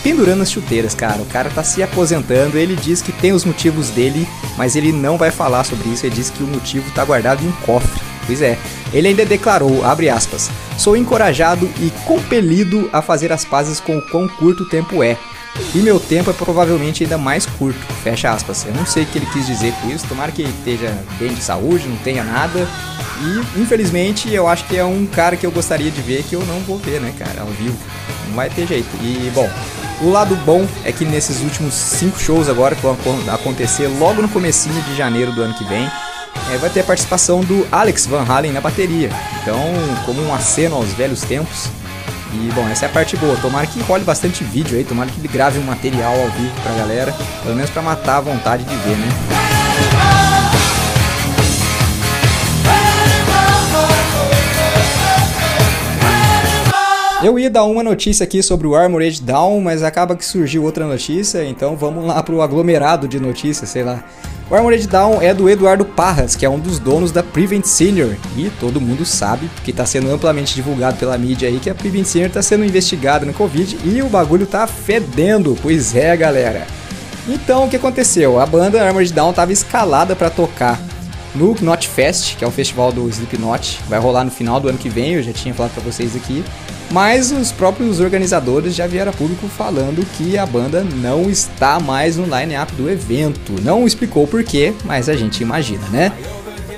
pendurando 0.02 0.42
as 0.42 0.50
chuteiras, 0.50 0.94
cara. 0.94 1.20
O 1.20 1.26
cara 1.26 1.50
tá 1.50 1.64
se 1.64 1.82
aposentando, 1.82 2.56
ele 2.56 2.76
diz 2.76 3.02
que 3.02 3.12
tem 3.12 3.32
os 3.32 3.44
motivos 3.44 3.90
dele, 3.90 4.26
mas 4.56 4.76
ele 4.76 4.92
não 4.92 5.18
vai 5.18 5.30
falar 5.30 5.64
sobre 5.64 5.88
isso, 5.88 6.06
ele 6.06 6.14
diz 6.14 6.30
que 6.30 6.42
o 6.42 6.46
motivo 6.46 6.88
tá 6.92 7.04
guardado 7.04 7.42
em 7.42 7.48
um 7.48 7.52
cofre. 7.52 8.00
Pois 8.24 8.42
é, 8.42 8.58
ele 8.92 9.08
ainda 9.08 9.24
declarou, 9.24 9.84
abre 9.84 10.08
aspas, 10.08 10.50
sou 10.76 10.96
encorajado 10.96 11.68
e 11.80 11.90
compelido 12.04 12.88
a 12.92 13.00
fazer 13.00 13.32
as 13.32 13.44
pazes 13.44 13.80
com 13.80 13.98
o 13.98 14.02
quão 14.02 14.28
curto 14.28 14.64
o 14.64 14.68
tempo 14.68 15.02
é. 15.02 15.16
E 15.74 15.78
meu 15.78 15.98
tempo 16.00 16.30
é 16.30 16.32
provavelmente 16.32 17.02
ainda 17.04 17.18
mais 17.18 17.46
curto, 17.46 17.78
fecha 18.02 18.30
aspas. 18.30 18.64
Eu 18.66 18.74
não 18.74 18.86
sei 18.86 19.02
o 19.02 19.06
que 19.06 19.18
ele 19.18 19.26
quis 19.32 19.46
dizer 19.46 19.72
com 19.80 19.90
isso, 19.90 20.06
tomara 20.06 20.32
que 20.32 20.42
ele 20.42 20.54
esteja 20.58 20.92
bem 21.18 21.32
de 21.34 21.42
saúde, 21.42 21.86
não 21.88 21.96
tenha 21.98 22.24
nada. 22.24 22.66
E 23.20 23.60
infelizmente 23.60 24.32
eu 24.32 24.46
acho 24.46 24.64
que 24.64 24.76
é 24.76 24.84
um 24.84 25.06
cara 25.06 25.36
que 25.36 25.46
eu 25.46 25.50
gostaria 25.50 25.90
de 25.90 26.00
ver 26.02 26.22
que 26.24 26.34
eu 26.36 26.44
não 26.46 26.60
vou 26.60 26.78
ver, 26.78 27.00
né, 27.00 27.12
cara, 27.18 27.40
ao 27.42 27.46
vivo. 27.48 27.76
Não 28.28 28.36
vai 28.36 28.50
ter 28.50 28.66
jeito. 28.66 28.88
E 29.02 29.30
bom, 29.34 29.48
o 30.02 30.10
lado 30.10 30.34
bom 30.44 30.66
é 30.84 30.92
que 30.92 31.04
nesses 31.04 31.40
últimos 31.40 31.74
cinco 31.74 32.18
shows 32.18 32.48
agora 32.48 32.74
que 32.74 32.82
vão 32.82 32.92
acon- 32.92 33.30
acontecer 33.30 33.86
logo 33.98 34.20
no 34.20 34.28
comecinho 34.28 34.80
de 34.82 34.94
janeiro 34.96 35.32
do 35.32 35.42
ano 35.42 35.54
que 35.54 35.64
vem, 35.64 35.90
é, 36.52 36.56
vai 36.58 36.68
ter 36.70 36.80
a 36.80 36.84
participação 36.84 37.40
do 37.40 37.66
Alex 37.72 38.06
Van 38.06 38.24
Halen 38.28 38.52
na 38.52 38.60
bateria. 38.60 39.10
Então, 39.42 39.58
como 40.04 40.22
um 40.22 40.34
aceno 40.34 40.76
aos 40.76 40.92
velhos 40.92 41.22
tempos. 41.22 41.68
E 42.36 42.52
bom, 42.52 42.68
essa 42.68 42.84
é 42.84 42.88
a 42.88 42.92
parte 42.92 43.16
boa. 43.16 43.36
Tomara 43.36 43.66
que 43.66 43.80
role 43.82 44.04
bastante 44.04 44.44
vídeo 44.44 44.76
aí, 44.76 44.84
tomara 44.84 45.10
que 45.10 45.18
ele 45.18 45.28
grave 45.28 45.58
um 45.58 45.62
material 45.62 46.12
ao 46.12 46.28
vivo 46.30 46.52
pra 46.62 46.72
galera, 46.74 47.14
pelo 47.42 47.54
menos 47.54 47.70
pra 47.70 47.80
matar 47.80 48.18
a 48.18 48.20
vontade 48.20 48.64
de 48.64 48.76
ver, 48.76 48.96
né? 48.96 49.55
Eu 57.22 57.38
ia 57.38 57.48
dar 57.48 57.64
uma 57.64 57.82
notícia 57.82 58.24
aqui 58.24 58.42
sobre 58.42 58.66
o 58.66 58.74
Armored 58.74 59.22
Down, 59.22 59.62
mas 59.62 59.82
acaba 59.82 60.14
que 60.14 60.24
surgiu 60.24 60.62
outra 60.64 60.86
notícia, 60.86 61.42
então 61.44 61.74
vamos 61.74 62.04
lá 62.04 62.22
pro 62.22 62.42
aglomerado 62.42 63.08
de 63.08 63.18
notícias, 63.18 63.70
sei 63.70 63.82
lá. 63.82 64.04
O 64.50 64.54
Armored 64.54 64.86
Down 64.86 65.22
é 65.22 65.32
do 65.32 65.48
Eduardo 65.48 65.84
Parras, 65.84 66.36
que 66.36 66.44
é 66.44 66.50
um 66.50 66.58
dos 66.58 66.78
donos 66.78 67.10
da 67.10 67.22
Prevent 67.22 67.64
Senior, 67.64 68.14
e 68.36 68.50
todo 68.60 68.82
mundo 68.82 69.06
sabe, 69.06 69.50
que 69.64 69.70
está 69.70 69.86
sendo 69.86 70.10
amplamente 70.10 70.54
divulgado 70.54 70.98
pela 70.98 71.16
mídia 71.16 71.48
aí, 71.48 71.58
que 71.58 71.70
a 71.70 71.74
Prevent 71.74 72.04
Senior 72.04 72.28
está 72.28 72.42
sendo 72.42 72.66
investigada 72.66 73.24
no 73.24 73.32
Covid 73.32 73.78
e 73.82 74.02
o 74.02 74.08
bagulho 74.08 74.46
tá 74.46 74.66
fedendo, 74.66 75.56
pois 75.62 75.96
é, 75.96 76.14
galera. 76.16 76.66
Então, 77.26 77.64
o 77.64 77.68
que 77.68 77.76
aconteceu? 77.76 78.38
A 78.38 78.44
banda 78.44 78.80
Armored 78.80 79.12
Down 79.12 79.30
estava 79.30 79.52
escalada 79.52 80.14
para 80.14 80.28
tocar 80.28 80.78
no 81.36 81.54
Knot 81.54 81.88
Fest, 81.88 82.36
que 82.36 82.44
é 82.44 82.48
o 82.48 82.50
festival 82.50 82.90
do 82.90 83.08
Slipknot, 83.08 83.80
vai 83.88 83.98
rolar 83.98 84.24
no 84.24 84.30
final 84.30 84.58
do 84.58 84.68
ano 84.68 84.78
que 84.78 84.88
vem, 84.88 85.14
eu 85.14 85.22
já 85.22 85.32
tinha 85.32 85.54
falado 85.54 85.72
para 85.72 85.82
vocês 85.82 86.16
aqui. 86.16 86.44
Mas 86.90 87.32
os 87.32 87.50
próprios 87.50 88.00
organizadores 88.00 88.74
já 88.74 88.86
vieram 88.86 89.10
a 89.10 89.14
público 89.14 89.48
falando 89.48 90.06
que 90.16 90.38
a 90.38 90.46
banda 90.46 90.84
não 90.84 91.28
está 91.28 91.80
mais 91.80 92.16
no 92.16 92.24
line-up 92.24 92.72
do 92.74 92.88
evento. 92.88 93.52
Não 93.62 93.86
explicou 93.86 94.26
por 94.26 94.42
quê, 94.44 94.72
mas 94.84 95.08
a 95.08 95.16
gente 95.16 95.42
imagina, 95.42 95.86
né? 95.88 96.12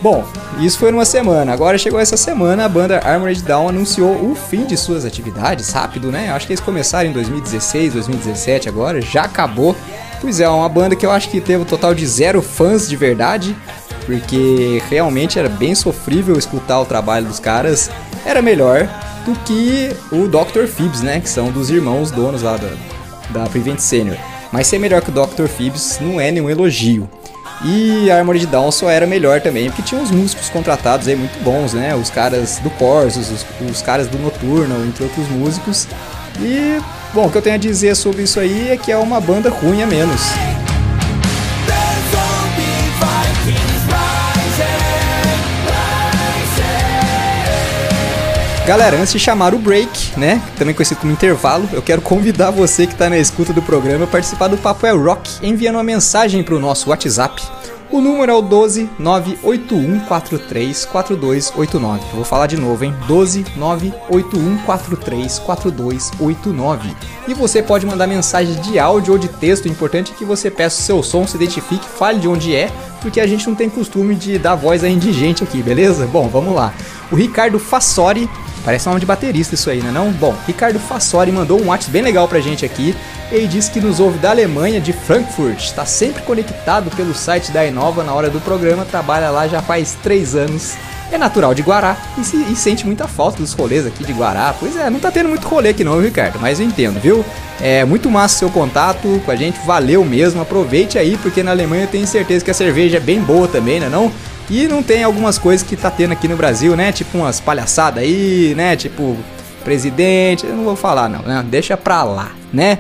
Bom, 0.01 0.25
isso 0.61 0.79
foi 0.79 0.93
numa 0.93 1.05
semana. 1.05 1.53
Agora 1.53 1.77
chegou 1.77 1.99
essa 1.99 2.17
semana, 2.17 2.65
a 2.65 2.69
banda 2.69 3.01
Armored 3.05 3.43
Down 3.43 3.69
anunciou 3.69 4.31
o 4.31 4.35
fim 4.35 4.65
de 4.65 4.77
suas 4.77 5.05
atividades, 5.05 5.71
rápido, 5.73 6.11
né? 6.11 6.31
Acho 6.31 6.47
que 6.47 6.53
eles 6.53 6.65
começaram 6.65 7.11
em 7.11 7.13
2016, 7.13 7.95
2017 7.95 8.69
agora, 8.69 9.01
já 9.01 9.23
acabou. 9.23 9.77
Pois 10.21 10.41
é, 10.41 10.49
uma 10.49 10.69
banda 10.69 10.97
que 10.97 11.05
eu 11.05 11.11
acho 11.11 11.29
que 11.29 11.41
teve 11.41 11.63
um 11.63 11.67
total 11.67 11.95
de 11.95 12.07
zero 12.07 12.41
fãs 12.41 12.89
de 12.89 12.97
verdade, 12.97 13.57
porque 14.09 14.83
realmente 14.89 15.39
era 15.39 15.51
bem 15.51 15.75
sofrível 15.75 16.39
escutar 16.39 16.81
o 16.81 16.87
trabalho 16.87 17.27
dos 17.27 17.39
caras. 17.39 17.91
Era 18.25 18.41
melhor 18.41 18.89
do 19.27 19.35
que 19.41 19.95
o 20.11 20.27
Dr. 20.27 20.67
Phoebs, 20.67 21.03
né? 21.03 21.21
Que 21.21 21.29
são 21.29 21.53
dos 21.53 21.69
irmãos 21.69 22.11
donos 22.11 22.41
lá 22.41 22.57
da, 22.57 22.71
da 23.29 23.47
Prevent 23.51 23.79
Senior. 23.79 24.17
Mas 24.51 24.67
ser 24.67 24.79
melhor 24.79 25.03
que 25.03 25.11
o 25.11 25.13
Dr. 25.13 25.47
Phoebs 25.47 25.99
não 26.01 26.19
é 26.19 26.31
nenhum 26.31 26.49
elogio. 26.49 27.07
E 27.63 28.11
a 28.11 28.17
Armored 28.17 28.47
Down 28.47 28.73
só 28.73 28.89
era 28.89 29.07
melhor 29.07 29.43
também, 29.43 29.69
porque 29.69 29.83
tinha 29.83 30.01
uns 30.01 30.11
músicos 30.11 30.49
contratados 30.49 31.07
aí 31.07 31.15
muito 31.15 31.39
bons, 31.45 31.75
né? 31.75 31.95
Os 31.95 32.09
caras 32.09 32.59
do 32.61 32.71
Corsos, 32.71 33.31
os, 33.31 33.45
os 33.71 33.83
caras 33.83 34.07
do 34.07 34.19
Noturno, 34.19 34.87
entre 34.87 35.05
outros 35.05 35.29
músicos. 35.29 35.87
E, 36.41 36.81
bom, 37.13 37.27
o 37.27 37.31
que 37.31 37.37
eu 37.37 37.43
tenho 37.43 37.57
a 37.57 37.59
dizer 37.59 37.95
sobre 37.95 38.23
isso 38.23 38.41
aí 38.41 38.71
é 38.71 38.77
que 38.79 38.91
é 38.91 38.97
uma 38.97 39.21
banda 39.21 39.51
ruim 39.51 39.83
a 39.83 39.87
menos. 39.87 40.23
Galera, 48.69 48.99
antes 48.99 49.15
de 49.15 49.19
chamar 49.19 49.55
o 49.55 49.59
break, 49.59 50.21
né, 50.21 50.43
também 50.59 50.75
conhecido 50.75 51.01
como 51.01 51.11
intervalo, 51.11 51.67
eu 51.73 51.81
quero 51.81 52.03
convidar 52.03 52.51
você 52.51 52.87
que 52.87 52.93
está 52.93 53.09
na 53.09 53.17
escuta 53.17 53.51
do 53.51 53.63
programa 53.63 54.05
a 54.05 54.07
participar 54.07 54.49
do 54.49 54.59
Papo 54.59 54.85
é 54.85 54.91
Rock, 54.91 55.39
enviando 55.43 55.77
uma 55.77 55.83
mensagem 55.83 56.43
para 56.43 56.55
o 56.55 56.61
nosso 56.61 56.91
WhatsApp. 56.91 57.43
O 57.91 58.03
número 58.03 58.31
é 58.31 58.35
o 58.35 58.43
12 58.43 58.91
98143 58.99 60.85
4289. 60.85 62.01
Eu 62.11 62.17
vou 62.17 62.25
falar 62.25 62.47
de 62.47 62.59
novo, 62.59 62.85
hein? 62.85 62.95
12 63.07 63.47
98143 63.57 65.39
4289. 65.39 66.95
E 67.27 67.33
você 67.33 67.63
pode 67.63 67.87
mandar 67.87 68.07
mensagem 68.07 68.55
de 68.61 68.79
áudio 68.79 69.15
ou 69.15 69.19
de 69.19 69.29
texto. 69.29 69.65
O 69.65 69.69
importante 69.69 70.13
é 70.13 70.15
que 70.15 70.27
você 70.27 70.51
peça 70.51 70.79
o 70.79 70.83
seu 70.83 71.03
som, 71.03 71.27
se 71.27 71.37
identifique, 71.37 71.89
fale 71.89 72.19
de 72.19 72.29
onde 72.29 72.55
é, 72.55 72.71
porque 73.01 73.19
a 73.19 73.27
gente 73.27 73.49
não 73.49 73.55
tem 73.55 73.71
costume 73.71 74.15
de 74.15 74.39
dar 74.39 74.57
voz 74.57 74.85
a 74.85 74.89
indigente 74.91 75.43
aqui, 75.43 75.63
beleza? 75.63 76.07
Bom, 76.07 76.29
vamos 76.29 76.55
lá. 76.55 76.75
O 77.11 77.17
Ricardo 77.17 77.59
Fassori 77.59 78.29
Parece 78.69 78.87
nome 78.87 79.01
de 79.01 79.07
baterista 79.07 79.55
isso 79.55 79.71
aí, 79.71 79.81
né 79.81 79.91
não? 79.91 80.11
Bom, 80.11 80.35
Ricardo 80.47 80.79
Fassori 80.79 81.33
mandou 81.33 81.59
um 81.59 81.69
WhatsApp 81.69 81.91
bem 81.91 82.03
legal 82.03 82.29
pra 82.29 82.39
gente 82.39 82.67
aqui. 82.67 82.95
Ele 83.33 83.47
disse 83.47 83.71
que 83.71 83.81
nos 83.81 83.99
ouve 83.99 84.19
da 84.19 84.29
Alemanha, 84.29 84.79
de 84.79 84.93
Frankfurt. 84.93 85.59
Está 85.61 85.87
sempre 85.87 86.21
conectado 86.21 86.91
pelo 86.95 87.15
site 87.15 87.51
da 87.51 87.65
Inova 87.65 88.05
na 88.05 88.13
hora 88.13 88.29
do 88.29 88.39
programa, 88.43 88.85
trabalha 88.85 89.31
lá 89.31 89.49
já 89.49 89.63
faz 89.63 89.97
três 90.03 90.35
anos. 90.35 90.75
É 91.11 91.17
natural 91.17 91.55
de 91.55 91.63
Guará 91.63 91.97
e, 92.19 92.23
se- 92.25 92.37
e 92.37 92.55
sente 92.55 92.85
muita 92.85 93.09
falta 93.09 93.39
dos 93.39 93.55
rolês 93.55 93.87
aqui 93.87 94.05
de 94.05 94.13
Guará. 94.13 94.55
Pois 94.61 94.77
é, 94.77 94.91
não 94.91 95.01
tá 95.01 95.11
tendo 95.11 95.31
muito 95.31 95.49
rolê 95.49 95.71
aqui 95.71 95.83
não, 95.83 95.99
Ricardo, 95.99 96.39
mas 96.39 96.61
eu 96.61 96.67
entendo, 96.67 97.01
viu? 97.01 97.25
É 97.63 97.87
muito 97.87 98.11
massa 98.11 98.35
o 98.35 98.39
seu 98.41 98.51
contato 98.51 99.19
com 99.25 99.31
a 99.31 99.35
gente, 99.35 99.59
valeu 99.65 100.05
mesmo. 100.05 100.43
Aproveite 100.43 100.99
aí, 100.99 101.17
porque 101.23 101.43
na 101.43 101.53
Alemanha 101.53 101.85
eu 101.85 101.89
tenho 101.89 102.07
certeza 102.07 102.45
que 102.45 102.51
a 102.51 102.55
cerveja 102.55 102.99
é 102.99 103.01
bem 103.01 103.19
boa 103.19 103.49
também, 103.49 103.81
né 103.81 103.89
não? 103.89 104.13
E 104.51 104.67
não 104.67 104.83
tem 104.83 105.05
algumas 105.05 105.39
coisas 105.39 105.67
que 105.67 105.77
tá 105.77 105.91
tendo 105.91 106.13
aqui 106.13 106.27
no 106.27 106.37
Brasil, 106.37 106.75
né? 106.75 106.91
Tipo 106.91 107.19
umas 107.19 107.41
palhaçadas 107.41 108.03
aí, 108.03 108.55
né? 108.57 108.77
Tipo, 108.77 109.17
presidente, 109.63 110.47
eu 110.47 110.57
não 110.57 110.65
vou 110.65 110.77
falar 110.77 111.09
não, 111.09 111.23
né? 111.23 111.45
Deixa 111.49 111.77
pra 111.77 112.03
lá, 112.03 112.33
né? 112.53 112.79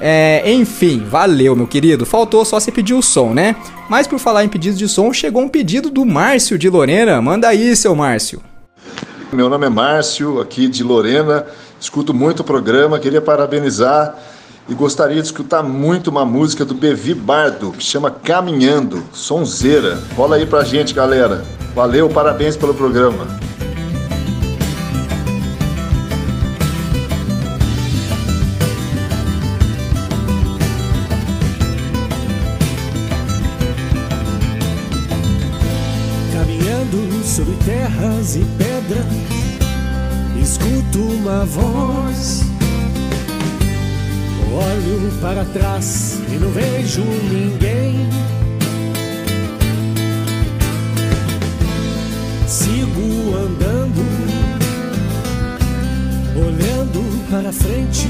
É, 0.00 0.50
enfim, 0.50 1.04
valeu, 1.06 1.54
meu 1.54 1.66
querido. 1.66 2.06
Faltou 2.06 2.44
só 2.44 2.58
você 2.58 2.72
pedir 2.72 2.94
o 2.94 3.02
som, 3.02 3.34
né? 3.34 3.56
Mas 3.88 4.06
por 4.06 4.18
falar 4.18 4.44
em 4.44 4.48
pedidos 4.48 4.78
de 4.78 4.88
som, 4.88 5.12
chegou 5.12 5.42
um 5.42 5.48
pedido 5.48 5.90
do 5.90 6.06
Márcio 6.06 6.56
de 6.56 6.70
Lorena. 6.70 7.20
Manda 7.20 7.48
aí, 7.48 7.74
seu 7.76 7.94
Márcio. 7.94 8.40
Meu 9.32 9.48
nome 9.48 9.66
é 9.66 9.68
Márcio, 9.68 10.40
aqui 10.40 10.68
de 10.68 10.82
Lorena. 10.82 11.44
Escuto 11.80 12.14
muito 12.14 12.40
o 12.40 12.44
programa, 12.44 12.98
queria 12.98 13.20
parabenizar 13.20 14.16
e 14.70 14.74
gostaria 14.74 15.20
de 15.20 15.26
escutar 15.26 15.64
muito 15.64 16.10
uma 16.10 16.24
música 16.24 16.64
do 16.64 16.74
Bevi 16.74 17.12
Bardo, 17.12 17.72
que 17.72 17.82
chama 17.82 18.08
Caminhando, 18.08 19.02
sonzeira. 19.12 20.00
Rola 20.16 20.36
aí 20.36 20.46
pra 20.46 20.62
gente, 20.62 20.94
galera. 20.94 21.44
Valeu, 21.74 22.08
parabéns 22.08 22.56
pelo 22.56 22.72
programa. 22.72 23.26
Caminhando 36.32 37.24
sobre 37.24 37.56
terras 37.64 38.36
e 38.36 38.46
pedras, 38.56 39.04
escuto 40.40 41.00
uma 41.00 41.44
voz. 41.44 42.39
Olho 44.60 45.10
para 45.22 45.42
trás 45.46 46.18
e 46.28 46.34
não 46.38 46.50
vejo 46.50 47.02
ninguém. 47.02 48.06
Sigo 52.46 53.36
andando, 53.36 54.04
olhando 56.36 57.30
para 57.30 57.50
frente. 57.50 58.06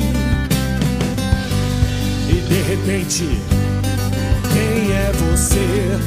E 2.29 2.33
de 2.33 2.63
repente, 2.63 3.25
quem 4.53 4.93
é 4.93 5.13
você? 5.13 5.99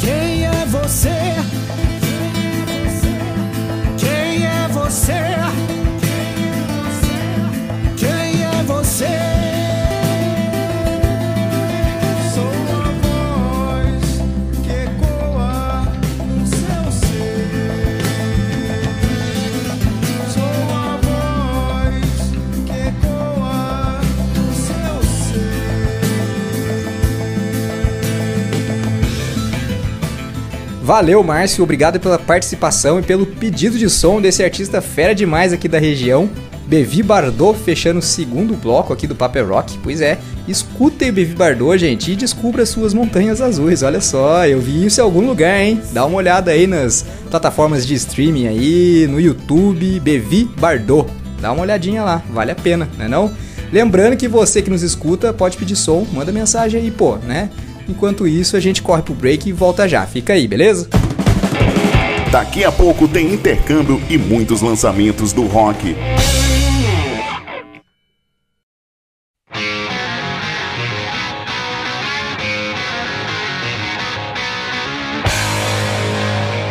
Quem 0.00 0.46
é 0.46 0.66
você? 0.66 1.36
Quem 3.96 4.44
é 4.44 4.68
você? 4.72 5.81
Valeu, 30.82 31.22
Márcio. 31.22 31.62
Obrigado 31.62 32.00
pela 32.00 32.18
participação 32.18 32.98
e 32.98 33.04
pelo 33.04 33.24
pedido 33.24 33.78
de 33.78 33.88
som 33.88 34.20
desse 34.20 34.42
artista 34.42 34.80
fera 34.80 35.14
demais 35.14 35.52
aqui 35.52 35.68
da 35.68 35.78
região. 35.78 36.28
Bevi 36.66 37.04
Bardot 37.04 37.56
fechando 37.56 38.00
o 38.00 38.02
segundo 38.02 38.56
bloco 38.56 38.92
aqui 38.92 39.06
do 39.06 39.14
Paper 39.14 39.48
Rock. 39.48 39.78
Pois 39.80 40.00
é, 40.00 40.18
escutem 40.48 41.10
o 41.10 41.12
Bevi 41.12 41.36
Bardot, 41.36 41.78
gente, 41.78 42.10
e 42.10 42.16
descubra 42.16 42.66
suas 42.66 42.92
montanhas 42.92 43.40
azuis. 43.40 43.84
Olha 43.84 44.00
só, 44.00 44.44
eu 44.44 44.60
vi 44.60 44.86
isso 44.86 45.00
em 45.00 45.04
algum 45.04 45.24
lugar, 45.24 45.60
hein? 45.60 45.80
Dá 45.92 46.04
uma 46.04 46.16
olhada 46.16 46.50
aí 46.50 46.66
nas 46.66 47.04
plataformas 47.30 47.86
de 47.86 47.94
streaming 47.94 48.48
aí, 48.48 49.06
no 49.08 49.20
YouTube, 49.20 50.00
Bevi 50.00 50.50
Bardot. 50.58 51.08
Dá 51.40 51.52
uma 51.52 51.62
olhadinha 51.62 52.02
lá, 52.02 52.22
vale 52.32 52.50
a 52.50 52.56
pena, 52.56 52.88
né 52.98 53.06
não? 53.06 53.30
Lembrando 53.72 54.16
que 54.16 54.26
você 54.26 54.60
que 54.60 54.68
nos 54.68 54.82
escuta 54.82 55.32
pode 55.32 55.56
pedir 55.56 55.76
som, 55.76 56.04
manda 56.12 56.32
mensagem 56.32 56.80
aí, 56.80 56.90
pô, 56.90 57.16
né? 57.18 57.50
Enquanto 57.92 58.26
isso, 58.26 58.56
a 58.56 58.60
gente 58.60 58.80
corre 58.80 59.02
pro 59.02 59.12
break 59.12 59.46
e 59.46 59.52
volta 59.52 59.86
já. 59.86 60.06
Fica 60.06 60.32
aí, 60.32 60.48
beleza? 60.48 60.88
Daqui 62.30 62.64
a 62.64 62.72
pouco 62.72 63.06
tem 63.06 63.34
intercâmbio 63.34 64.00
e 64.08 64.16
muitos 64.16 64.62
lançamentos 64.62 65.34
do 65.34 65.42
rock. 65.42 65.94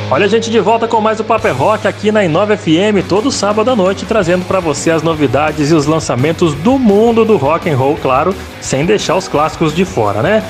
Olha 0.10 0.26
a 0.26 0.28
gente 0.28 0.50
de 0.50 0.60
volta 0.60 0.88
com 0.88 1.00
mais 1.00 1.20
o 1.20 1.24
Paper 1.24 1.56
Rock 1.56 1.88
aqui 1.88 2.12
na 2.12 2.26
Inova 2.26 2.58
FM 2.58 3.08
todo 3.08 3.32
sábado 3.32 3.70
à 3.70 3.76
noite, 3.76 4.06
trazendo 4.06 4.44
para 4.44 4.60
você 4.60 4.90
as 4.90 5.04
novidades 5.04 5.70
e 5.70 5.76
os 5.76 5.86
lançamentos 5.86 6.56
do 6.56 6.80
mundo 6.80 7.24
do 7.24 7.38
rock 7.38 7.70
and 7.70 7.78
roll, 7.78 7.96
claro, 7.96 8.36
sem 8.60 8.86
deixar 8.86 9.16
os 9.16 9.28
clássicos 9.28 9.74
de 9.74 9.86
fora, 9.86 10.24
né? 10.24 10.44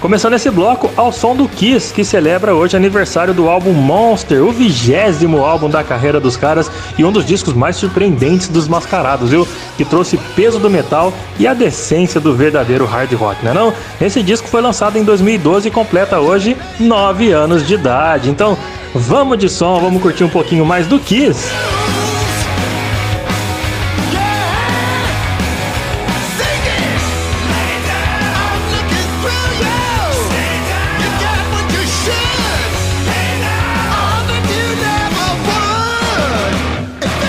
Começando 0.00 0.34
esse 0.34 0.50
bloco 0.50 0.90
ao 0.94 1.10
som 1.10 1.34
do 1.34 1.48
Kiss, 1.48 1.92
que 1.92 2.04
celebra 2.04 2.54
hoje 2.54 2.76
aniversário 2.76 3.32
do 3.32 3.48
álbum 3.48 3.72
Monster, 3.72 4.44
o 4.44 4.52
vigésimo 4.52 5.42
álbum 5.42 5.70
da 5.70 5.82
carreira 5.82 6.20
dos 6.20 6.36
caras 6.36 6.70
e 6.98 7.04
um 7.04 7.10
dos 7.10 7.24
discos 7.24 7.54
mais 7.54 7.76
surpreendentes 7.76 8.46
dos 8.48 8.68
mascarados, 8.68 9.30
viu? 9.30 9.48
Que 9.76 9.86
trouxe 9.86 10.18
peso 10.36 10.58
do 10.58 10.68
metal 10.68 11.14
e 11.38 11.46
a 11.46 11.54
decência 11.54 12.20
do 12.20 12.34
verdadeiro 12.34 12.84
hard 12.84 13.10
rock, 13.14 13.42
né 13.42 13.54
não? 13.54 13.72
Esse 13.98 14.22
disco 14.22 14.48
foi 14.48 14.60
lançado 14.60 14.98
em 14.98 15.02
2012 15.02 15.68
e 15.68 15.70
completa 15.70 16.20
hoje 16.20 16.56
nove 16.78 17.32
anos 17.32 17.66
de 17.66 17.74
idade. 17.74 18.28
Então, 18.28 18.56
vamos 18.94 19.38
de 19.38 19.48
som, 19.48 19.80
vamos 19.80 20.02
curtir 20.02 20.24
um 20.24 20.28
pouquinho 20.28 20.66
mais 20.66 20.86
do 20.86 21.00
Kiss. 21.00 21.48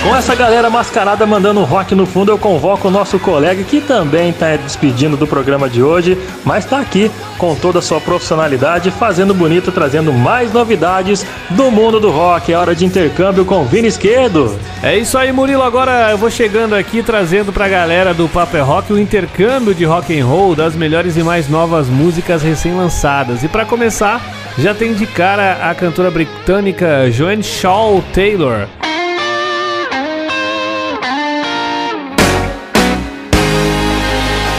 Com 0.08 0.16
essa 0.16 0.34
galera 0.34 0.70
mascarada 0.70 1.26
mandando 1.26 1.66
rock 1.66 1.94
no 1.94 2.06
fundo, 2.06 2.32
eu 2.32 2.38
convoco 2.38 2.88
o 2.88 2.92
nosso 2.92 3.20
colega 3.20 3.62
que 3.62 3.82
também 3.82 4.30
está 4.30 4.56
despedindo 4.56 5.18
do 5.18 5.28
programa 5.28 5.70
de 5.70 5.84
hoje, 5.84 6.18
mas 6.46 6.64
está 6.64 6.80
aqui 6.80 7.12
com 7.38 7.54
toda 7.54 7.80
a 7.80 7.82
sua 7.82 8.00
profissionalidade, 8.00 8.90
fazendo 8.90 9.34
bonito, 9.34 9.70
trazendo 9.70 10.14
mais 10.14 10.54
novidades 10.54 11.26
do 11.50 11.70
mundo 11.70 12.00
do 12.00 12.10
rock. 12.10 12.54
É 12.54 12.58
hora 12.58 12.74
de 12.74 12.86
intercâmbio 12.86 13.44
com 13.44 13.66
Vini 13.66 13.90
Esquerdo. 13.90 14.58
É 14.82 14.98
isso 14.98 15.18
aí, 15.18 15.34
Murilo. 15.34 15.62
Agora 15.62 16.10
eu 16.10 16.18
vou 16.18 16.32
chegando 16.32 16.74
aqui 16.74 17.04
trazendo 17.04 17.52
pra 17.52 17.68
galera 17.68 18.14
do 18.14 18.30
Paper 18.30 18.66
Rock 18.66 18.94
o 18.94 18.98
intercâmbio 18.98 19.76
de 19.76 19.84
rock 19.84 20.18
and 20.18 20.26
roll 20.26 20.56
das 20.56 20.74
melhores 20.74 21.18
e 21.18 21.22
mais 21.22 21.50
novas 21.50 21.90
músicas 21.90 22.42
recém-lançadas. 22.42 23.44
E 23.44 23.50
pra 23.50 23.66
começar, 23.66 24.22
já 24.58 24.74
tem 24.74 24.94
de 24.94 25.06
cara 25.06 25.70
a 25.70 25.76
cantora 25.76 26.10
britânica 26.10 27.12
Joanne 27.12 27.44
Shaw 27.44 28.02
Taylor. 28.14 28.70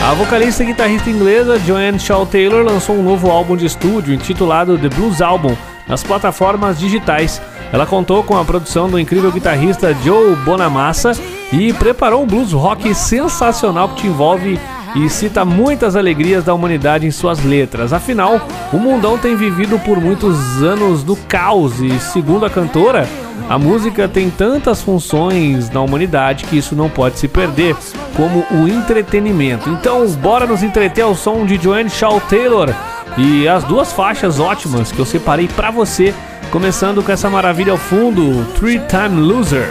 A 0.08 0.14
vocalista 0.14 0.62
e 0.62 0.66
guitarrista 0.66 1.10
inglesa 1.10 1.58
Joanne 1.58 2.00
Shaw 2.00 2.24
Taylor 2.24 2.64
lançou 2.64 2.96
um 2.96 3.02
novo 3.02 3.30
álbum 3.30 3.54
de 3.54 3.66
estúdio 3.66 4.14
intitulado 4.14 4.78
The 4.78 4.88
Blues 4.88 5.20
Album 5.20 5.54
nas 5.86 6.02
plataformas 6.02 6.78
digitais. 6.78 7.42
Ela 7.70 7.84
contou 7.84 8.24
com 8.24 8.34
a 8.34 8.42
produção 8.42 8.88
do 8.88 8.98
incrível 8.98 9.30
guitarrista 9.30 9.92
Joe 10.02 10.34
Bonamassa 10.36 11.12
e 11.52 11.74
preparou 11.74 12.22
um 12.22 12.26
blues 12.26 12.52
rock 12.52 12.94
sensacional 12.94 13.90
que 13.90 13.96
te 13.96 14.06
envolve 14.06 14.58
e 14.94 15.08
cita 15.08 15.44
muitas 15.44 15.96
alegrias 15.96 16.44
da 16.44 16.54
humanidade 16.54 17.06
em 17.06 17.10
suas 17.10 17.42
letras. 17.44 17.92
Afinal, 17.92 18.40
o 18.72 18.76
mundão 18.78 19.18
tem 19.18 19.36
vivido 19.36 19.78
por 19.78 20.00
muitos 20.00 20.62
anos 20.62 21.04
no 21.04 21.16
caos 21.16 21.80
e, 21.80 21.98
segundo 21.98 22.46
a 22.46 22.50
cantora, 22.50 23.08
a 23.48 23.58
música 23.58 24.06
tem 24.06 24.30
tantas 24.30 24.82
funções 24.82 25.70
na 25.70 25.80
humanidade 25.80 26.44
que 26.44 26.58
isso 26.58 26.74
não 26.74 26.90
pode 26.90 27.18
se 27.18 27.28
perder, 27.28 27.74
como 28.14 28.44
o 28.50 28.68
entretenimento. 28.68 29.70
Então, 29.70 30.06
bora 30.12 30.46
nos 30.46 30.62
entreter 30.62 31.04
ao 31.04 31.14
som 31.14 31.46
de 31.46 31.56
Joanne 31.56 31.90
Shaw 31.90 32.20
Taylor 32.20 32.74
e 33.16 33.48
as 33.48 33.64
duas 33.64 33.92
faixas 33.92 34.38
ótimas 34.38 34.92
que 34.92 34.98
eu 34.98 35.06
separei 35.06 35.48
pra 35.48 35.70
você, 35.70 36.14
começando 36.50 37.02
com 37.02 37.10
essa 37.10 37.30
maravilha 37.30 37.72
ao 37.72 37.78
fundo, 37.78 38.44
Three 38.54 38.80
Time 38.88 39.20
Loser. 39.20 39.70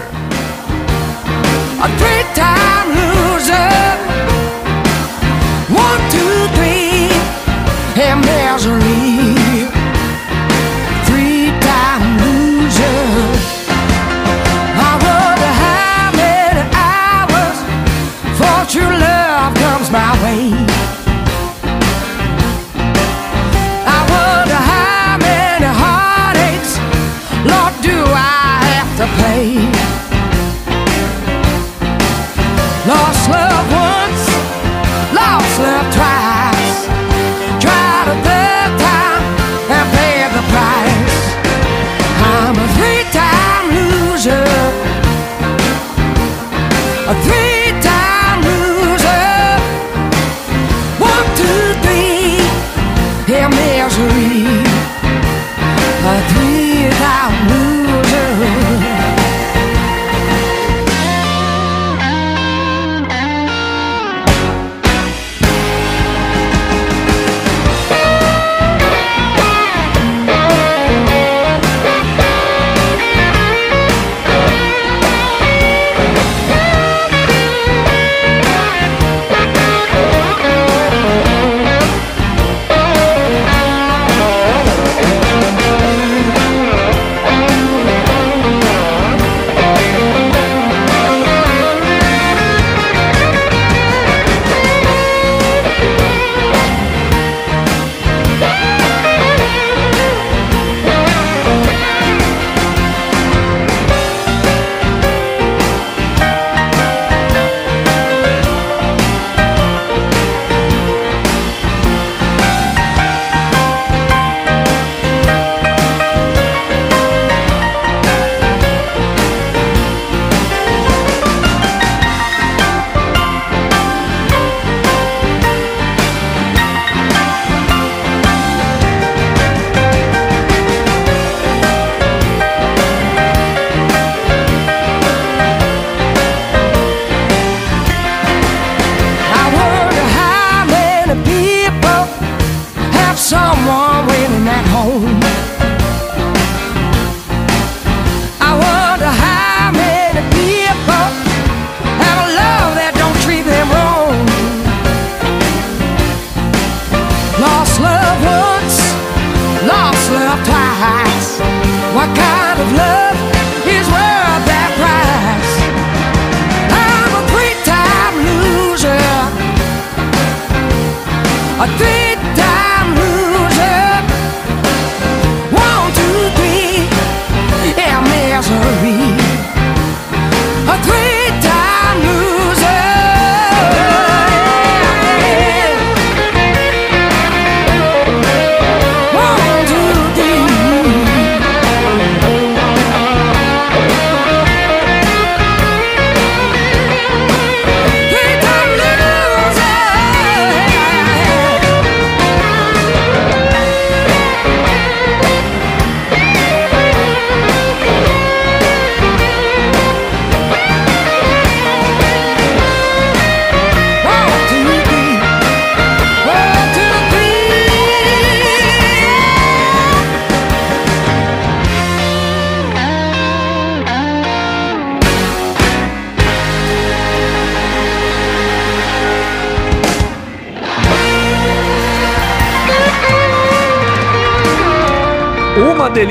A 1.80 1.88
three-time 1.89 2.95
loser. 3.13 3.97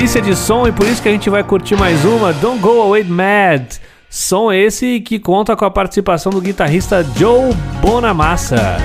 Delícia 0.06 0.22
de 0.22 0.36
som 0.36 0.68
e 0.68 0.72
por 0.72 0.86
isso 0.86 1.02
que 1.02 1.08
a 1.08 1.10
gente 1.10 1.28
vai 1.28 1.42
curtir 1.42 1.74
mais 1.74 2.04
uma, 2.04 2.32
Don't 2.34 2.60
Go 2.60 2.80
Away 2.82 3.02
Mad. 3.02 3.78
Som 4.08 4.52
esse 4.52 5.00
que 5.00 5.18
conta 5.18 5.56
com 5.56 5.64
a 5.64 5.70
participação 5.70 6.30
do 6.30 6.40
guitarrista 6.40 7.04
Joe 7.16 7.52
Bonamassa. 7.80 8.76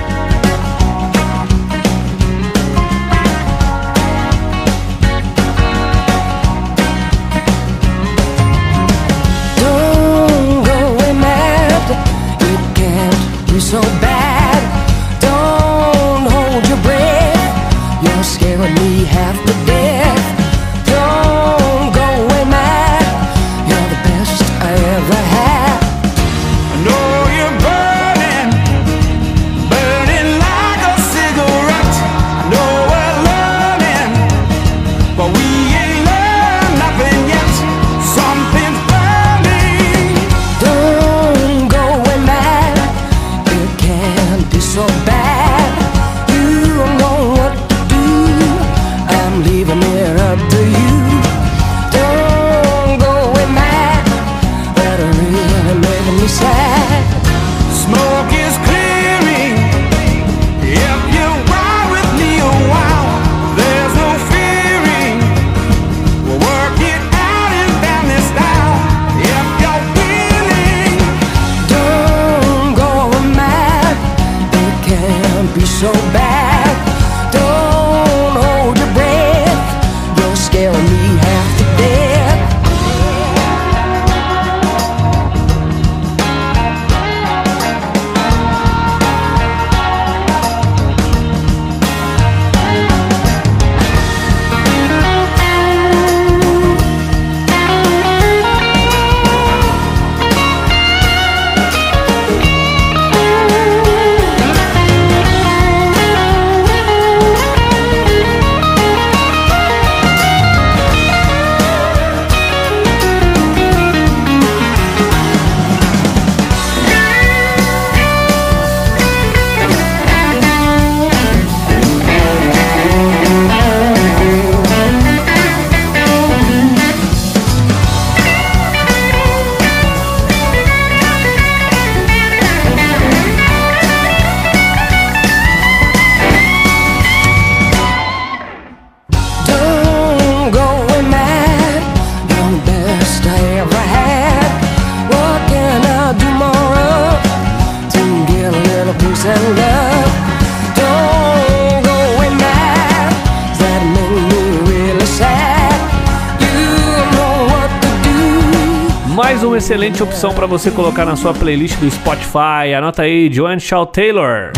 Você 160.52 160.70
colocar 160.70 161.06
na 161.06 161.16
sua 161.16 161.32
playlist 161.32 161.78
do 161.78 161.90
Spotify. 161.90 162.74
Anota 162.76 163.04
aí, 163.04 163.32
Joanne 163.32 163.58
Shaw 163.58 163.86
Taylor. 163.86 164.52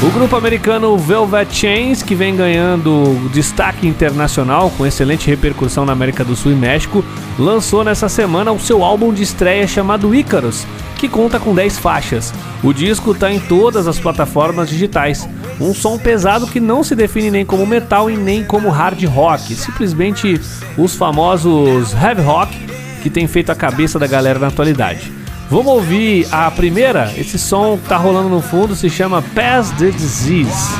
O 0.00 0.10
grupo 0.12 0.36
americano 0.36 0.96
Velvet 0.96 1.52
Chains, 1.52 2.04
que 2.04 2.14
vem 2.14 2.36
ganhando 2.36 3.28
destaque 3.32 3.84
internacional 3.84 4.70
com 4.78 4.86
excelente 4.86 5.26
repercussão 5.26 5.84
na 5.84 5.92
América 5.92 6.22
do 6.22 6.36
Sul 6.36 6.52
e 6.52 6.54
México, 6.54 7.04
lançou 7.36 7.82
nessa 7.82 8.08
semana 8.08 8.52
o 8.52 8.60
seu 8.60 8.84
álbum 8.84 9.12
de 9.12 9.24
estreia 9.24 9.66
chamado 9.66 10.14
Icarus, 10.14 10.64
que 10.98 11.08
conta 11.08 11.40
com 11.40 11.52
10 11.52 11.80
faixas. 11.80 12.32
O 12.62 12.72
disco 12.72 13.10
está 13.10 13.32
em 13.32 13.40
todas 13.40 13.88
as 13.88 13.98
plataformas 13.98 14.68
digitais. 14.68 15.28
Um 15.60 15.74
som 15.74 15.98
pesado 15.98 16.46
que 16.46 16.58
não 16.58 16.82
se 16.82 16.94
define 16.94 17.30
nem 17.30 17.44
como 17.44 17.66
metal 17.66 18.10
e 18.10 18.16
nem 18.16 18.42
como 18.42 18.70
hard 18.70 19.04
rock, 19.04 19.54
simplesmente 19.54 20.40
os 20.78 20.96
famosos 20.96 21.92
heavy 21.92 22.22
rock 22.22 22.56
que 23.02 23.10
tem 23.10 23.26
feito 23.26 23.52
a 23.52 23.54
cabeça 23.54 23.98
da 23.98 24.06
galera 24.06 24.38
na 24.38 24.46
atualidade. 24.48 25.12
Vamos 25.50 25.66
ouvir 25.66 26.26
a 26.30 26.50
primeira? 26.50 27.12
Esse 27.16 27.38
som 27.38 27.76
que 27.76 27.88
tá 27.88 27.96
rolando 27.96 28.28
no 28.28 28.40
fundo 28.40 28.74
se 28.74 28.88
chama 28.88 29.20
Pass 29.34 29.70
the 29.72 29.90
Disease. 29.90 30.79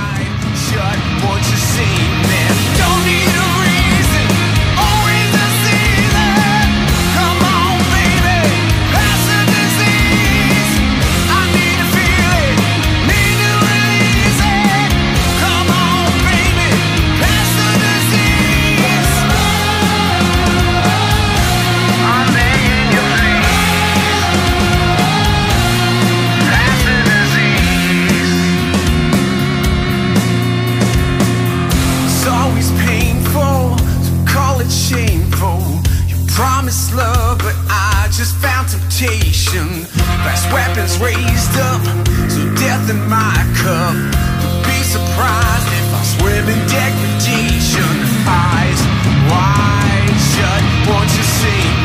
Promised 36.70 36.94
love, 36.94 37.38
but 37.38 37.56
I 37.68 38.06
just 38.12 38.36
found 38.36 38.68
temptation. 38.68 39.84
Fast 40.22 40.52
weapons 40.52 40.98
raised 40.98 41.56
up, 41.58 41.82
so 42.30 42.46
death 42.54 42.88
in 42.88 43.00
my 43.08 43.34
cup. 43.58 43.94
Don't 44.42 44.62
be 44.62 44.78
surprised 44.84 45.66
if 45.66 45.88
I 45.94 46.02
swim 46.14 46.46
in 46.46 46.60
degradation. 46.70 47.90
Eyes 48.26 48.80
wide 49.26 50.14
shut, 50.30 50.62
won't 50.88 51.10
you 51.16 51.24
see 51.24 51.79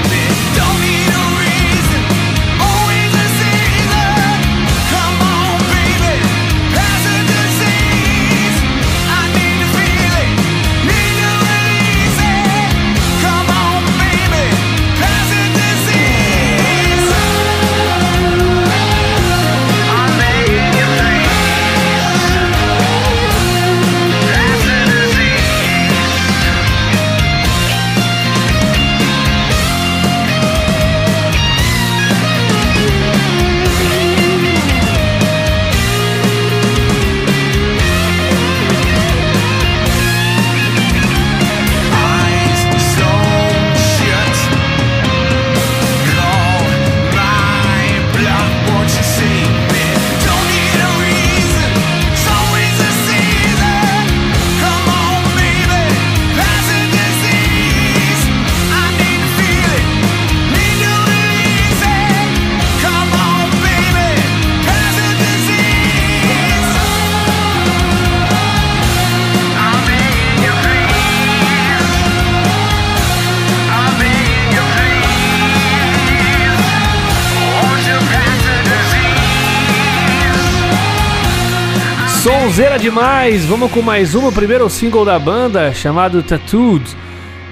sonzeira 82.55 82.79
demais! 82.79 83.43
Vamos 83.43 83.69
com 83.69 83.81
mais 83.81 84.15
uma, 84.15 84.29
o 84.29 84.31
primeiro 84.31 84.69
single 84.69 85.03
da 85.03 85.19
banda, 85.19 85.73
chamado 85.73 86.23
Tattooed. 86.23 86.85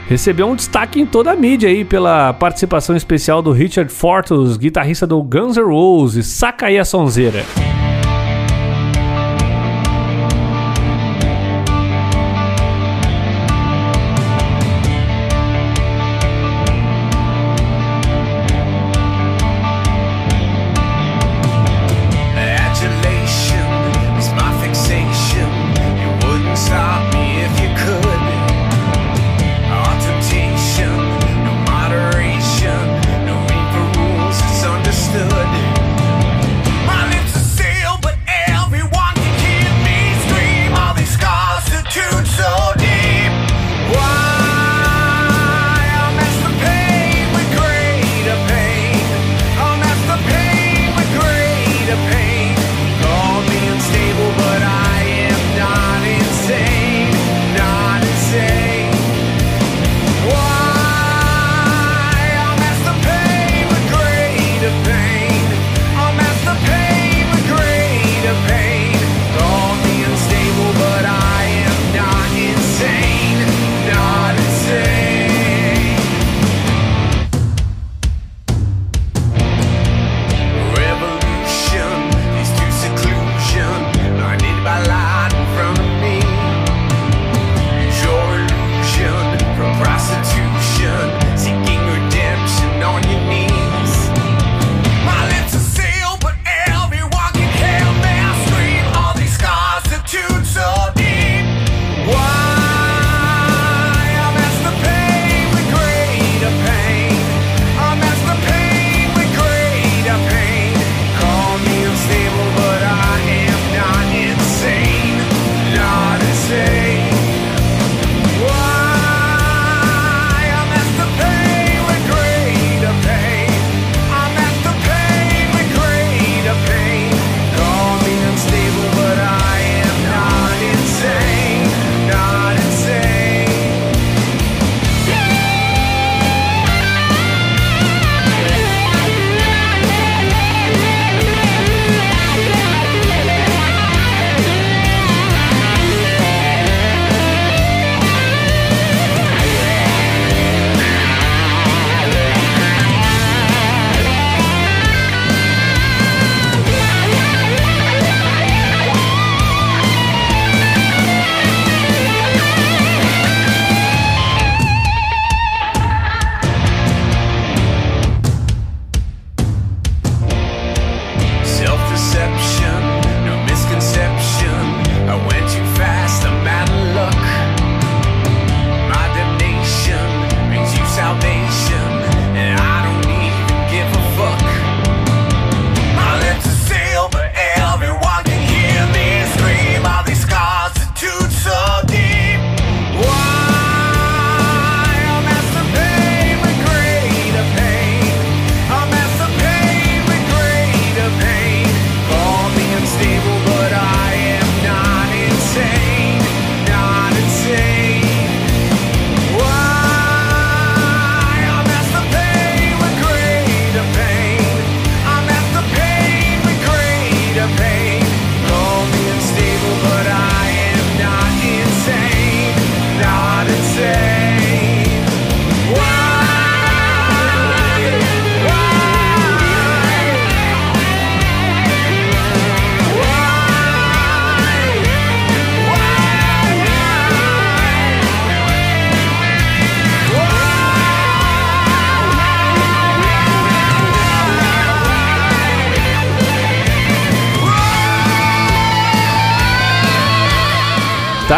Recebeu 0.08 0.48
um 0.48 0.56
destaque 0.56 1.02
em 1.02 1.06
toda 1.06 1.30
a 1.30 1.36
mídia 1.36 1.68
aí 1.68 1.84
pela 1.84 2.32
participação 2.32 2.96
especial 2.96 3.42
do 3.42 3.52
Richard 3.52 3.92
Fortus, 3.92 4.56
guitarrista 4.56 5.06
do 5.06 5.22
Guns 5.22 5.58
N' 5.58 5.64
Roses. 5.66 6.28
Saca 6.28 6.68
aí 6.68 6.80
a 6.80 6.86
sonzeira! 6.86 7.44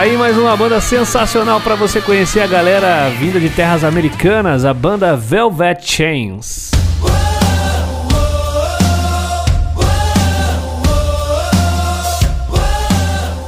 aí 0.05 0.15
mais 0.17 0.37
uma 0.37 0.55
banda 0.55 0.79
sensacional 0.79 1.59
para 1.59 1.73
você 1.73 1.99
conhecer 1.99 2.39
a 2.39 2.45
galera 2.45 3.09
vinda 3.09 3.39
de 3.39 3.49
terras 3.49 3.83
americanas, 3.83 4.63
a 4.63 4.71
banda 4.71 5.17
Velvet 5.17 5.83
Chains. 5.83 6.69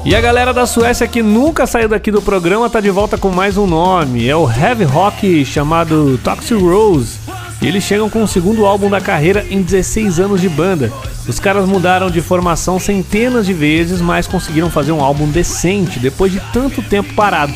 E 0.03 0.15
a 0.15 0.19
galera 0.19 0.51
da 0.51 0.65
Suécia 0.65 1.07
que 1.07 1.21
nunca 1.21 1.67
saiu 1.67 1.87
daqui 1.87 2.09
do 2.09 2.23
programa 2.23 2.67
tá 2.67 2.79
de 2.79 2.89
volta 2.89 3.19
com 3.19 3.29
mais 3.29 3.55
um 3.55 3.67
nome. 3.67 4.27
É 4.27 4.35
o 4.35 4.49
heavy 4.49 4.83
rock 4.83 5.45
chamado 5.45 6.19
Toxic 6.23 6.59
Rose. 6.59 7.19
E 7.61 7.67
eles 7.67 7.83
chegam 7.83 8.09
com 8.09 8.23
o 8.23 8.27
segundo 8.27 8.65
álbum 8.65 8.89
da 8.89 8.99
carreira 8.99 9.45
em 9.47 9.61
16 9.61 10.19
anos 10.19 10.41
de 10.41 10.49
banda. 10.49 10.91
Os 11.27 11.39
caras 11.39 11.67
mudaram 11.67 12.09
de 12.09 12.21
formação 12.21 12.79
centenas 12.79 13.45
de 13.45 13.53
vezes, 13.53 13.99
mas 13.99 14.27
conseguiram 14.27 14.69
fazer 14.69 14.93
um 14.93 15.03
álbum 15.03 15.29
decente 15.29 15.99
depois 15.99 16.31
de 16.31 16.39
tanto 16.53 16.81
tempo 16.81 17.13
parado. 17.13 17.53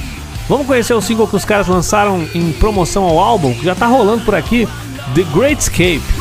Vamos 0.50 0.68
conhecer 0.68 0.94
o 0.94 1.02
single 1.02 1.28
que 1.28 1.38
os 1.38 1.46
caras 1.46 1.68
lançaram 1.68 2.28
em 2.36 2.52
promoção 2.52 3.06
ao 3.06 3.18
álbum, 3.18 3.54
que 3.54 3.64
já 3.64 3.74
tá 3.74 3.88
rolando 3.88 4.26
por 4.26 4.36
aqui, 4.36 4.68
The 5.16 5.24
Great 5.34 5.62
Escape. 5.62 6.21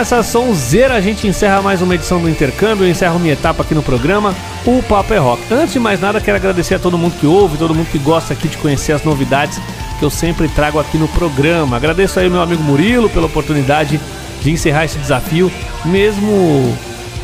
Essa 0.00 0.22
sonzeira 0.22 0.94
a 0.94 1.00
gente 1.00 1.26
encerra 1.26 1.60
mais 1.60 1.82
uma 1.82 1.94
edição 1.94 2.18
do 2.22 2.28
Intercâmbio, 2.28 2.86
eu 2.86 2.90
encerro 2.90 3.18
minha 3.18 3.34
etapa 3.34 3.62
aqui 3.62 3.74
no 3.74 3.82
programa, 3.82 4.34
o 4.64 4.82
Papo 4.82 5.12
é 5.12 5.18
Rock. 5.18 5.42
Antes 5.52 5.74
de 5.74 5.78
mais 5.78 6.00
nada, 6.00 6.18
quero 6.22 6.38
agradecer 6.38 6.76
a 6.76 6.78
todo 6.78 6.96
mundo 6.96 7.14
que 7.20 7.26
ouve, 7.26 7.58
todo 7.58 7.74
mundo 7.74 7.86
que 7.90 7.98
gosta 7.98 8.32
aqui 8.32 8.48
de 8.48 8.56
conhecer 8.56 8.92
as 8.92 9.04
novidades 9.04 9.60
que 9.98 10.04
eu 10.04 10.08
sempre 10.08 10.48
trago 10.48 10.78
aqui 10.78 10.96
no 10.96 11.06
programa. 11.08 11.76
Agradeço 11.76 12.18
aí 12.18 12.30
meu 12.30 12.40
amigo 12.40 12.62
Murilo 12.62 13.10
pela 13.10 13.26
oportunidade 13.26 14.00
de 14.40 14.50
encerrar 14.50 14.86
esse 14.86 14.96
desafio, 14.96 15.52
mesmo 15.84 16.74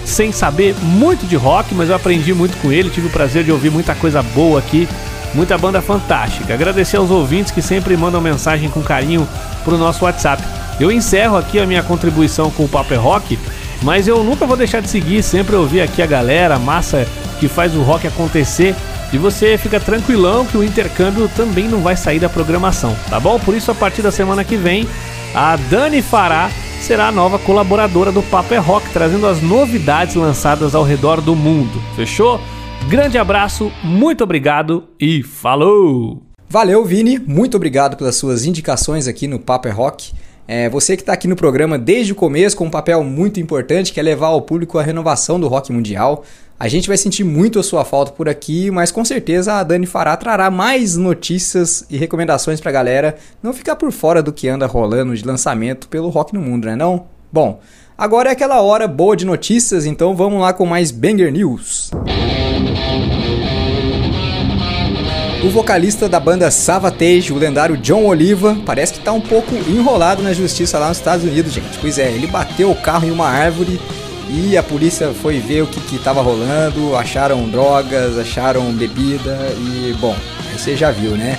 sem 0.05 0.31
saber 0.31 0.77
muito 0.83 1.27
de 1.27 1.35
rock, 1.35 1.75
mas 1.75 1.89
eu 1.89 1.97
aprendi 1.97 2.35
muito 2.35 2.59
com 2.59 2.71
ele, 2.71 2.91
tive 2.91 3.07
o 3.07 3.11
prazer 3.11 3.43
de 3.43 3.51
ouvir 3.51 3.71
muita 3.71 3.95
coisa 3.95 4.23
boa 4.23 4.59
aqui, 4.59 4.87
muita 5.33 5.57
banda 5.57 5.81
fantástica. 5.81 6.53
Agradecer 6.53 6.99
aos 6.99 7.11
ouvintes 7.11 7.51
que 7.51 7.63
sempre 7.63 7.97
mandam 7.97 8.21
mensagem 8.21 8.69
com 8.69 8.83
carinho 8.83 9.27
pro 9.65 9.79
nosso 9.79 10.05
WhatsApp. 10.05 10.56
Eu 10.79 10.93
encerro 10.93 11.37
aqui 11.37 11.59
a 11.59 11.67
minha 11.67 11.83
contribuição 11.83 12.51
com 12.51 12.65
o 12.65 12.69
Papo 12.69 12.93
é 12.93 12.97
Rock, 12.97 13.39
mas 13.83 14.07
eu 14.07 14.23
nunca 14.23 14.47
vou 14.47 14.57
deixar 14.57 14.81
de 14.81 14.91
seguir, 14.91 15.23
sempre 15.23 15.57
ouvir 15.57 15.81
aqui 15.81 16.03
a 16.03 16.07
galera, 16.07 16.57
a 16.57 16.59
massa 16.59 17.07
que 17.41 17.49
faz 17.49 17.75
o 17.75 17.83
rock 17.83 18.07
acontecer. 18.07 18.75
E 19.13 19.19
você 19.19 19.57
fica 19.57 19.79
tranquilão 19.79 20.45
que 20.45 20.57
o 20.57 20.65
intercâmbio 20.65 21.29
também 21.29 21.69
não 21.69 21.81
vai 21.81 21.97
sair 21.97 22.19
da 22.19 22.29
programação, 22.29 22.95
tá 23.09 23.21
bom? 23.21 23.39
Por 23.39 23.55
isso, 23.55 23.71
a 23.71 23.75
partir 23.75 24.03
da 24.03 24.11
semana 24.11 24.45
que 24.45 24.57
vem, 24.57 24.87
a 25.35 25.57
Dani 25.57 26.03
Fará 26.03 26.51
será 26.81 27.09
a 27.09 27.13
nova 27.13 27.39
colaboradora 27.39 28.13
do 28.13 28.23
Papo 28.23 28.53
é 28.53 28.59
Rock, 28.59 28.89
trazendo 28.91 29.27
as 29.27 29.41
novidades 29.41 30.15
lançadas 30.15 30.75
ao 30.75 30.83
redor 30.83 31.21
do 31.21 31.35
mundo. 31.35 31.81
Fechou? 31.95 32.41
Grande 32.89 33.17
abraço, 33.17 33.73
muito 33.83 34.23
obrigado 34.25 34.85
e 35.01 35.23
falou! 35.23 36.23
Valeu, 36.49 36.85
Vini. 36.85 37.19
Muito 37.19 37.57
obrigado 37.57 37.97
pelas 37.97 38.17
suas 38.17 38.45
indicações 38.45 39.09
aqui 39.09 39.27
no 39.27 39.39
Papo 39.39 39.67
é 39.67 39.71
Rock. 39.71 40.13
É, 40.49 40.69
você 40.69 40.97
que 40.97 41.03
está 41.03 41.13
aqui 41.13 41.27
no 41.27 41.35
programa 41.35 41.77
desde 41.77 42.13
o 42.13 42.15
começo 42.15 42.57
com 42.57 42.67
um 42.67 42.71
papel 42.71 43.03
muito 43.03 43.41
importante, 43.41 43.93
que 43.93 43.99
é 43.99 44.03
levar 44.03 44.29
ao 44.29 44.43
público 44.43 44.79
a 44.79 44.83
renovação 44.83 45.41
do 45.41 45.49
rock 45.49 45.73
mundial. 45.73 46.25
A 46.59 46.69
gente 46.69 46.89
vai 46.89 46.97
sentir 46.97 47.25
muito 47.25 47.59
a 47.59 47.63
sua 47.63 47.85
falta 47.85 48.13
por 48.13 48.29
aqui, 48.29 48.71
mas 48.71 48.91
com 48.91 49.05
certeza 49.05 49.55
a 49.55 49.63
Dani 49.63 49.85
Fará 49.85 50.17
trará 50.17 50.51
mais 50.51 50.97
notícias 50.97 51.85
e 51.91 51.99
recomendações 51.99 52.61
pra 52.61 52.73
galera 52.73 53.17
não 53.43 53.53
ficar 53.53 53.77
por 53.77 53.93
fora 53.93 54.23
do 54.23 54.33
que 54.33 54.49
anda 54.49 54.67
rolando 54.67 55.15
de 55.15 55.27
lançamento 55.27 55.89
pelo 55.89 56.09
rock 56.09 56.33
no 56.33 56.41
mundo, 56.41 56.67
né 56.67 56.77
não? 56.77 57.07
Bom, 57.31 57.61
agora 57.99 58.31
é 58.31 58.33
aquela 58.33 58.63
hora 58.63 58.89
boa 58.89 59.17
de 59.17 59.27
notícias, 59.27 59.85
então 59.85 60.15
vamos 60.17 60.41
lá 60.41 60.53
com 60.53 60.65
mais 60.65 60.91
Banger 60.91 61.31
News. 61.31 61.91
O 65.47 65.49
vocalista 65.49 66.09
da 66.09 66.19
banda 66.19 66.51
Savatage, 66.51 67.33
o 67.33 67.39
lendário 67.39 67.77
John 67.77 68.05
Oliva, 68.07 68.59
parece 68.67 68.95
que 68.95 68.99
tá 68.99 69.13
um 69.13 69.21
pouco 69.21 69.55
enrolado 69.55 70.21
na 70.21 70.33
justiça 70.33 70.77
lá 70.77 70.89
nos 70.89 70.99
Estados 70.99 71.25
Unidos, 71.25 71.53
gente. 71.53 71.79
Pois 71.81 72.01
é, 72.01 72.11
ele 72.11 72.27
bateu 72.27 72.69
o 72.69 72.75
carro 72.75 73.07
em 73.07 73.13
uma 73.13 73.29
árvore 73.29 73.81
e 74.29 74.57
a 74.57 74.63
polícia 74.63 75.13
foi 75.23 75.39
ver 75.39 75.63
o 75.63 75.69
que, 75.69 75.81
que 75.83 75.99
tava 76.01 76.21
rolando, 76.21 76.97
acharam 76.97 77.49
drogas, 77.49 78.19
acharam 78.19 78.73
bebida 78.73 79.39
e, 79.57 79.95
bom, 80.01 80.17
você 80.53 80.77
já 80.77 80.91
viu, 80.91 81.13
né? 81.13 81.39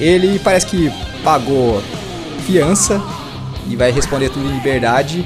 Ele 0.00 0.40
parece 0.40 0.66
que 0.66 0.92
pagou 1.22 1.80
fiança 2.44 3.00
e 3.70 3.76
vai 3.76 3.92
responder 3.92 4.30
tudo 4.30 4.48
em 4.48 4.52
liberdade. 4.52 5.24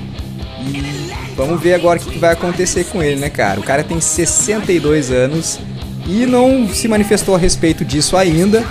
E 0.67 1.11
vamos 1.35 1.59
ver 1.63 1.73
agora 1.73 1.99
o 1.99 2.03
que, 2.03 2.11
que 2.11 2.19
vai 2.19 2.35
acontecer 2.35 2.85
com 2.85 3.03
ele, 3.03 3.19
né, 3.19 3.31
cara? 3.31 3.59
O 3.59 3.63
cara 3.63 3.83
tem 3.83 3.99
62 3.99 5.11
anos 5.11 5.59
e 6.09 6.25
não 6.25 6.67
se 6.69 6.89
manifestou 6.89 7.35
a 7.35 7.39
respeito 7.39 7.85
disso 7.85 8.17
ainda, 8.17 8.65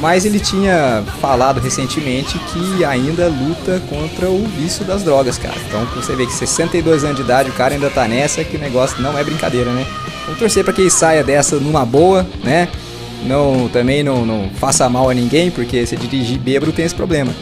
mas 0.00 0.24
ele 0.24 0.40
tinha 0.40 1.04
falado 1.20 1.60
recentemente 1.60 2.38
que 2.38 2.84
ainda 2.84 3.28
luta 3.28 3.80
contra 3.88 4.28
o 4.28 4.44
vício 4.58 4.84
das 4.84 5.02
drogas, 5.02 5.38
cara. 5.38 5.54
Então 5.68 5.84
você 5.94 6.16
vê 6.16 6.26
que 6.26 6.32
62 6.32 7.04
anos 7.04 7.16
de 7.16 7.22
idade, 7.22 7.50
o 7.50 7.52
cara 7.52 7.74
ainda 7.74 7.88
tá 7.90 8.08
nessa, 8.08 8.42
que 8.42 8.56
o 8.56 8.60
negócio 8.60 9.00
não 9.00 9.16
é 9.16 9.22
brincadeira, 9.22 9.70
né? 9.70 9.86
Vamos 10.24 10.40
torcer 10.40 10.64
para 10.64 10.72
que 10.72 10.80
ele 10.80 10.90
saia 10.90 11.22
dessa 11.22 11.56
numa 11.56 11.84
boa, 11.84 12.26
né? 12.42 12.68
Não, 13.26 13.68
também 13.68 14.02
não, 14.02 14.24
não 14.24 14.50
faça 14.54 14.88
mal 14.88 15.10
a 15.10 15.14
ninguém, 15.14 15.50
porque 15.50 15.84
se 15.86 15.96
dirigir 15.96 16.38
bêbado 16.38 16.72
tem 16.72 16.86
esse 16.86 16.94
problema. 16.94 17.32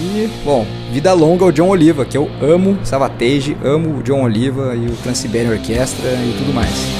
E, 0.00 0.28
bom, 0.44 0.64
vida 0.92 1.12
longa 1.12 1.44
ao 1.44 1.52
John 1.52 1.68
Oliva, 1.68 2.04
que 2.04 2.16
eu 2.16 2.30
amo 2.40 2.78
Savatage, 2.84 3.56
amo 3.62 3.98
o 3.98 4.02
John 4.02 4.22
Oliva 4.22 4.74
e 4.74 4.86
o 4.86 4.96
Trans-Siberian 5.02 5.50
Orchestra 5.50 6.08
e 6.08 6.34
tudo 6.38 6.54
mais. 6.54 6.97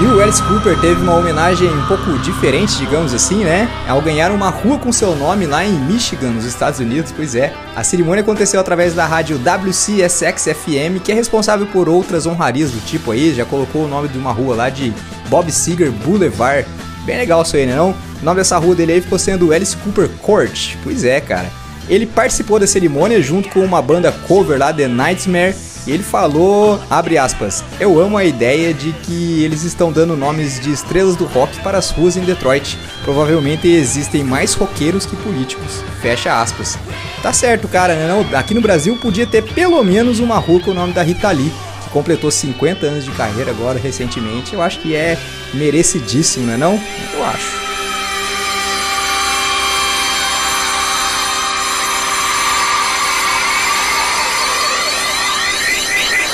E 0.00 0.06
o 0.06 0.20
Alice 0.20 0.40
Cooper 0.44 0.78
teve 0.80 1.02
uma 1.02 1.16
homenagem 1.16 1.68
um 1.68 1.86
pouco 1.86 2.16
diferente, 2.20 2.78
digamos 2.78 3.12
assim, 3.12 3.42
né? 3.42 3.68
Ao 3.88 4.00
ganhar 4.00 4.30
uma 4.30 4.48
rua 4.48 4.78
com 4.78 4.92
seu 4.92 5.16
nome 5.16 5.44
lá 5.44 5.64
em 5.64 5.72
Michigan, 5.72 6.28
nos 6.28 6.44
Estados 6.44 6.78
Unidos, 6.78 7.10
pois 7.10 7.34
é. 7.34 7.52
A 7.74 7.82
cerimônia 7.82 8.22
aconteceu 8.22 8.60
através 8.60 8.94
da 8.94 9.04
rádio 9.06 9.36
WCSX-FM, 9.38 11.00
que 11.02 11.10
é 11.10 11.14
responsável 11.16 11.66
por 11.66 11.88
outras 11.88 12.26
honrarias 12.26 12.70
do 12.70 12.80
tipo 12.86 13.10
aí, 13.10 13.34
já 13.34 13.44
colocou 13.44 13.86
o 13.86 13.88
nome 13.88 14.06
de 14.06 14.16
uma 14.16 14.30
rua 14.30 14.54
lá 14.54 14.70
de 14.70 14.94
Bob 15.28 15.50
Seger 15.50 15.90
Boulevard. 15.90 16.64
Bem 17.04 17.16
legal 17.16 17.42
isso 17.42 17.56
aí, 17.56 17.66
né 17.66 17.74
não? 17.74 17.90
O 17.90 18.24
nome 18.24 18.36
dessa 18.38 18.56
rua 18.56 18.76
dele 18.76 18.92
aí 18.92 19.00
ficou 19.00 19.18
sendo 19.18 19.52
Alice 19.52 19.76
Cooper 19.78 20.08
Court. 20.22 20.76
Pois 20.84 21.02
é, 21.02 21.20
cara. 21.20 21.50
Ele 21.88 22.06
participou 22.06 22.58
da 22.58 22.66
cerimônia 22.66 23.20
junto 23.22 23.48
com 23.48 23.60
uma 23.60 23.80
banda 23.80 24.12
cover 24.26 24.58
lá, 24.58 24.72
The 24.72 24.88
Nightmare, 24.88 25.54
e 25.88 25.90
ele 25.90 26.02
falou, 26.02 26.78
abre 26.90 27.16
aspas, 27.16 27.64
eu 27.80 27.98
amo 27.98 28.18
a 28.18 28.24
ideia 28.24 28.74
de 28.74 28.92
que 28.92 29.42
eles 29.42 29.62
estão 29.62 29.90
dando 29.90 30.14
nomes 30.18 30.60
de 30.60 30.70
estrelas 30.70 31.16
do 31.16 31.24
rock 31.24 31.58
para 31.60 31.78
as 31.78 31.90
ruas 31.90 32.14
em 32.14 32.20
Detroit. 32.20 32.78
Provavelmente 33.04 33.66
existem 33.66 34.22
mais 34.22 34.52
roqueiros 34.52 35.06
que 35.06 35.16
políticos. 35.16 35.82
Fecha 36.02 36.42
aspas. 36.42 36.78
Tá 37.22 37.32
certo, 37.32 37.66
cara, 37.68 37.94
né? 37.94 38.06
Não, 38.06 38.38
aqui 38.38 38.52
no 38.52 38.60
Brasil 38.60 38.98
podia 38.98 39.26
ter 39.26 39.42
pelo 39.42 39.82
menos 39.82 40.20
uma 40.20 40.36
rua 40.36 40.60
com 40.60 40.72
o 40.72 40.74
nome 40.74 40.92
da 40.92 41.02
Rita 41.02 41.30
Lee, 41.30 41.50
que 41.82 41.88
completou 41.88 42.30
50 42.30 42.84
anos 42.84 43.04
de 43.06 43.10
carreira 43.12 43.50
agora 43.50 43.78
recentemente. 43.78 44.52
Eu 44.52 44.60
acho 44.60 44.80
que 44.80 44.94
é 44.94 45.16
merecidíssimo, 45.54 46.44
né 46.44 46.58
não? 46.58 46.78
Eu 47.14 47.24
acho. 47.24 47.67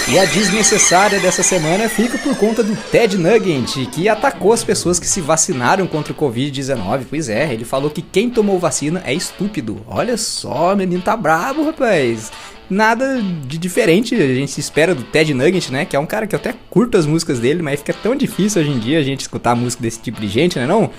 E 0.06 0.18
a 0.18 0.26
desnecessária 0.26 1.18
dessa 1.18 1.42
semana 1.42 1.88
fica 1.88 2.18
por 2.18 2.36
conta 2.36 2.62
do 2.62 2.76
Ted 2.76 3.16
Nugent, 3.16 3.86
que 3.90 4.06
atacou 4.06 4.52
as 4.52 4.62
pessoas 4.62 5.00
que 5.00 5.06
se 5.06 5.22
vacinaram 5.22 5.86
contra 5.86 6.12
o 6.12 6.16
Covid-19. 6.16 7.06
Pois 7.08 7.30
é, 7.30 7.50
ele 7.50 7.64
falou 7.64 7.90
que 7.90 8.02
quem 8.02 8.28
tomou 8.28 8.58
vacina 8.58 9.02
é 9.06 9.14
estúpido. 9.14 9.80
Olha 9.88 10.18
só, 10.18 10.76
menino 10.76 11.00
tá 11.00 11.16
brabo, 11.16 11.64
rapaz. 11.64 12.30
Nada 12.68 13.20
de 13.46 13.56
diferente 13.56 14.14
a 14.14 14.34
gente 14.34 14.58
espera 14.58 14.94
do 14.94 15.02
Ted 15.04 15.32
Nugent, 15.32 15.70
né? 15.70 15.86
Que 15.86 15.96
é 15.96 15.98
um 15.98 16.06
cara 16.06 16.26
que 16.26 16.34
eu 16.34 16.38
até 16.38 16.54
curto 16.68 16.98
as 16.98 17.06
músicas 17.06 17.38
dele, 17.38 17.62
mas 17.62 17.80
fica 17.80 17.94
tão 17.94 18.14
difícil 18.14 18.60
hoje 18.60 18.70
em 18.70 18.78
dia 18.78 18.98
a 18.98 19.02
gente 19.02 19.22
escutar 19.22 19.54
música 19.54 19.82
desse 19.82 20.00
tipo 20.00 20.20
de 20.20 20.28
gente, 20.28 20.58
né 20.58 20.66
não? 20.66 20.90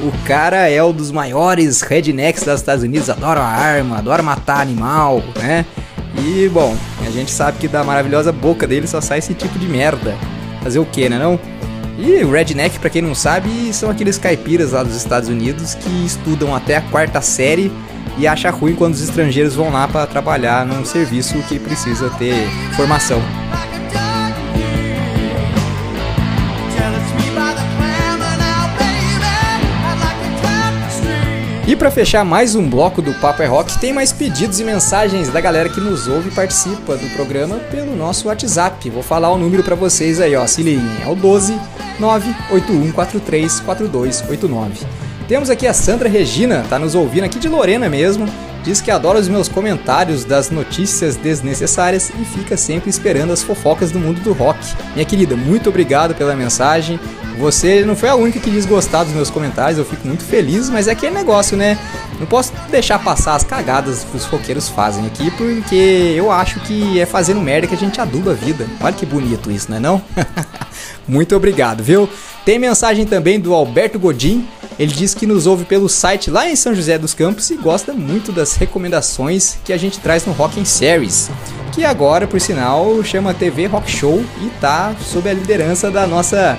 O 0.00 0.12
cara 0.24 0.68
é 0.68 0.82
um 0.82 0.92
dos 0.92 1.10
maiores 1.10 1.80
rednecks 1.80 2.44
dos 2.44 2.60
Estados 2.60 2.84
Unidos, 2.84 3.10
adora 3.10 3.40
arma, 3.40 3.98
adora 3.98 4.22
matar 4.22 4.60
animal, 4.60 5.22
né? 5.36 5.66
E, 6.18 6.48
bom, 6.48 6.76
a 7.06 7.10
gente 7.10 7.30
sabe 7.30 7.58
que 7.58 7.68
da 7.68 7.82
maravilhosa 7.82 8.32
boca 8.32 8.66
dele 8.66 8.86
só 8.86 9.00
sai 9.00 9.18
esse 9.18 9.34
tipo 9.34 9.58
de 9.58 9.66
merda. 9.66 10.14
Fazer 10.62 10.78
o 10.78 10.84
que, 10.84 11.08
né 11.08 11.18
não? 11.18 11.38
E 11.98 12.24
o 12.24 12.30
redneck, 12.30 12.78
pra 12.78 12.90
quem 12.90 13.02
não 13.02 13.14
sabe, 13.14 13.72
são 13.72 13.90
aqueles 13.90 14.18
caipiras 14.18 14.72
lá 14.72 14.82
dos 14.82 14.96
Estados 14.96 15.28
Unidos 15.28 15.74
que 15.74 16.06
estudam 16.06 16.54
até 16.54 16.76
a 16.76 16.80
quarta 16.80 17.20
série 17.20 17.70
e 18.18 18.26
acha 18.26 18.50
ruim 18.50 18.74
quando 18.74 18.94
os 18.94 19.02
estrangeiros 19.02 19.54
vão 19.54 19.70
lá 19.70 19.86
pra 19.88 20.06
trabalhar 20.06 20.66
num 20.66 20.84
serviço 20.84 21.38
que 21.48 21.58
precisa 21.58 22.10
ter 22.10 22.34
formação. 22.76 23.20
E 31.66 31.74
pra 31.76 31.92
fechar 31.92 32.24
mais 32.24 32.56
um 32.56 32.68
bloco 32.68 33.00
do 33.00 33.14
Papo 33.14 33.40
é 33.40 33.46
Rock, 33.46 33.78
tem 33.78 33.92
mais 33.92 34.12
pedidos 34.12 34.58
e 34.58 34.64
mensagens 34.64 35.28
da 35.28 35.40
galera 35.40 35.68
que 35.68 35.80
nos 35.80 36.08
ouve 36.08 36.28
e 36.28 36.32
participa 36.32 36.96
do 36.96 37.08
programa 37.14 37.60
pelo 37.70 37.94
nosso 37.94 38.26
WhatsApp. 38.26 38.90
Vou 38.90 39.02
falar 39.02 39.30
o 39.30 39.38
número 39.38 39.62
pra 39.62 39.76
vocês 39.76 40.20
aí, 40.20 40.34
ó, 40.34 40.44
se 40.44 40.60
liguem. 40.60 40.90
É 41.06 41.08
o 41.08 41.14
12 41.14 41.56
981434289. 42.00 44.70
Temos 45.28 45.50
aqui 45.50 45.68
a 45.68 45.72
Sandra 45.72 46.08
Regina, 46.08 46.64
tá 46.68 46.80
nos 46.80 46.96
ouvindo 46.96 47.24
aqui 47.24 47.38
de 47.38 47.48
Lorena 47.48 47.88
mesmo. 47.88 48.26
Diz 48.62 48.80
que 48.80 48.90
adora 48.90 49.18
os 49.18 49.28
meus 49.28 49.48
comentários 49.48 50.24
das 50.24 50.50
notícias 50.50 51.16
desnecessárias 51.16 52.10
e 52.10 52.24
fica 52.24 52.56
sempre 52.56 52.90
esperando 52.90 53.32
as 53.32 53.42
fofocas 53.42 53.90
do 53.90 53.98
mundo 53.98 54.20
do 54.20 54.32
rock. 54.32 54.58
Minha 54.94 55.04
querida, 55.04 55.34
muito 55.34 55.68
obrigado 55.68 56.14
pela 56.14 56.36
mensagem. 56.36 56.98
Você 57.38 57.84
não 57.84 57.96
foi 57.96 58.08
a 58.08 58.14
única 58.14 58.38
que 58.38 58.50
quis 58.50 58.66
gostar 58.66 59.04
dos 59.04 59.12
meus 59.14 59.30
comentários, 59.30 59.78
eu 59.78 59.84
fico 59.84 60.06
muito 60.06 60.22
feliz, 60.22 60.68
mas 60.68 60.86
é 60.86 60.92
aquele 60.92 61.14
negócio, 61.14 61.56
né? 61.56 61.78
Não 62.20 62.26
posso 62.26 62.52
deixar 62.70 62.98
passar 62.98 63.34
as 63.34 63.42
cagadas 63.42 64.04
que 64.04 64.16
os 64.16 64.24
roqueiros 64.24 64.68
fazem 64.68 65.06
aqui, 65.06 65.30
porque 65.32 66.14
eu 66.16 66.30
acho 66.30 66.60
que 66.60 67.00
é 67.00 67.06
fazendo 67.06 67.40
merda 67.40 67.66
que 67.66 67.74
a 67.74 67.78
gente 67.78 68.00
aduba 68.00 68.32
a 68.32 68.34
vida. 68.34 68.66
Olha 68.80 68.92
que 68.92 69.06
bonito 69.06 69.50
isso, 69.50 69.70
não 69.70 69.76
é 69.76 69.80
não? 69.80 70.02
muito 71.08 71.34
obrigado, 71.34 71.82
viu? 71.82 72.08
Tem 72.44 72.58
mensagem 72.58 73.06
também 73.06 73.40
do 73.40 73.54
Alberto 73.54 73.98
Godin. 73.98 74.46
Ele 74.78 74.92
diz 74.92 75.14
que 75.14 75.26
nos 75.26 75.46
ouve 75.46 75.64
pelo 75.64 75.88
site 75.88 76.30
lá 76.30 76.48
em 76.48 76.56
São 76.56 76.74
José 76.74 76.98
dos 76.98 77.14
Campos 77.14 77.50
e 77.50 77.56
gosta 77.56 77.92
muito 77.92 78.32
das 78.32 78.51
recomendações 78.56 79.58
que 79.64 79.72
a 79.72 79.76
gente 79.76 79.98
traz 80.00 80.24
no 80.26 80.32
Rock 80.32 80.60
and 80.60 80.64
Series, 80.64 81.30
que 81.72 81.84
agora, 81.84 82.26
por 82.26 82.40
sinal, 82.40 83.02
chama 83.02 83.34
TV 83.34 83.66
Rock 83.66 83.90
Show 83.90 84.24
e 84.42 84.50
tá 84.60 84.94
sob 85.00 85.28
a 85.28 85.32
liderança 85.32 85.90
da 85.90 86.06
nossa 86.06 86.58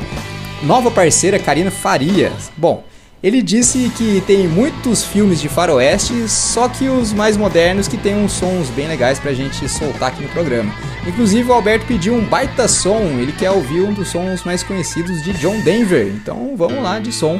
nova 0.63 0.89
parceira 0.89 1.37
Karina 1.37 1.69
Farias. 1.69 2.51
Bom, 2.57 2.83
ele 3.23 3.41
disse 3.41 3.89
que 3.97 4.21
tem 4.27 4.49
muitos 4.49 5.05
filmes 5.05 5.39
de 5.39 5.47
faroeste, 5.47 6.27
só 6.27 6.67
que 6.67 6.89
os 6.89 7.13
mais 7.13 7.37
modernos 7.37 7.87
que 7.87 7.95
tem 7.95 8.15
uns 8.15 8.33
sons 8.33 8.69
bem 8.69 8.85
legais 8.85 9.17
pra 9.17 9.33
gente 9.33 9.69
soltar 9.69 10.09
aqui 10.09 10.21
no 10.21 10.27
programa. 10.27 10.73
Inclusive 11.07 11.49
o 11.49 11.53
Alberto 11.53 11.85
pediu 11.85 12.13
um 12.15 12.25
baita 12.25 12.67
som, 12.67 12.99
ele 13.19 13.31
quer 13.31 13.51
ouvir 13.51 13.81
um 13.81 13.93
dos 13.93 14.09
sons 14.09 14.43
mais 14.43 14.61
conhecidos 14.61 15.23
de 15.23 15.31
John 15.33 15.57
Denver. 15.61 16.07
Então 16.07 16.55
vamos 16.57 16.83
lá 16.83 16.99
de 16.99 17.13
som. 17.13 17.39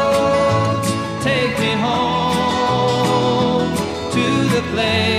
take 1.23 1.59
me 1.59 1.71
home 1.73 2.95
to 4.11 4.25
the 4.55 4.61
place 4.73 5.10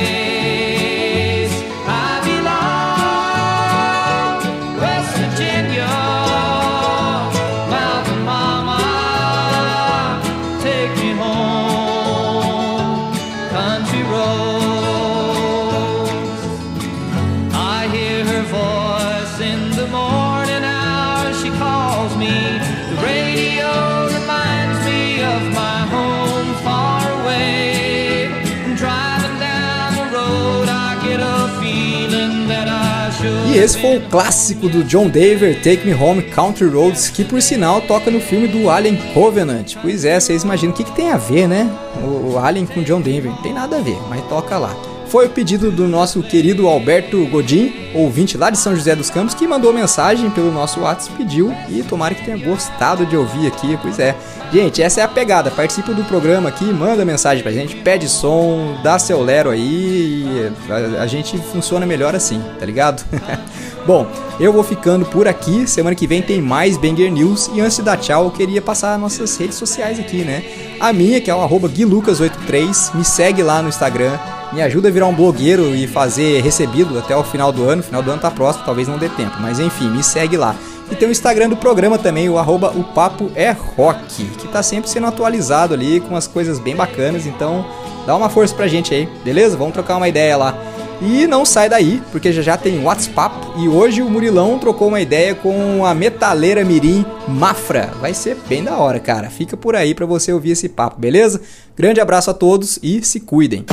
esse 33.62 33.78
foi 33.78 33.98
o 33.98 34.00
clássico 34.08 34.68
do 34.68 34.82
John 34.82 35.08
Denver, 35.08 35.54
Take 35.62 35.86
Me 35.86 35.94
Home 35.94 36.20
Country 36.22 36.66
Roads, 36.66 37.10
que 37.10 37.24
por 37.24 37.40
sinal 37.40 37.80
toca 37.82 38.10
no 38.10 38.20
filme 38.20 38.48
do 38.48 38.68
Alien 38.68 38.96
Covenant. 39.14 39.76
Pois 39.80 40.04
é, 40.04 40.18
vocês 40.18 40.42
imaginam 40.42 40.74
o 40.74 40.76
que, 40.76 40.82
que 40.82 40.90
tem 40.96 41.12
a 41.12 41.16
ver, 41.16 41.46
né? 41.46 41.70
O, 42.02 42.32
o 42.32 42.38
Alien 42.38 42.66
com 42.66 42.82
John 42.82 43.00
Denver. 43.00 43.30
Não 43.30 43.40
tem 43.40 43.52
nada 43.52 43.76
a 43.76 43.80
ver, 43.80 43.96
mas 44.08 44.20
toca 44.28 44.58
lá. 44.58 44.74
Foi 45.12 45.26
o 45.26 45.28
pedido 45.28 45.70
do 45.70 45.86
nosso 45.86 46.22
querido 46.22 46.66
Alberto 46.66 47.26
Godin, 47.26 47.70
ouvinte 47.94 48.38
lá 48.38 48.48
de 48.48 48.56
São 48.56 48.74
José 48.74 48.96
dos 48.96 49.10
Campos, 49.10 49.34
que 49.34 49.46
mandou 49.46 49.70
mensagem 49.70 50.30
pelo 50.30 50.50
nosso 50.50 50.80
WhatsApp, 50.80 51.18
pediu 51.18 51.54
e 51.68 51.82
tomara 51.82 52.14
que 52.14 52.24
tenha 52.24 52.38
gostado 52.38 53.04
de 53.04 53.14
ouvir 53.14 53.46
aqui. 53.46 53.78
Pois 53.82 53.98
é. 53.98 54.16
Gente, 54.50 54.82
essa 54.82 55.02
é 55.02 55.04
a 55.04 55.08
pegada. 55.08 55.50
Participa 55.50 55.92
do 55.92 56.02
programa 56.04 56.48
aqui, 56.48 56.64
manda 56.64 57.04
mensagem 57.04 57.42
pra 57.42 57.52
gente, 57.52 57.76
pede 57.76 58.08
som, 58.08 58.78
dá 58.82 58.98
seu 58.98 59.22
lero 59.22 59.50
aí 59.50 60.24
e 60.24 60.50
a, 60.70 61.02
a 61.02 61.06
gente 61.06 61.36
funciona 61.36 61.84
melhor 61.84 62.14
assim, 62.14 62.42
tá 62.58 62.64
ligado? 62.64 63.04
Bom, 63.86 64.10
eu 64.40 64.50
vou 64.50 64.64
ficando 64.64 65.04
por 65.04 65.28
aqui. 65.28 65.66
Semana 65.66 65.94
que 65.94 66.06
vem 66.06 66.22
tem 66.22 66.40
mais 66.40 66.78
Banger 66.78 67.12
News. 67.12 67.50
E 67.52 67.60
antes 67.60 67.76
de 67.76 67.82
dar 67.82 67.98
tchau, 67.98 68.24
eu 68.24 68.30
queria 68.30 68.62
passar 68.62 68.98
nossas 68.98 69.36
redes 69.36 69.56
sociais 69.56 70.00
aqui, 70.00 70.24
né? 70.24 70.42
A 70.80 70.90
minha, 70.90 71.20
que 71.20 71.30
é 71.30 71.34
o 71.34 71.42
arroba 71.42 71.68
guilucas83, 71.68 72.94
me 72.96 73.04
segue 73.04 73.42
lá 73.42 73.60
no 73.60 73.68
Instagram. 73.68 74.18
Me 74.52 74.60
ajuda 74.60 74.88
a 74.88 74.90
virar 74.90 75.06
um 75.06 75.14
blogueiro 75.14 75.74
e 75.74 75.86
fazer 75.86 76.42
recebido 76.42 76.98
até 76.98 77.16
o 77.16 77.24
final 77.24 77.50
do 77.50 77.68
ano. 77.68 77.82
Final 77.82 78.02
do 78.02 78.10
ano 78.10 78.20
tá 78.20 78.30
próximo, 78.30 78.64
talvez 78.64 78.86
não 78.86 78.98
dê 78.98 79.08
tempo. 79.08 79.36
Mas 79.40 79.58
enfim, 79.58 79.88
me 79.88 80.02
segue 80.02 80.36
lá. 80.36 80.54
E 80.90 80.94
tem 80.94 81.08
o 81.08 81.10
Instagram 81.10 81.48
do 81.48 81.56
programa 81.56 81.96
também, 81.96 82.28
o 82.28 82.36
arroba 82.36 82.70
o 82.76 82.84
papo 82.84 83.30
é 83.34 83.50
rock, 83.50 84.24
que 84.38 84.46
tá 84.48 84.62
sempre 84.62 84.90
sendo 84.90 85.06
atualizado 85.06 85.72
ali 85.72 86.00
com 86.00 86.14
as 86.14 86.26
coisas 86.26 86.58
bem 86.58 86.76
bacanas. 86.76 87.26
Então 87.26 87.64
dá 88.06 88.14
uma 88.14 88.28
força 88.28 88.54
pra 88.54 88.68
gente 88.68 88.92
aí, 88.92 89.08
beleza? 89.24 89.56
Vamos 89.56 89.72
trocar 89.72 89.96
uma 89.96 90.08
ideia 90.08 90.36
lá. 90.36 90.54
E 91.00 91.26
não 91.26 91.46
sai 91.46 91.68
daí, 91.68 92.02
porque 92.12 92.30
já 92.30 92.42
já 92.42 92.56
tem 92.56 92.84
WhatsApp 92.84 93.34
e 93.56 93.68
hoje 93.68 94.02
o 94.02 94.10
Murilão 94.10 94.58
trocou 94.58 94.88
uma 94.88 95.00
ideia 95.00 95.34
com 95.34 95.84
a 95.84 95.94
metaleira 95.94 96.62
mirim 96.62 97.04
Mafra. 97.26 97.90
Vai 98.00 98.12
ser 98.12 98.36
bem 98.46 98.62
da 98.62 98.76
hora, 98.76 99.00
cara. 99.00 99.30
Fica 99.30 99.56
por 99.56 99.74
aí 99.74 99.94
pra 99.94 100.06
você 100.06 100.32
ouvir 100.32 100.50
esse 100.50 100.68
papo, 100.68 101.00
beleza? 101.00 101.40
Grande 101.74 102.00
abraço 102.00 102.30
a 102.30 102.34
todos 102.34 102.78
e 102.82 103.02
se 103.02 103.18
cuidem. 103.18 103.64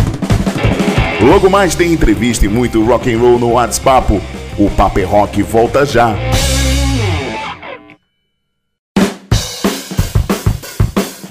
Logo 1.22 1.50
mais 1.50 1.76
tem 1.76 1.91
entrevista 1.91 2.46
e 2.46 2.50
muito 2.50 2.84
rock 2.86 3.14
and 3.14 3.20
roll 3.20 3.38
no 3.38 3.52
WhatsApp. 3.52 4.22
O 4.58 4.70
Papo 4.70 5.00
é 5.00 5.04
Rock 5.04 5.44
volta 5.44 5.86
já. 5.86 6.16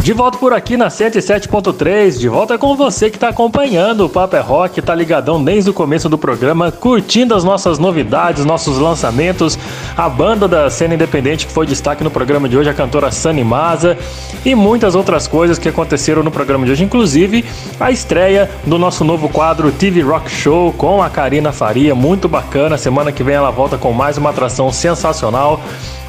De 0.09 0.15
volta 0.15 0.39
por 0.39 0.55
aqui 0.55 0.75
na 0.75 0.89
107.3, 0.89 2.19
de 2.19 2.31
volta 2.31 2.57
com 2.57 2.75
você 2.75 3.11
que 3.11 3.19
tá 3.19 3.29
acompanhando. 3.29 4.07
O 4.07 4.09
Papo 4.09 4.37
é 4.37 4.41
Rock, 4.41 4.81
tá 4.81 4.95
ligadão 4.95 5.45
desde 5.45 5.69
o 5.69 5.75
começo 5.75 6.09
do 6.09 6.17
programa, 6.17 6.73
curtindo 6.73 7.35
as 7.35 7.45
nossas 7.45 7.79
novidades, 7.79 8.43
nossos 8.43 8.79
lançamentos, 8.79 9.59
a 9.95 10.09
banda 10.09 10.49
da 10.49 10.71
cena 10.71 10.95
independente 10.95 11.47
que 11.47 11.53
foi 11.53 11.67
destaque 11.67 12.03
no 12.03 12.11
programa 12.11 12.49
de 12.49 12.57
hoje, 12.57 12.71
a 12.71 12.73
cantora 12.73 13.13
Sunny 13.13 13.45
Maza, 13.45 13.99
e 14.47 14.55
muitas 14.55 14.95
outras 14.95 15.27
coisas 15.27 15.59
que 15.59 15.69
aconteceram 15.69 16.23
no 16.23 16.31
programa 16.31 16.65
de 16.65 16.73
hoje, 16.73 16.85
inclusive 16.85 17.45
a 17.79 17.91
estreia 17.91 18.51
do 18.65 18.79
nosso 18.79 19.05
novo 19.05 19.29
quadro 19.29 19.71
TV 19.71 20.01
Rock 20.01 20.31
Show 20.31 20.73
com 20.73 21.03
a 21.03 21.11
Karina 21.11 21.53
Faria, 21.53 21.95
muito 21.95 22.31
bacana, 22.31 22.79
semana 22.79 23.13
que 23.13 23.23
vem 23.23 23.35
ela 23.35 23.51
volta 23.51 23.77
com 23.77 23.93
mais 23.93 24.17
uma 24.17 24.31
atração 24.31 24.73
sensacional. 24.73 25.61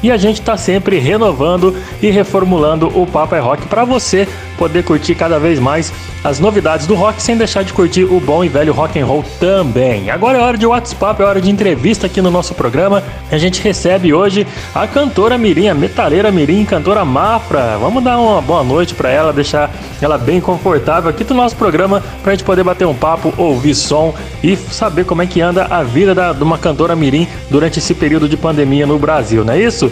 E 0.02 0.10
a 0.10 0.16
gente 0.16 0.40
está 0.40 0.56
sempre 0.56 0.98
renovando 0.98 1.76
e 2.02 2.10
reformulando 2.10 2.86
o 2.98 3.06
Papo 3.06 3.34
é 3.34 3.38
Rock 3.38 3.66
para 3.66 3.84
você 3.84 4.26
poder 4.56 4.82
curtir 4.84 5.14
cada 5.14 5.38
vez 5.38 5.58
mais 5.58 5.92
as 6.22 6.38
novidades 6.38 6.86
do 6.86 6.94
rock 6.94 7.22
sem 7.22 7.34
deixar 7.34 7.62
de 7.64 7.72
curtir 7.72 8.04
o 8.04 8.20
bom 8.20 8.44
e 8.44 8.48
velho 8.48 8.74
rock 8.74 8.98
and 9.00 9.06
roll 9.06 9.24
também. 9.40 10.10
Agora 10.10 10.36
é 10.36 10.40
hora 10.42 10.58
de 10.58 10.66
WhatsApp, 10.66 11.22
é 11.22 11.24
hora 11.24 11.40
de 11.40 11.50
entrevista 11.50 12.06
aqui 12.06 12.20
no 12.20 12.30
nosso 12.30 12.54
programa. 12.54 13.02
A 13.32 13.38
gente 13.38 13.62
recebe 13.62 14.12
hoje 14.12 14.46
a 14.74 14.86
cantora 14.86 15.38
Mirim, 15.38 15.68
a 15.68 15.74
metaleira 15.74 16.30
Mirim, 16.30 16.66
cantora 16.66 17.06
Mafra. 17.06 17.78
Vamos 17.80 18.04
dar 18.04 18.18
uma 18.18 18.42
boa 18.42 18.62
noite 18.62 18.92
para 18.94 19.08
ela, 19.08 19.32
deixar 19.32 19.70
ela 20.02 20.18
bem 20.18 20.42
confortável 20.42 21.08
aqui 21.08 21.24
no 21.26 21.36
nosso 21.36 21.56
programa 21.56 22.02
para 22.22 22.32
a 22.32 22.34
gente 22.34 22.44
poder 22.44 22.64
bater 22.64 22.86
um 22.86 22.94
papo, 22.94 23.32
ouvir 23.38 23.74
som 23.74 24.14
e 24.44 24.56
saber 24.56 25.06
como 25.06 25.22
é 25.22 25.26
que 25.26 25.40
anda 25.40 25.68
a 25.70 25.82
vida 25.82 26.14
da- 26.14 26.34
de 26.34 26.42
uma 26.42 26.58
cantora 26.58 26.94
Mirim 26.94 27.26
durante 27.48 27.78
esse 27.78 27.94
período 27.94 28.28
de 28.28 28.36
pandemia 28.36 28.86
no 28.86 28.98
Brasil, 28.98 29.42
não 29.42 29.54
é 29.54 29.58
isso? 29.62 29.89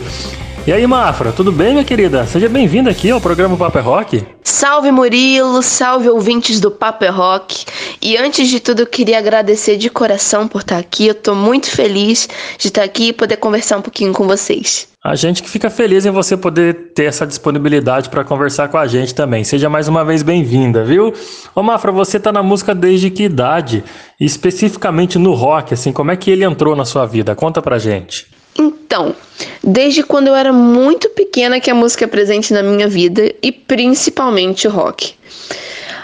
E 0.68 0.72
aí, 0.72 0.86
Mafra, 0.86 1.32
tudo 1.32 1.50
bem, 1.50 1.72
minha 1.72 1.84
querida? 1.84 2.26
Seja 2.26 2.46
bem-vinda 2.46 2.90
aqui 2.90 3.10
ao 3.10 3.18
programa 3.18 3.56
Papo 3.56 3.78
é 3.78 3.80
Rock. 3.80 4.22
Salve 4.44 4.90
Murilo, 4.90 5.62
salve 5.62 6.10
ouvintes 6.10 6.60
do 6.60 6.70
Papo 6.70 7.06
é 7.06 7.08
Rock. 7.08 7.64
E 8.02 8.18
antes 8.18 8.48
de 8.48 8.60
tudo, 8.60 8.80
eu 8.80 8.86
queria 8.86 9.16
agradecer 9.16 9.78
de 9.78 9.88
coração 9.88 10.46
por 10.46 10.60
estar 10.60 10.76
aqui. 10.76 11.06
Eu 11.06 11.14
tô 11.14 11.34
muito 11.34 11.70
feliz 11.70 12.28
de 12.58 12.68
estar 12.68 12.82
aqui 12.82 13.08
e 13.08 13.12
poder 13.14 13.38
conversar 13.38 13.78
um 13.78 13.80
pouquinho 13.80 14.12
com 14.12 14.26
vocês. 14.26 14.88
A 15.02 15.14
gente 15.14 15.42
que 15.42 15.48
fica 15.48 15.70
feliz 15.70 16.04
em 16.04 16.10
você 16.10 16.36
poder 16.36 16.92
ter 16.94 17.04
essa 17.04 17.26
disponibilidade 17.26 18.10
para 18.10 18.22
conversar 18.22 18.68
com 18.68 18.76
a 18.76 18.86
gente 18.86 19.14
também. 19.14 19.44
Seja 19.44 19.70
mais 19.70 19.88
uma 19.88 20.04
vez 20.04 20.22
bem-vinda, 20.22 20.84
viu? 20.84 21.14
Ô 21.54 21.62
Mafra, 21.62 21.90
você 21.90 22.20
tá 22.20 22.30
na 22.30 22.42
música 22.42 22.74
desde 22.74 23.08
que 23.08 23.22
idade? 23.22 23.82
E 24.20 24.26
especificamente 24.26 25.18
no 25.18 25.32
rock, 25.32 25.72
assim, 25.72 25.92
como 25.92 26.10
é 26.10 26.16
que 26.16 26.30
ele 26.30 26.44
entrou 26.44 26.76
na 26.76 26.84
sua 26.84 27.06
vida? 27.06 27.34
Conta 27.34 27.62
pra 27.62 27.78
gente. 27.78 28.26
Então, 28.58 29.14
desde 29.62 30.02
quando 30.02 30.28
eu 30.28 30.34
era 30.34 30.52
muito 30.52 31.08
pequena 31.10 31.60
que 31.60 31.70
a 31.70 31.74
música 31.74 32.04
é 32.04 32.08
presente 32.08 32.52
na 32.52 32.62
minha 32.62 32.88
vida 32.88 33.32
e 33.40 33.52
principalmente 33.52 34.66
o 34.66 34.70
rock. 34.70 35.14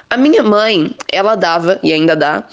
A 0.09 0.16
minha 0.16 0.43
mãe, 0.43 0.94
ela 1.10 1.35
dava 1.35 1.81
e 1.82 1.93
ainda 1.93 2.14
dá 2.14 2.44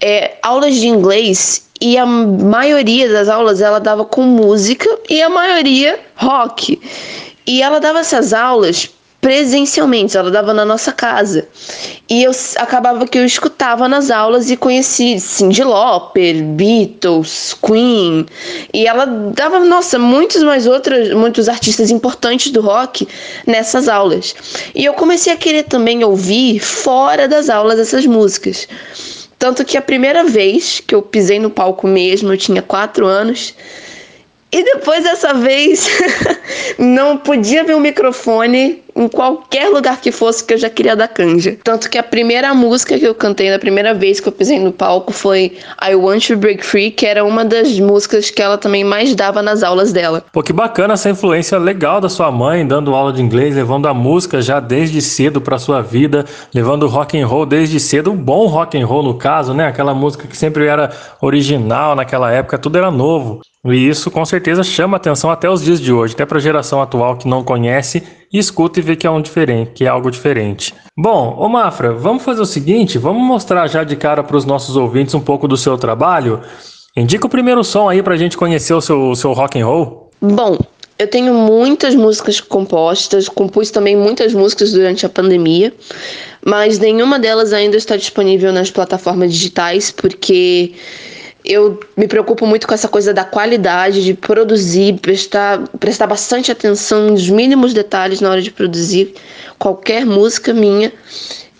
é, 0.00 0.36
aulas 0.42 0.76
de 0.76 0.86
inglês 0.86 1.68
e 1.80 1.98
a 1.98 2.06
maioria 2.06 3.10
das 3.10 3.28
aulas 3.28 3.60
ela 3.60 3.80
dava 3.80 4.04
com 4.04 4.22
música 4.22 4.88
e 5.08 5.20
a 5.20 5.28
maioria 5.28 5.98
rock. 6.14 6.80
E 7.46 7.62
ela 7.62 7.80
dava 7.80 7.98
essas 7.98 8.32
aulas 8.32 8.90
presencialmente, 9.20 10.16
ela 10.16 10.30
dava 10.30 10.54
na 10.54 10.64
nossa 10.64 10.92
casa. 10.92 11.46
E 12.08 12.22
eu 12.22 12.32
acabava 12.56 13.06
que 13.06 13.18
eu 13.18 13.24
escutava 13.24 13.86
nas 13.88 14.10
aulas 14.10 14.50
e 14.50 14.56
conheci 14.56 15.20
Cyndi 15.20 15.62
Lauper, 15.62 16.42
Beatles, 16.42 17.54
Queen. 17.62 18.26
E 18.72 18.86
ela 18.86 19.04
dava, 19.04 19.60
nossa, 19.60 19.98
muitos 19.98 20.42
mais 20.42 20.66
outros, 20.66 21.12
muitos 21.12 21.48
artistas 21.48 21.90
importantes 21.90 22.50
do 22.50 22.60
rock 22.60 23.06
nessas 23.46 23.88
aulas. 23.88 24.34
E 24.74 24.84
eu 24.84 24.94
comecei 24.94 25.32
a 25.32 25.36
querer 25.36 25.64
também 25.64 26.02
ouvir 26.02 26.58
fora 26.60 27.28
das 27.28 27.50
aulas 27.50 27.78
essas 27.78 28.06
músicas. 28.06 28.66
Tanto 29.38 29.64
que 29.64 29.76
a 29.76 29.82
primeira 29.82 30.24
vez 30.24 30.80
que 30.86 30.94
eu 30.94 31.02
pisei 31.02 31.38
no 31.38 31.50
palco 31.50 31.86
mesmo, 31.86 32.32
eu 32.32 32.36
tinha 32.36 32.62
quatro 32.62 33.06
anos. 33.06 33.54
E 34.52 34.64
depois 34.64 35.04
dessa 35.04 35.32
vez, 35.32 35.86
não 36.76 37.16
podia 37.16 37.62
ver 37.62 37.76
o 37.76 37.80
microfone 37.80 38.82
em 38.94 39.08
qualquer 39.08 39.68
lugar 39.68 40.00
que 40.00 40.12
fosse 40.12 40.44
que 40.44 40.54
eu 40.54 40.58
já 40.58 40.70
queria 40.70 40.96
dar 40.96 41.08
canja. 41.08 41.56
Tanto 41.62 41.88
que 41.88 41.98
a 41.98 42.02
primeira 42.02 42.52
música 42.54 42.98
que 42.98 43.04
eu 43.04 43.14
cantei 43.14 43.50
na 43.50 43.58
primeira 43.58 43.94
vez 43.94 44.20
que 44.20 44.28
eu 44.28 44.32
pisei 44.32 44.58
no 44.58 44.72
palco 44.72 45.12
foi 45.12 45.58
I 45.82 45.94
Want 45.94 46.26
to 46.26 46.36
Break 46.36 46.64
Free, 46.64 46.90
que 46.90 47.06
era 47.06 47.24
uma 47.24 47.44
das 47.44 47.78
músicas 47.78 48.30
que 48.30 48.42
ela 48.42 48.58
também 48.58 48.84
mais 48.84 49.14
dava 49.14 49.42
nas 49.42 49.62
aulas 49.62 49.92
dela. 49.92 50.24
Pô, 50.32 50.42
que 50.42 50.52
bacana 50.52 50.94
essa 50.94 51.10
influência 51.10 51.58
legal 51.58 52.00
da 52.00 52.08
sua 52.08 52.30
mãe, 52.30 52.66
dando 52.66 52.94
aula 52.94 53.12
de 53.12 53.22
inglês, 53.22 53.54
levando 53.54 53.86
a 53.86 53.94
música 53.94 54.40
já 54.40 54.60
desde 54.60 55.00
cedo 55.00 55.40
pra 55.40 55.58
sua 55.58 55.80
vida, 55.80 56.24
levando 56.54 56.86
rock 56.86 57.18
and 57.18 57.26
roll 57.26 57.46
desde 57.46 57.78
cedo, 57.80 58.12
um 58.12 58.16
bom 58.16 58.46
rock 58.46 58.78
and 58.80 58.86
roll 58.86 59.02
no 59.02 59.14
caso, 59.14 59.54
né? 59.54 59.66
Aquela 59.66 59.94
música 59.94 60.26
que 60.26 60.36
sempre 60.36 60.66
era 60.66 60.90
original 61.20 61.94
naquela 61.94 62.30
época, 62.30 62.58
tudo 62.58 62.78
era 62.78 62.90
novo. 62.90 63.40
E 63.64 63.88
isso 63.88 64.10
com 64.10 64.24
certeza 64.24 64.62
chama 64.62 64.96
atenção 64.96 65.30
até 65.30 65.48
os 65.48 65.62
dias 65.62 65.80
de 65.80 65.92
hoje, 65.92 66.14
até 66.14 66.24
pra 66.24 66.38
geração 66.38 66.80
atual 66.80 67.16
que 67.16 67.28
não 67.28 67.44
conhece 67.44 68.02
e 68.32 68.38
escuta 68.38 68.78
e 68.78 68.82
vê 68.82 68.96
que 68.96 69.06
é 69.06 69.10
um 69.10 69.20
diferente, 69.20 69.72
que 69.72 69.84
é 69.84 69.88
algo 69.88 70.10
diferente. 70.10 70.74
Bom, 70.96 71.36
ô 71.38 71.48
Mafra, 71.48 71.92
vamos 71.92 72.22
fazer 72.22 72.40
o 72.40 72.46
seguinte, 72.46 72.98
vamos 72.98 73.22
mostrar 73.22 73.66
já 73.66 73.82
de 73.82 73.96
cara 73.96 74.22
para 74.22 74.36
os 74.36 74.44
nossos 74.44 74.76
ouvintes 74.76 75.14
um 75.14 75.20
pouco 75.20 75.48
do 75.48 75.56
seu 75.56 75.76
trabalho. 75.76 76.40
Indica 76.96 77.26
o 77.26 77.30
primeiro 77.30 77.64
som 77.64 77.88
aí 77.88 78.02
pra 78.02 78.16
gente 78.16 78.36
conhecer 78.36 78.74
o 78.74 78.80
seu, 78.80 79.10
o 79.10 79.16
seu 79.16 79.32
rock 79.32 79.60
and 79.60 79.66
roll. 79.66 80.10
Bom, 80.20 80.58
eu 80.98 81.08
tenho 81.08 81.32
muitas 81.32 81.94
músicas 81.94 82.40
compostas, 82.40 83.28
compus 83.28 83.70
também 83.70 83.96
muitas 83.96 84.34
músicas 84.34 84.72
durante 84.72 85.06
a 85.06 85.08
pandemia, 85.08 85.72
mas 86.44 86.78
nenhuma 86.78 87.18
delas 87.18 87.54
ainda 87.54 87.76
está 87.76 87.96
disponível 87.96 88.52
nas 88.52 88.70
plataformas 88.70 89.32
digitais, 89.32 89.90
porque 89.90 90.74
eu 91.44 91.80
me 91.96 92.06
preocupo 92.06 92.46
muito 92.46 92.66
com 92.66 92.74
essa 92.74 92.88
coisa 92.88 93.12
da 93.14 93.24
qualidade, 93.24 94.04
de 94.04 94.14
produzir, 94.14 94.98
prestar, 95.00 95.60
prestar 95.78 96.06
bastante 96.06 96.52
atenção 96.52 97.08
nos 97.08 97.28
mínimos 97.28 97.72
detalhes 97.72 98.20
na 98.20 98.30
hora 98.30 98.42
de 98.42 98.50
produzir 98.50 99.14
qualquer 99.58 100.04
música 100.04 100.52
minha. 100.52 100.92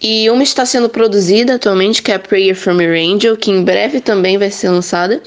E 0.02 0.30
uma 0.30 0.42
está 0.42 0.64
sendo 0.64 0.88
produzida 0.88 1.56
atualmente, 1.56 2.02
que 2.02 2.10
é 2.10 2.14
a 2.14 2.18
Prayer 2.18 2.56
from 2.56 2.80
Your 2.80 2.96
Angel, 2.96 3.36
que 3.36 3.50
em 3.50 3.62
breve 3.62 4.00
também 4.00 4.38
vai 4.38 4.50
ser 4.50 4.70
lançada. 4.70 5.20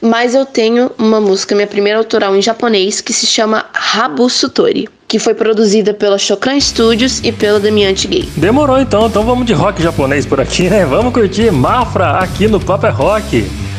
Mas 0.00 0.32
eu 0.32 0.46
tenho 0.46 0.92
uma 0.96 1.20
música, 1.20 1.56
minha 1.56 1.66
primeira 1.66 1.98
autoral 1.98 2.36
em 2.36 2.40
japonês, 2.40 3.00
que 3.00 3.12
se 3.12 3.26
chama 3.26 3.64
Habu 3.94 4.30
Sutori, 4.30 4.88
que 5.08 5.18
foi 5.18 5.34
produzida 5.34 5.92
pela 5.92 6.18
Shokan 6.18 6.60
Studios 6.60 7.20
e 7.24 7.32
pela 7.32 7.58
Demiante 7.58 8.06
Gay. 8.06 8.28
Demorou 8.36 8.78
então, 8.78 9.08
então 9.08 9.24
vamos 9.24 9.44
de 9.44 9.54
rock 9.54 9.82
japonês 9.82 10.24
por 10.24 10.40
aqui, 10.40 10.70
né? 10.70 10.84
Vamos 10.84 11.12
curtir 11.12 11.50
Mafra 11.50 12.18
aqui 12.18 12.46
no 12.46 12.60
Papo 12.60 12.86
é 12.86 12.90
Rock.「 12.90 13.71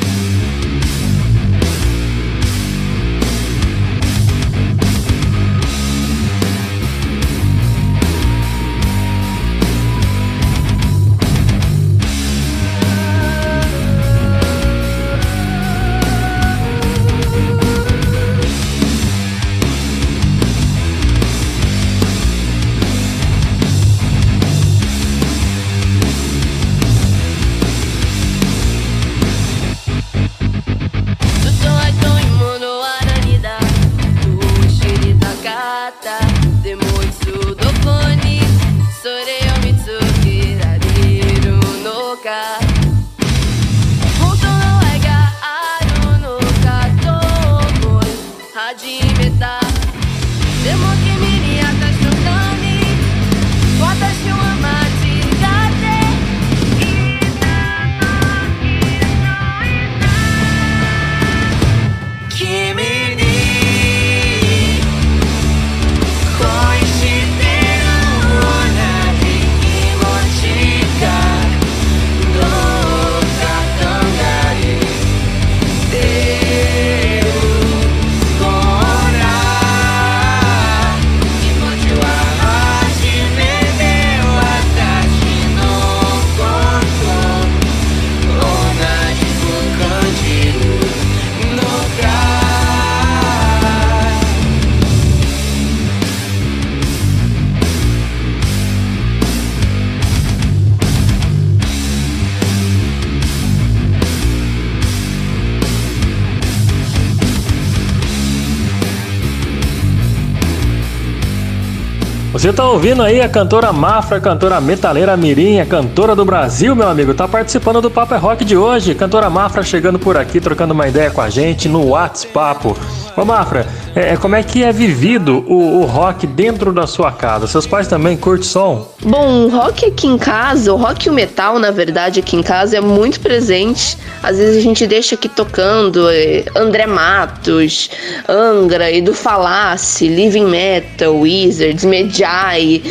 Você 112.43 112.51
tá 112.51 112.67
ouvindo 112.67 113.01
aí 113.01 113.21
a 113.21 113.29
cantora 113.29 113.71
Mafra, 113.71 114.17
a 114.17 114.19
cantora 114.19 114.59
metaleira 114.59 115.15
Mirim, 115.15 115.61
a 115.61 115.65
cantora 115.65 116.13
do 116.13 116.25
Brasil, 116.25 116.75
meu 116.75 116.89
amigo, 116.89 117.13
tá 117.13 117.25
participando 117.25 117.79
do 117.79 117.89
Papo 117.89 118.15
é 118.15 118.17
Rock 118.17 118.43
de 118.43 118.57
hoje. 118.57 118.93
Cantora 118.93 119.29
Mafra 119.29 119.63
chegando 119.63 119.97
por 119.97 120.17
aqui, 120.17 120.41
trocando 120.41 120.73
uma 120.73 120.85
ideia 120.85 121.09
com 121.09 121.21
a 121.21 121.29
gente 121.29 121.69
no 121.69 121.91
WhatsApp. 121.91 122.75
Ô 123.15 123.23
Mafra, 123.23 123.65
é, 123.95 124.09
é, 124.09 124.17
como 124.17 124.35
é 124.35 124.43
que 124.43 124.61
é 124.61 124.73
vivido 124.73 125.45
o, 125.47 125.83
o 125.83 125.85
rock 125.85 126.27
dentro 126.27 126.73
da 126.73 126.85
sua 126.85 127.13
casa? 127.13 127.47
Seus 127.47 127.65
pais 127.65 127.87
também 127.87 128.17
curtem 128.17 128.43
som? 128.43 128.89
Bom, 129.01 129.45
o 129.45 129.47
rock 129.47 129.85
aqui 129.85 130.05
em 130.05 130.17
casa, 130.17 130.73
o 130.73 130.75
rock 130.75 131.07
e 131.07 131.09
o 131.09 131.13
metal, 131.13 131.57
na 131.59 131.71
verdade, 131.71 132.19
aqui 132.19 132.35
em 132.35 132.43
casa 132.43 132.75
é 132.75 132.81
muito 132.81 133.21
presente. 133.21 133.97
Às 134.23 134.37
vezes 134.37 134.57
a 134.57 134.61
gente 134.61 134.87
deixa 134.87 135.15
aqui 135.15 135.27
tocando 135.27 136.09
eh, 136.09 136.45
André 136.55 136.87
Matos, 136.87 137.89
Angra, 138.27 138.89
Edu 138.89 139.13
Falassi, 139.13 140.07
Living 140.07 140.45
Metal, 140.45 141.13
Wizards, 141.13 141.83
Medjai, 141.83 142.81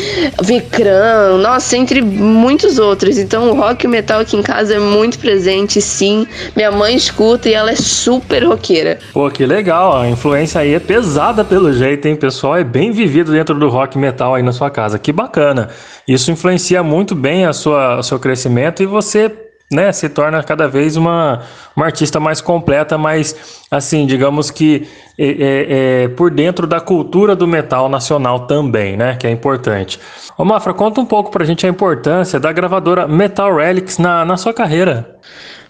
Vikram, 0.43 1.39
nossa, 1.39 1.75
entre 1.75 2.03
muitos 2.03 2.77
outros. 2.77 3.17
Então 3.17 3.49
o 3.49 3.55
rock 3.55 3.83
e 3.83 3.87
o 3.87 3.89
metal 3.89 4.21
aqui 4.21 4.37
em 4.37 4.43
casa 4.43 4.75
é 4.75 4.79
muito 4.79 5.17
presente, 5.17 5.81
sim. 5.81 6.27
Minha 6.55 6.71
mãe 6.71 6.95
escuta 6.95 7.49
e 7.49 7.53
ela 7.53 7.71
é 7.71 7.75
super 7.75 8.45
roqueira. 8.45 8.99
Pô, 9.11 9.29
que 9.31 9.45
legal, 9.45 9.97
a 9.97 10.07
influência 10.07 10.61
aí 10.61 10.75
é 10.75 10.79
pesada 10.79 11.43
pelo 11.43 11.73
jeito, 11.73 12.07
hein, 12.07 12.15
pessoal? 12.15 12.57
É 12.57 12.63
bem 12.63 12.91
vivido 12.91 13.31
dentro 13.31 13.57
do 13.57 13.69
rock 13.69 13.97
metal 13.97 14.35
aí 14.35 14.43
na 14.43 14.51
sua 14.51 14.69
casa. 14.69 14.99
Que 14.99 15.11
bacana. 15.11 15.69
Isso 16.07 16.31
influencia 16.31 16.83
muito 16.83 17.15
bem 17.15 17.45
a 17.45 17.53
sua, 17.53 17.97
o 17.97 18.03
seu 18.03 18.19
crescimento 18.19 18.83
e 18.83 18.85
você 18.85 19.31
né, 19.71 19.91
se 19.91 20.07
torna 20.07 20.43
cada 20.43 20.67
vez 20.67 20.95
uma, 20.95 21.41
uma 21.75 21.85
artista 21.85 22.19
mais 22.19 22.39
completa, 22.41 22.97
mais 22.97 23.63
assim, 23.71 24.05
digamos 24.05 24.51
que 24.51 24.87
é, 25.17 25.25
é, 25.25 25.33
é, 26.03 26.07
por 26.09 26.31
dentro 26.31 26.67
da 26.67 26.79
cultura 26.79 27.35
do 27.35 27.47
metal 27.47 27.89
nacional 27.89 28.47
também, 28.47 28.95
né? 28.97 29.15
Que 29.15 29.27
é 29.27 29.31
importante. 29.31 29.99
Ô 30.37 30.45
Mafra, 30.45 30.73
conta 30.73 31.01
um 31.01 31.05
pouco 31.05 31.31
pra 31.31 31.45
gente 31.45 31.65
a 31.65 31.69
importância 31.69 32.39
da 32.39 32.51
gravadora 32.51 33.07
Metal 33.07 33.55
Relics 33.55 33.97
na, 33.97 34.25
na 34.25 34.37
sua 34.37 34.53
carreira. 34.53 35.17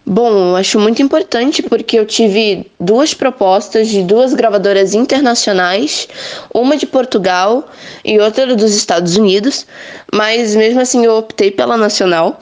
Bom, 0.06 0.50
eu 0.50 0.56
acho 0.58 0.78
muito 0.80 1.02
importante 1.02 1.64
porque 1.64 1.98
eu 1.98 2.06
tive 2.06 2.70
duas 2.78 3.14
propostas 3.14 3.88
de 3.88 4.04
duas 4.04 4.34
gravadoras 4.34 4.94
internacionais, 4.94 6.10
uma 6.54 6.76
de 6.76 6.86
Portugal 6.86 7.66
e 8.04 8.20
outra 8.20 8.54
dos 8.54 8.76
Estados 8.76 9.16
Unidos, 9.16 9.66
mas 10.14 10.58
mesmo 10.58 10.82
assim 10.82 11.06
eu 11.06 11.16
optei 11.16 11.52
pela 11.52 11.78
nacional. 11.78 12.38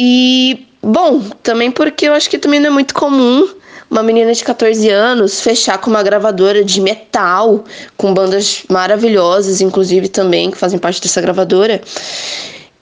E, 0.00 0.64
bom, 0.80 1.20
também 1.42 1.72
porque 1.72 2.06
eu 2.06 2.12
acho 2.12 2.30
que 2.30 2.38
também 2.38 2.60
não 2.60 2.68
é 2.68 2.70
muito 2.70 2.94
comum 2.94 3.48
uma 3.90 4.00
menina 4.00 4.32
de 4.32 4.44
14 4.44 4.88
anos 4.90 5.40
fechar 5.40 5.76
com 5.78 5.90
uma 5.90 6.04
gravadora 6.04 6.64
de 6.64 6.80
metal, 6.80 7.64
com 7.96 8.14
bandas 8.14 8.62
maravilhosas, 8.68 9.60
inclusive 9.60 10.08
também, 10.08 10.52
que 10.52 10.56
fazem 10.56 10.78
parte 10.78 11.02
dessa 11.02 11.20
gravadora. 11.20 11.80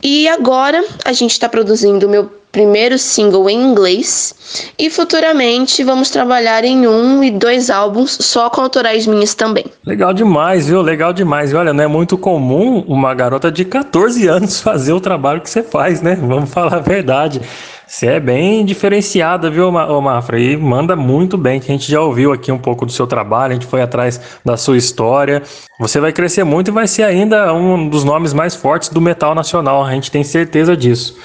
E 0.02 0.28
agora 0.28 0.84
a 1.04 1.12
gente 1.12 1.32
está 1.32 1.48
produzindo 1.48 2.06
o 2.06 2.10
meu 2.10 2.30
primeiro 2.56 2.98
single 2.98 3.50
em 3.50 3.62
inglês 3.62 4.34
e 4.78 4.88
futuramente 4.88 5.84
vamos 5.84 6.08
trabalhar 6.08 6.64
em 6.64 6.86
um 6.86 7.22
e 7.22 7.30
dois 7.30 7.68
álbuns 7.68 8.16
só 8.18 8.48
com 8.48 8.62
autorais 8.62 9.06
minhas 9.06 9.34
também. 9.34 9.66
Legal 9.84 10.14
demais, 10.14 10.66
viu? 10.66 10.80
Legal 10.80 11.12
demais. 11.12 11.52
Olha, 11.52 11.74
não 11.74 11.84
é 11.84 11.86
muito 11.86 12.16
comum 12.16 12.82
uma 12.88 13.14
garota 13.14 13.52
de 13.52 13.62
14 13.62 14.26
anos 14.26 14.60
fazer 14.62 14.94
o 14.94 15.00
trabalho 15.00 15.42
que 15.42 15.50
você 15.50 15.62
faz, 15.62 16.00
né? 16.00 16.14
Vamos 16.14 16.48
falar 16.50 16.76
a 16.76 16.80
verdade. 16.80 17.42
Você 17.86 18.06
é 18.06 18.18
bem 18.20 18.64
diferenciada, 18.64 19.48
viu, 19.48 19.70
Mafra? 19.70 20.40
E 20.40 20.56
manda 20.56 20.96
muito 20.96 21.38
bem, 21.38 21.60
que 21.60 21.70
a 21.70 21.74
gente 21.74 21.90
já 21.90 22.00
ouviu 22.00 22.32
aqui 22.32 22.50
um 22.50 22.58
pouco 22.58 22.84
do 22.84 22.90
seu 22.90 23.06
trabalho, 23.06 23.52
a 23.52 23.54
gente 23.54 23.66
foi 23.66 23.80
atrás 23.80 24.20
da 24.44 24.56
sua 24.56 24.76
história. 24.76 25.40
Você 25.78 26.00
vai 26.00 26.12
crescer 26.12 26.42
muito 26.42 26.68
e 26.68 26.72
vai 26.72 26.88
ser 26.88 27.04
ainda 27.04 27.54
um 27.54 27.88
dos 27.88 28.02
nomes 28.02 28.32
mais 28.32 28.56
fortes 28.56 28.88
do 28.88 29.00
metal 29.00 29.36
nacional, 29.36 29.84
a 29.84 29.92
gente 29.92 30.10
tem 30.10 30.24
certeza 30.24 30.76
disso. 30.76 31.16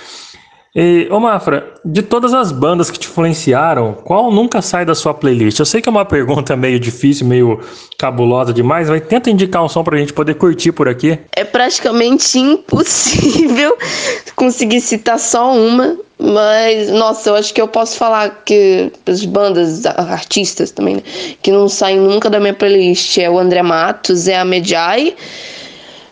E, 0.73 1.09
ô 1.11 1.19
Mafra, 1.19 1.73
de 1.83 2.01
todas 2.01 2.33
as 2.33 2.49
bandas 2.49 2.89
que 2.89 2.97
te 2.97 3.05
influenciaram, 3.05 3.93
qual 3.93 4.31
nunca 4.31 4.61
sai 4.61 4.85
da 4.85 4.95
sua 4.95 5.13
playlist? 5.13 5.59
Eu 5.59 5.65
sei 5.65 5.81
que 5.81 5.89
é 5.89 5.91
uma 5.91 6.05
pergunta 6.05 6.55
meio 6.55 6.79
difícil, 6.79 7.27
meio 7.27 7.59
cabulosa 7.97 8.53
demais, 8.53 8.89
mas 8.89 9.05
tenta 9.05 9.29
indicar 9.29 9.63
um 9.63 9.67
som 9.67 9.83
pra 9.83 9.97
gente 9.97 10.13
poder 10.13 10.35
curtir 10.35 10.71
por 10.71 10.87
aqui. 10.87 11.19
É 11.35 11.43
praticamente 11.43 12.39
impossível 12.39 13.77
conseguir 14.37 14.79
citar 14.79 15.19
só 15.19 15.53
uma, 15.53 15.97
mas 16.17 16.89
nossa, 16.89 17.31
eu 17.31 17.35
acho 17.35 17.53
que 17.53 17.61
eu 17.61 17.67
posso 17.67 17.97
falar 17.97 18.41
que 18.45 18.93
as 19.05 19.25
bandas, 19.25 19.85
artistas 19.85 20.71
também, 20.71 20.95
né, 20.95 21.03
que 21.41 21.51
não 21.51 21.67
saem 21.67 21.99
nunca 21.99 22.29
da 22.29 22.39
minha 22.39 22.53
playlist 22.53 23.17
é 23.17 23.29
o 23.29 23.37
André 23.37 23.61
Matos, 23.61 24.29
é 24.29 24.37
a 24.37 24.45
Medjai 24.45 25.15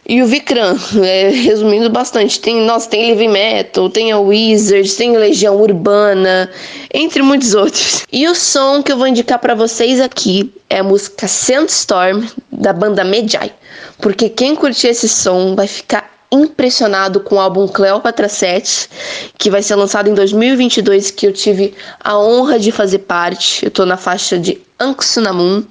e 0.10 0.24
o 0.24 0.26
Vikram. 0.26 0.76
É, 1.02 1.30
resumindo 1.30 1.90
bastante, 1.90 2.40
tem, 2.40 2.62
nossa, 2.66 2.90
tem 2.90 3.10
Heavy 3.10 3.28
Metal, 3.28 3.90
tem 3.90 4.12
a 4.12 4.20
Wizards, 4.20 4.96
tem 4.96 5.16
Legião 5.16 5.56
Urbana, 5.56 6.50
entre 6.94 7.22
muitos 7.22 7.54
outros. 7.56 8.04
E 8.12 8.28
o 8.28 8.36
som 8.36 8.82
que 8.82 8.92
eu 8.92 8.98
vou 8.98 9.08
indicar 9.08 9.40
pra 9.40 9.54
vocês 9.54 10.00
aqui 10.00 10.52
é 10.70 10.80
a 10.80 10.84
música 10.84 11.28
Sandstorm 11.28 12.26
da 12.52 12.74
banda 12.74 13.04
Medjai, 13.04 13.54
porque 14.00 14.30
quem 14.30 14.56
curtir 14.56 14.88
esse 14.88 15.08
som 15.08 15.56
vai 15.56 15.68
ficar 15.68 16.10
impressionado 16.32 17.20
com 17.20 17.36
o 17.36 17.40
álbum 17.40 17.68
Cleopatra 17.68 18.28
7, 18.28 18.90
que 19.38 19.50
vai 19.50 19.62
ser 19.62 19.76
lançado 19.76 20.10
em 20.10 20.14
2022, 20.14 21.12
que 21.12 21.28
eu 21.28 21.34
tive 21.34 21.74
a 22.00 22.18
honra 22.20 22.60
de 22.60 22.72
fazer 22.72 23.00
parte. 23.00 23.66
Eu 23.66 23.72
tô 23.72 23.86
na 23.86 23.98
faixa 23.98 24.38
de 24.38 24.60
Anksunamun. 24.80 25.64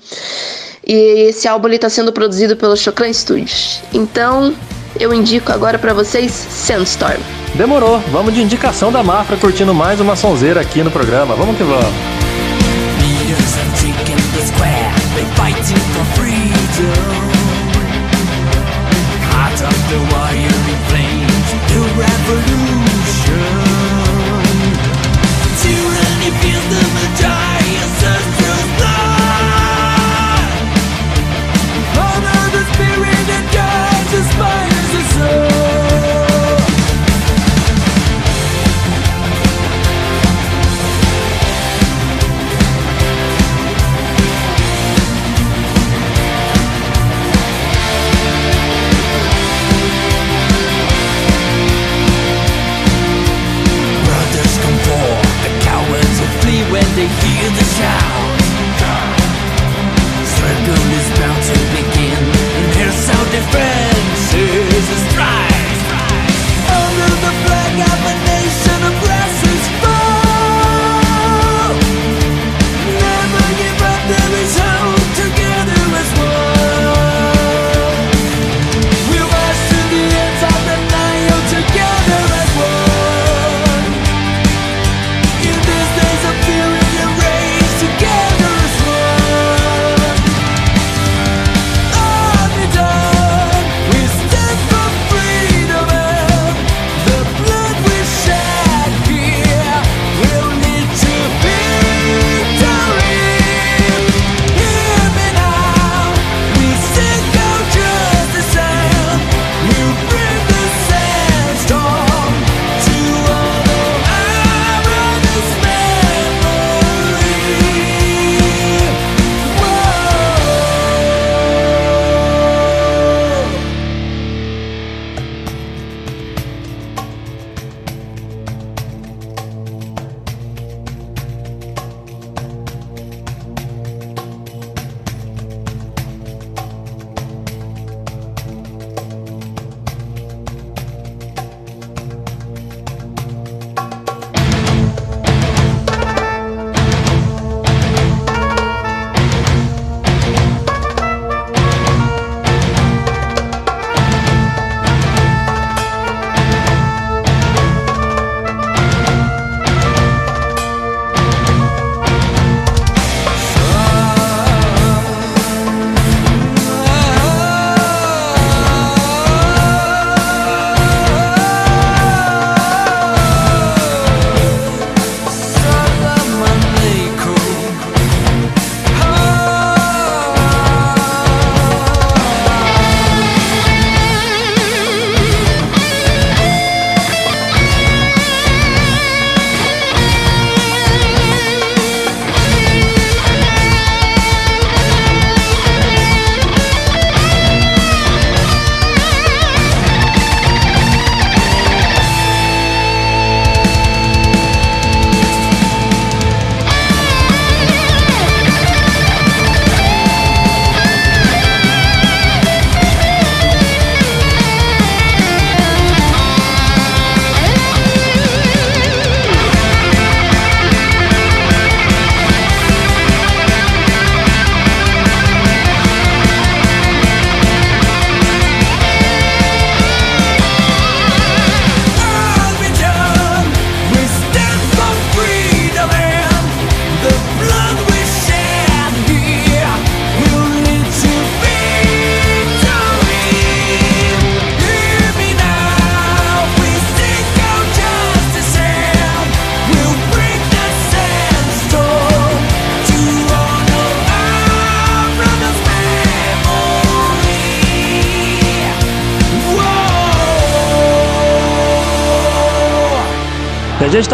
E 0.88 1.28
esse 1.28 1.46
álbum 1.46 1.68
está 1.68 1.90
sendo 1.90 2.10
produzido 2.12 2.56
pelo 2.56 2.74
Choclan 2.74 3.12
Studios. 3.12 3.82
Então, 3.92 4.54
eu 4.98 5.12
indico 5.12 5.52
agora 5.52 5.78
para 5.78 5.92
vocês 5.92 6.32
Sandstorm. 6.32 7.20
Demorou, 7.54 7.98
vamos 8.10 8.34
de 8.34 8.40
indicação 8.40 8.90
da 8.90 9.02
Mafra 9.02 9.36
curtindo 9.36 9.74
mais 9.74 10.00
uma 10.00 10.16
sonzeira 10.16 10.60
aqui 10.60 10.82
no 10.82 10.90
programa. 10.90 11.36
Vamos 11.36 11.56
que 11.58 11.62
vamos. 11.62 12.27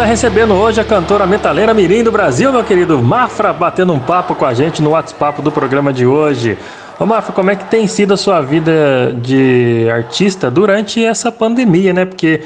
Está 0.05 0.11
recebendo 0.11 0.53
hoje 0.53 0.79
a 0.79 0.83
cantora 0.83 1.25
metaleira 1.25 1.73
Mirim 1.73 2.03
do 2.03 2.11
Brasil, 2.11 2.51
meu 2.51 2.63
querido 2.63 3.01
Mafra, 3.01 3.51
batendo 3.51 3.91
um 3.91 3.99
papo 3.99 4.35
com 4.35 4.45
a 4.45 4.53
gente 4.53 4.79
no 4.79 4.91
WhatsApp 4.91 5.41
do 5.41 5.51
programa 5.51 5.91
de 5.91 6.05
hoje. 6.05 6.59
Ô 6.99 7.07
Mafra, 7.07 7.33
como 7.33 7.49
é 7.49 7.55
que 7.55 7.65
tem 7.65 7.87
sido 7.87 8.13
a 8.13 8.17
sua 8.17 8.39
vida 8.39 9.11
de 9.19 9.89
artista 9.89 10.51
durante 10.51 11.03
essa 11.03 11.31
pandemia, 11.31 11.91
né? 11.91 12.05
Porque 12.05 12.43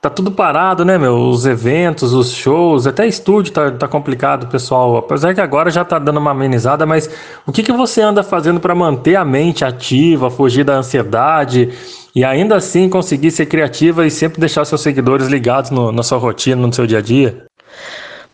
tá 0.00 0.08
tudo 0.08 0.30
parado, 0.30 0.84
né, 0.84 0.96
meu? 0.96 1.16
Os 1.16 1.44
eventos, 1.46 2.12
os 2.12 2.30
shows, 2.30 2.86
até 2.86 3.04
estúdio 3.08 3.52
tá, 3.52 3.72
tá 3.72 3.88
complicado, 3.88 4.46
pessoal. 4.46 4.96
Apesar 4.96 5.34
que 5.34 5.40
agora 5.40 5.72
já 5.72 5.84
tá 5.84 5.98
dando 5.98 6.18
uma 6.18 6.30
amenizada, 6.30 6.86
mas 6.86 7.10
o 7.44 7.50
que, 7.50 7.64
que 7.64 7.72
você 7.72 8.02
anda 8.02 8.22
fazendo 8.22 8.60
para 8.60 8.74
manter 8.74 9.16
a 9.16 9.24
mente 9.24 9.64
ativa, 9.64 10.30
fugir 10.30 10.62
da 10.62 10.74
ansiedade 10.74 11.72
e 12.14 12.24
ainda 12.24 12.56
assim 12.56 12.88
conseguir 12.88 13.30
ser 13.30 13.46
criativa 13.46 14.06
e 14.06 14.10
sempre 14.10 14.40
deixar 14.40 14.64
seus 14.64 14.80
seguidores 14.80 15.26
ligados 15.28 15.70
no- 15.70 15.90
na 15.92 16.02
sua 16.02 16.18
rotina, 16.18 16.66
no 16.66 16.72
seu 16.72 16.86
dia 16.86 16.98
a 16.98 17.02
dia? 17.02 17.44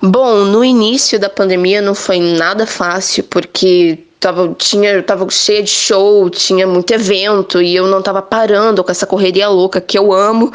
Bom, 0.03 0.45
no 0.45 0.65
início 0.65 1.19
da 1.19 1.29
pandemia 1.29 1.83
não 1.83 1.95
foi 1.95 2.19
nada 2.19 2.67
fácil, 2.67 3.25
porque 3.25 3.99
tava, 4.19 4.55
tinha, 4.57 5.03
tava 5.03 5.29
cheia 5.31 5.63
de 5.63 5.71
show, 5.71 6.29
tinha 6.31 6.67
muito 6.67 6.91
evento 6.93 7.61
e 7.61 7.75
eu 7.75 7.87
não 7.87 8.03
tava 8.03 8.23
parando 8.23 8.85
com 8.85 8.91
essa 8.91 9.07
correria 9.07 9.49
louca 9.49 9.81
que 9.81 9.99
eu 9.99 10.13
amo. 10.13 10.53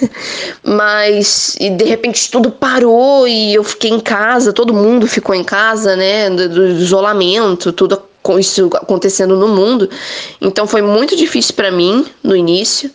Mas 0.64 1.56
de 1.58 1.84
repente 1.84 2.30
tudo 2.30 2.50
parou 2.50 3.28
e 3.28 3.54
eu 3.54 3.64
fiquei 3.64 3.90
em 3.90 4.00
casa, 4.00 4.52
todo 4.52 4.72
mundo 4.74 5.06
ficou 5.06 5.34
em 5.34 5.44
casa, 5.44 5.96
né? 5.96 6.28
Do, 6.30 6.48
do 6.48 6.66
isolamento, 6.68 7.72
tudo 7.72 8.02
com 8.24 8.38
isso 8.38 8.70
acontecendo 8.72 9.36
no 9.36 9.48
mundo. 9.48 9.88
Então 10.40 10.66
foi 10.66 10.80
muito 10.80 11.14
difícil 11.14 11.54
para 11.54 11.70
mim 11.70 12.06
no 12.22 12.34
início. 12.34 12.90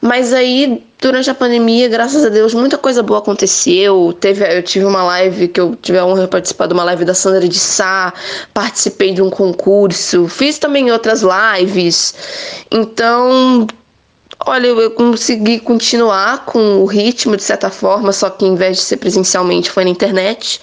Mas 0.00 0.34
aí, 0.34 0.84
durante 1.00 1.30
a 1.30 1.34
pandemia, 1.34 1.88
graças 1.88 2.26
a 2.26 2.28
Deus, 2.28 2.52
muita 2.52 2.76
coisa 2.76 3.02
boa 3.02 3.20
aconteceu. 3.20 4.14
Teve, 4.20 4.44
eu 4.44 4.62
tive 4.62 4.84
uma 4.84 5.02
live 5.04 5.48
que 5.48 5.58
eu 5.58 5.76
tive 5.80 5.96
a 5.96 6.04
honra 6.04 6.22
de 6.22 6.28
participar 6.28 6.66
de 6.66 6.74
uma 6.74 6.84
live 6.84 7.06
da 7.06 7.14
Sandra 7.14 7.48
de 7.48 7.58
Sá, 7.58 8.12
participei 8.52 9.14
de 9.14 9.22
um 9.22 9.30
concurso, 9.30 10.28
fiz 10.28 10.58
também 10.58 10.90
outras 10.90 11.22
lives. 11.22 12.12
Então, 12.70 13.66
olha, 14.44 14.66
eu 14.66 14.90
consegui 14.90 15.60
continuar 15.60 16.44
com 16.44 16.82
o 16.82 16.84
ritmo 16.84 17.36
de 17.36 17.44
certa 17.44 17.70
forma, 17.70 18.12
só 18.12 18.28
que 18.28 18.44
em 18.44 18.56
vez 18.56 18.78
de 18.78 18.82
ser 18.82 18.96
presencialmente 18.98 19.70
foi 19.70 19.84
na 19.84 19.90
internet. 19.90 20.60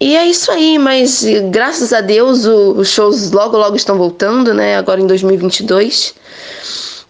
E 0.00 0.16
é 0.16 0.26
isso 0.26 0.50
aí, 0.50 0.78
mas 0.78 1.24
graças 1.50 1.92
a 1.92 2.00
Deus 2.00 2.44
os 2.44 2.88
shows 2.88 3.30
logo 3.30 3.56
logo 3.56 3.76
estão 3.76 3.96
voltando, 3.96 4.52
né? 4.52 4.76
Agora 4.76 5.00
em 5.00 5.06
2022. 5.06 6.14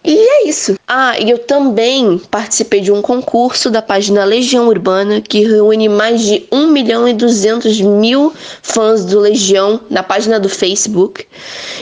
E 0.07 0.15
é 0.15 0.47
isso. 0.47 0.75
Ah, 0.87 1.19
e 1.19 1.31
eu 1.31 1.39
também 1.39 2.21
participei 2.29 2.79
de 2.79 2.91
um 2.91 3.01
concurso 3.01 3.71
da 3.71 3.81
página 3.81 4.23
Legião 4.23 4.67
Urbana, 4.67 5.19
que 5.19 5.43
reúne 5.43 5.89
mais 5.89 6.21
de 6.21 6.45
1 6.51 6.67
milhão 6.67 7.07
e 7.07 7.13
200 7.13 7.81
mil 7.81 8.31
fãs 8.61 9.03
do 9.03 9.19
Legião 9.19 9.81
na 9.89 10.03
página 10.03 10.39
do 10.39 10.47
Facebook. 10.47 11.25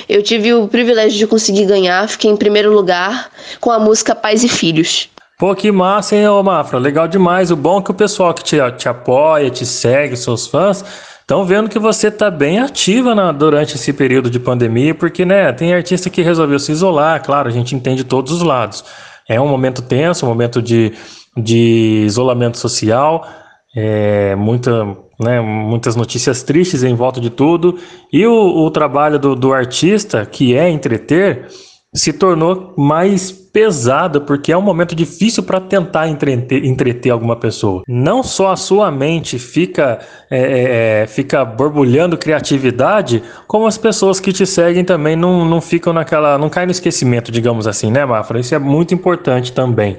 Eu 0.07 0.23
tive 0.23 0.53
o 0.53 0.69
privilégio 0.69 1.17
de 1.17 1.27
conseguir 1.27 1.65
ganhar, 1.65 2.07
fiquei 2.07 2.31
em 2.31 2.37
primeiro 2.37 2.71
lugar 2.71 3.29
com 3.59 3.69
a 3.69 3.77
música 3.77 4.15
Pais 4.15 4.41
e 4.41 4.47
Filhos. 4.47 5.09
Pô, 5.43 5.53
que 5.53 5.73
massa, 5.73 6.15
hein, 6.15 6.25
ô 6.29 6.41
Mafra? 6.41 6.79
Legal 6.79 7.05
demais. 7.05 7.51
O 7.51 7.55
bom 7.57 7.79
é 7.79 7.83
que 7.83 7.91
o 7.91 7.93
pessoal 7.93 8.33
que 8.33 8.41
te, 8.45 8.55
te 8.77 8.87
apoia, 8.87 9.49
te 9.49 9.65
segue, 9.65 10.15
seus 10.15 10.47
fãs, 10.47 10.85
estão 11.19 11.43
vendo 11.43 11.69
que 11.69 11.77
você 11.77 12.09
tá 12.09 12.31
bem 12.31 12.59
ativa 12.59 13.13
na- 13.13 13.33
durante 13.33 13.75
esse 13.75 13.91
período 13.91 14.29
de 14.29 14.39
pandemia, 14.39 14.95
porque, 14.95 15.25
né, 15.25 15.51
tem 15.51 15.73
artista 15.73 16.09
que 16.09 16.21
resolveu 16.21 16.57
se 16.59 16.71
isolar, 16.71 17.21
claro, 17.21 17.49
a 17.49 17.51
gente 17.51 17.75
entende 17.75 18.05
todos 18.05 18.31
os 18.31 18.41
lados. 18.41 18.85
É 19.27 19.37
um 19.41 19.49
momento 19.49 19.81
tenso, 19.81 20.25
um 20.25 20.29
momento 20.29 20.61
de, 20.61 20.93
de 21.35 22.05
isolamento 22.05 22.57
social, 22.57 23.27
é, 23.75 24.37
muita, 24.37 24.95
né, 25.19 25.41
muitas 25.41 25.97
notícias 25.97 26.41
tristes 26.41 26.83
em 26.83 26.95
volta 26.95 27.19
de 27.19 27.29
tudo, 27.29 27.77
e 28.13 28.25
o, 28.25 28.63
o 28.63 28.71
trabalho 28.71 29.19
do, 29.19 29.35
do 29.35 29.51
artista, 29.51 30.25
que 30.25 30.55
é 30.55 30.69
entreter, 30.69 31.49
se 31.93 32.11
tornou 32.11 32.73
mais 32.75 33.31
pesado, 33.31 34.21
porque 34.21 34.51
é 34.51 34.57
um 34.57 34.61
momento 34.61 34.95
difícil 34.95 35.43
para 35.43 35.61
tentar 35.61 36.07
entreter, 36.07 36.65
entreter 36.65 37.11
alguma 37.11 37.35
pessoa. 37.35 37.83
Não 37.87 38.23
só 38.23 38.51
a 38.51 38.55
sua 38.55 38.89
mente 38.89 39.37
fica, 39.37 39.99
é, 40.29 40.39
é, 40.39 41.01
é, 41.03 41.07
fica 41.07 41.45
borbulhando 41.45 42.17
criatividade, 42.17 43.21
como 43.47 43.67
as 43.67 43.77
pessoas 43.77 44.19
que 44.19 44.33
te 44.33 44.45
seguem 44.45 44.83
também 44.83 45.15
não, 45.15 45.45
não 45.45 45.61
ficam 45.61 45.93
naquela. 45.93 46.37
não 46.37 46.49
caem 46.49 46.65
no 46.65 46.71
esquecimento, 46.71 47.31
digamos 47.31 47.67
assim, 47.67 47.91
né, 47.91 48.03
Mafra? 48.03 48.39
Isso 48.39 48.55
é 48.55 48.59
muito 48.59 48.93
importante 48.93 49.53
também. 49.53 49.97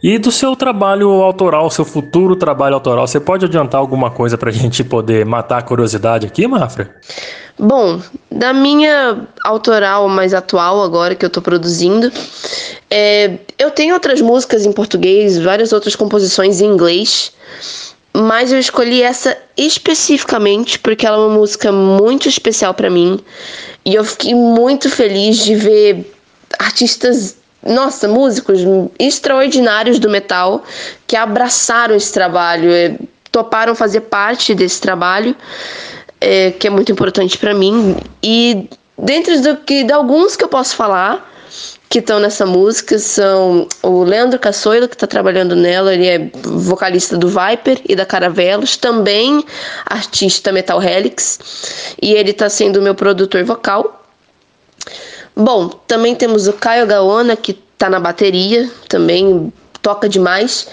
E 0.00 0.16
do 0.16 0.30
seu 0.30 0.54
trabalho 0.54 1.10
autoral, 1.10 1.68
seu 1.70 1.84
futuro 1.84 2.36
trabalho 2.36 2.74
autoral, 2.74 3.04
você 3.06 3.18
pode 3.18 3.44
adiantar 3.44 3.80
alguma 3.80 4.10
coisa 4.10 4.38
pra 4.38 4.50
gente 4.52 4.84
poder 4.84 5.26
matar 5.26 5.58
a 5.58 5.62
curiosidade 5.62 6.26
aqui, 6.26 6.46
Mafra? 6.46 6.94
Bom, 7.58 8.00
da 8.30 8.52
minha 8.52 9.26
autoral 9.42 10.08
mais 10.08 10.32
atual 10.32 10.80
agora 10.80 11.16
que 11.16 11.24
eu 11.24 11.30
tô 11.30 11.42
produzindo, 11.42 12.12
é, 12.88 13.38
eu 13.58 13.72
tenho 13.72 13.94
outras 13.94 14.20
músicas 14.20 14.64
em 14.64 14.70
português, 14.70 15.36
várias 15.38 15.72
outras 15.72 15.96
composições 15.96 16.60
em 16.60 16.66
inglês, 16.66 17.32
mas 18.12 18.52
eu 18.52 18.60
escolhi 18.60 19.02
essa 19.02 19.36
especificamente 19.56 20.78
porque 20.78 21.04
ela 21.04 21.16
é 21.16 21.20
uma 21.20 21.34
música 21.34 21.72
muito 21.72 22.28
especial 22.28 22.72
pra 22.74 22.88
mim 22.88 23.18
e 23.84 23.92
eu 23.92 24.04
fiquei 24.04 24.36
muito 24.36 24.88
feliz 24.88 25.38
de 25.38 25.56
ver 25.56 26.14
artistas, 26.60 27.36
nossa, 27.60 28.06
músicos 28.06 28.60
extraordinários 29.00 29.98
do 29.98 30.08
metal 30.08 30.62
que 31.08 31.16
abraçaram 31.16 31.96
esse 31.96 32.12
trabalho, 32.12 32.70
é, 32.70 32.96
toparam 33.32 33.74
fazer 33.74 34.02
parte 34.02 34.54
desse 34.54 34.80
trabalho 34.80 35.34
é, 36.20 36.50
que 36.50 36.66
é 36.66 36.70
muito 36.70 36.92
importante 36.92 37.38
pra 37.38 37.54
mim. 37.54 37.96
E 38.22 38.68
dentre 38.96 39.40
do 39.40 39.56
que, 39.58 39.84
de 39.84 39.92
alguns 39.92 40.36
que 40.36 40.44
eu 40.44 40.48
posso 40.48 40.76
falar 40.76 41.26
que 41.88 42.00
estão 42.00 42.20
nessa 42.20 42.44
música 42.44 42.98
são 42.98 43.66
o 43.82 44.02
Leandro 44.02 44.38
Cassoilo, 44.38 44.86
que 44.86 44.94
está 44.94 45.06
trabalhando 45.06 45.56
nela, 45.56 45.94
ele 45.94 46.06
é 46.06 46.30
vocalista 46.44 47.16
do 47.16 47.28
Viper 47.28 47.80
e 47.88 47.96
da 47.96 48.04
Caravelos, 48.04 48.76
também 48.76 49.42
artista 49.86 50.52
Metal 50.52 50.82
Helix, 50.82 51.94
e 52.00 52.12
ele 52.12 52.30
está 52.32 52.50
sendo 52.50 52.82
meu 52.82 52.94
produtor 52.94 53.42
vocal. 53.44 54.04
Bom, 55.34 55.68
também 55.68 56.14
temos 56.14 56.46
o 56.46 56.52
Caio 56.52 56.86
Gaona, 56.86 57.36
que 57.36 57.54
tá 57.54 57.88
na 57.88 58.00
bateria, 58.00 58.68
também 58.88 59.52
toca 59.80 60.08
demais. 60.08 60.68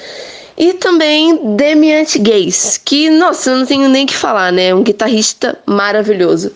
E 0.58 0.74
também 0.74 1.56
Demiant 1.56 2.18
Gaze, 2.18 2.80
que, 2.80 3.10
nossa, 3.10 3.56
não 3.56 3.66
tenho 3.66 3.90
nem 3.90 4.06
que 4.06 4.16
falar, 4.16 4.52
né? 4.52 4.74
Um 4.74 4.84
guitarrista 4.84 5.60
maravilhoso. 5.66 6.52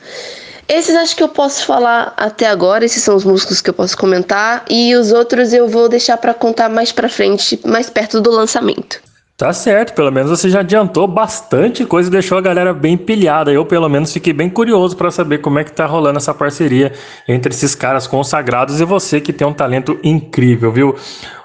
Esses 0.69 0.95
acho 0.95 1.15
que 1.15 1.23
eu 1.23 1.27
posso 1.27 1.65
falar 1.65 2.13
até 2.15 2.47
agora, 2.47 2.85
esses 2.85 3.01
são 3.01 3.15
os 3.15 3.25
músicos 3.25 3.59
que 3.59 3.69
eu 3.69 3.73
posso 3.73 3.97
comentar. 3.97 4.63
E 4.69 4.95
os 4.95 5.11
outros 5.11 5.51
eu 5.51 5.67
vou 5.67 5.89
deixar 5.89 6.15
pra 6.17 6.33
contar 6.33 6.69
mais 6.69 6.91
pra 6.91 7.09
frente, 7.09 7.59
mais 7.65 7.89
perto 7.89 8.21
do 8.21 8.31
lançamento. 8.31 9.01
Tá 9.39 9.53
certo, 9.53 9.93
pelo 9.93 10.11
menos 10.11 10.29
você 10.29 10.49
já 10.49 10.59
adiantou 10.59 11.07
bastante 11.07 11.85
coisa 11.85 12.09
e 12.09 12.11
deixou 12.11 12.37
a 12.37 12.41
galera 12.41 12.73
bem 12.73 12.97
pilhada. 12.97 13.49
Eu, 13.49 13.65
pelo 13.65 13.87
menos, 13.87 14.11
fiquei 14.11 14.33
bem 14.33 14.49
curioso 14.49 14.97
para 14.97 15.09
saber 15.09 15.37
como 15.37 15.57
é 15.57 15.63
que 15.63 15.71
tá 15.71 15.85
rolando 15.85 16.17
essa 16.17 16.33
parceria 16.33 16.91
entre 17.25 17.53
esses 17.53 17.73
caras 17.73 18.05
consagrados 18.05 18.81
e 18.81 18.83
você 18.83 19.21
que 19.21 19.31
tem 19.31 19.47
um 19.47 19.53
talento 19.53 19.97
incrível, 20.03 20.73
viu? 20.73 20.93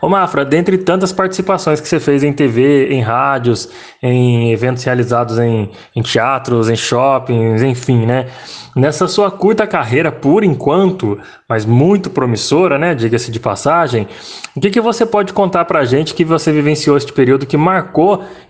Ô 0.02 0.08
Mafra, 0.08 0.44
dentre 0.44 0.76
tantas 0.76 1.12
participações 1.12 1.80
que 1.80 1.86
você 1.86 2.00
fez 2.00 2.24
em 2.24 2.32
TV, 2.32 2.88
em 2.88 3.00
rádios, 3.00 3.70
em 4.02 4.52
eventos 4.52 4.82
realizados 4.82 5.38
em, 5.38 5.70
em 5.94 6.02
teatros, 6.02 6.68
em 6.68 6.74
shoppings, 6.74 7.62
enfim, 7.62 8.04
né? 8.04 8.26
Nessa 8.74 9.06
sua 9.06 9.30
curta 9.30 9.68
carreira, 9.68 10.10
por 10.10 10.42
enquanto, 10.42 11.16
mas 11.48 11.64
muito 11.64 12.10
promissora, 12.10 12.76
né? 12.76 12.92
Diga-se 12.92 13.30
de 13.30 13.38
passagem, 13.38 14.08
o 14.56 14.60
que, 14.60 14.68
que 14.68 14.80
você 14.80 15.06
pode 15.06 15.32
contar 15.32 15.64
pra 15.64 15.84
gente 15.84 16.12
que 16.12 16.24
você 16.24 16.50
vivenciou 16.50 16.96
este 16.96 17.12
período 17.12 17.46
que 17.46 17.56
marcou 17.56 17.84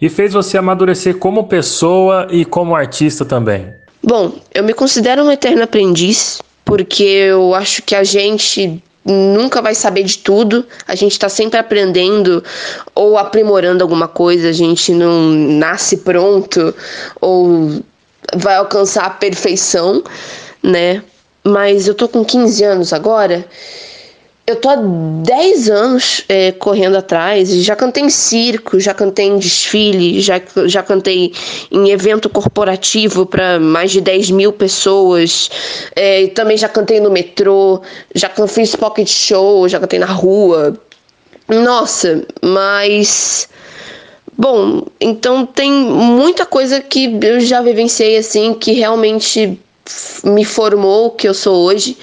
e 0.01 0.09
fez 0.09 0.32
você 0.32 0.59
amadurecer 0.59 1.16
como 1.19 1.44
pessoa 1.44 2.27
e 2.31 2.44
como 2.44 2.74
artista 2.74 3.24
também? 3.24 3.73
Bom, 4.02 4.35
eu 4.52 4.62
me 4.62 4.74
considero 4.74 5.23
um 5.23 5.31
eterno 5.31 5.62
aprendiz, 5.62 6.40
porque 6.65 7.02
eu 7.02 7.55
acho 7.55 7.82
que 7.82 7.94
a 7.94 8.05
gente 8.05 8.82
nunca 9.05 9.61
vai 9.61 9.74
saber 9.74 10.02
de 10.05 10.19
tudo, 10.19 10.66
a 10.86 10.94
gente 10.94 11.12
está 11.12 11.28
sempre 11.28 11.59
aprendendo 11.59 12.43
ou 12.94 13.19
aprimorando 13.19 13.82
alguma 13.82 14.09
coisa, 14.09 14.48
a 14.48 14.52
gente 14.52 14.93
não 14.93 15.31
nasce 15.31 15.98
pronto 15.98 16.74
ou 17.20 17.82
vai 18.36 18.56
alcançar 18.56 19.05
a 19.05 19.11
perfeição, 19.11 20.02
né? 20.62 21.02
Mas 21.43 21.86
eu 21.86 21.94
tô 21.94 22.09
com 22.09 22.24
15 22.24 22.65
anos 22.65 22.93
agora. 22.93 23.47
Eu 24.46 24.56
tô 24.56 24.68
há 24.68 24.76
10 24.76 25.70
anos 25.70 26.22
é, 26.28 26.52
correndo 26.52 26.98
atrás, 26.98 27.50
e 27.50 27.62
já 27.62 27.74
cantei 27.74 28.02
em 28.02 28.10
circo, 28.10 28.78
já 28.78 28.92
cantei 28.92 29.24
em 29.24 29.38
desfile, 29.38 30.20
já, 30.20 30.38
já 30.66 30.82
cantei 30.82 31.32
em 31.72 31.88
evento 31.88 32.28
corporativo 32.28 33.24
para 33.24 33.58
mais 33.58 33.90
de 33.90 34.02
10 34.02 34.30
mil 34.32 34.52
pessoas, 34.52 35.50
é, 35.96 36.26
também 36.28 36.58
já 36.58 36.68
cantei 36.68 37.00
no 37.00 37.10
metrô, 37.10 37.80
já 38.14 38.30
fiz 38.46 38.76
pocket 38.76 39.08
show, 39.08 39.66
já 39.66 39.80
cantei 39.80 39.98
na 39.98 40.06
rua. 40.12 40.78
Nossa, 41.48 42.26
mas 42.42 43.48
Bom, 44.36 44.84
então 45.00 45.46
tem 45.46 45.70
muita 45.70 46.44
coisa 46.44 46.80
que 46.80 47.18
eu 47.22 47.38
já 47.38 47.62
vivenciei 47.62 48.16
assim 48.16 48.52
que 48.52 48.72
realmente 48.72 49.60
me 50.24 50.44
formou 50.44 51.06
o 51.06 51.11
que 51.11 51.28
eu 51.28 51.35
sou 51.35 51.65
hoje, 51.65 51.97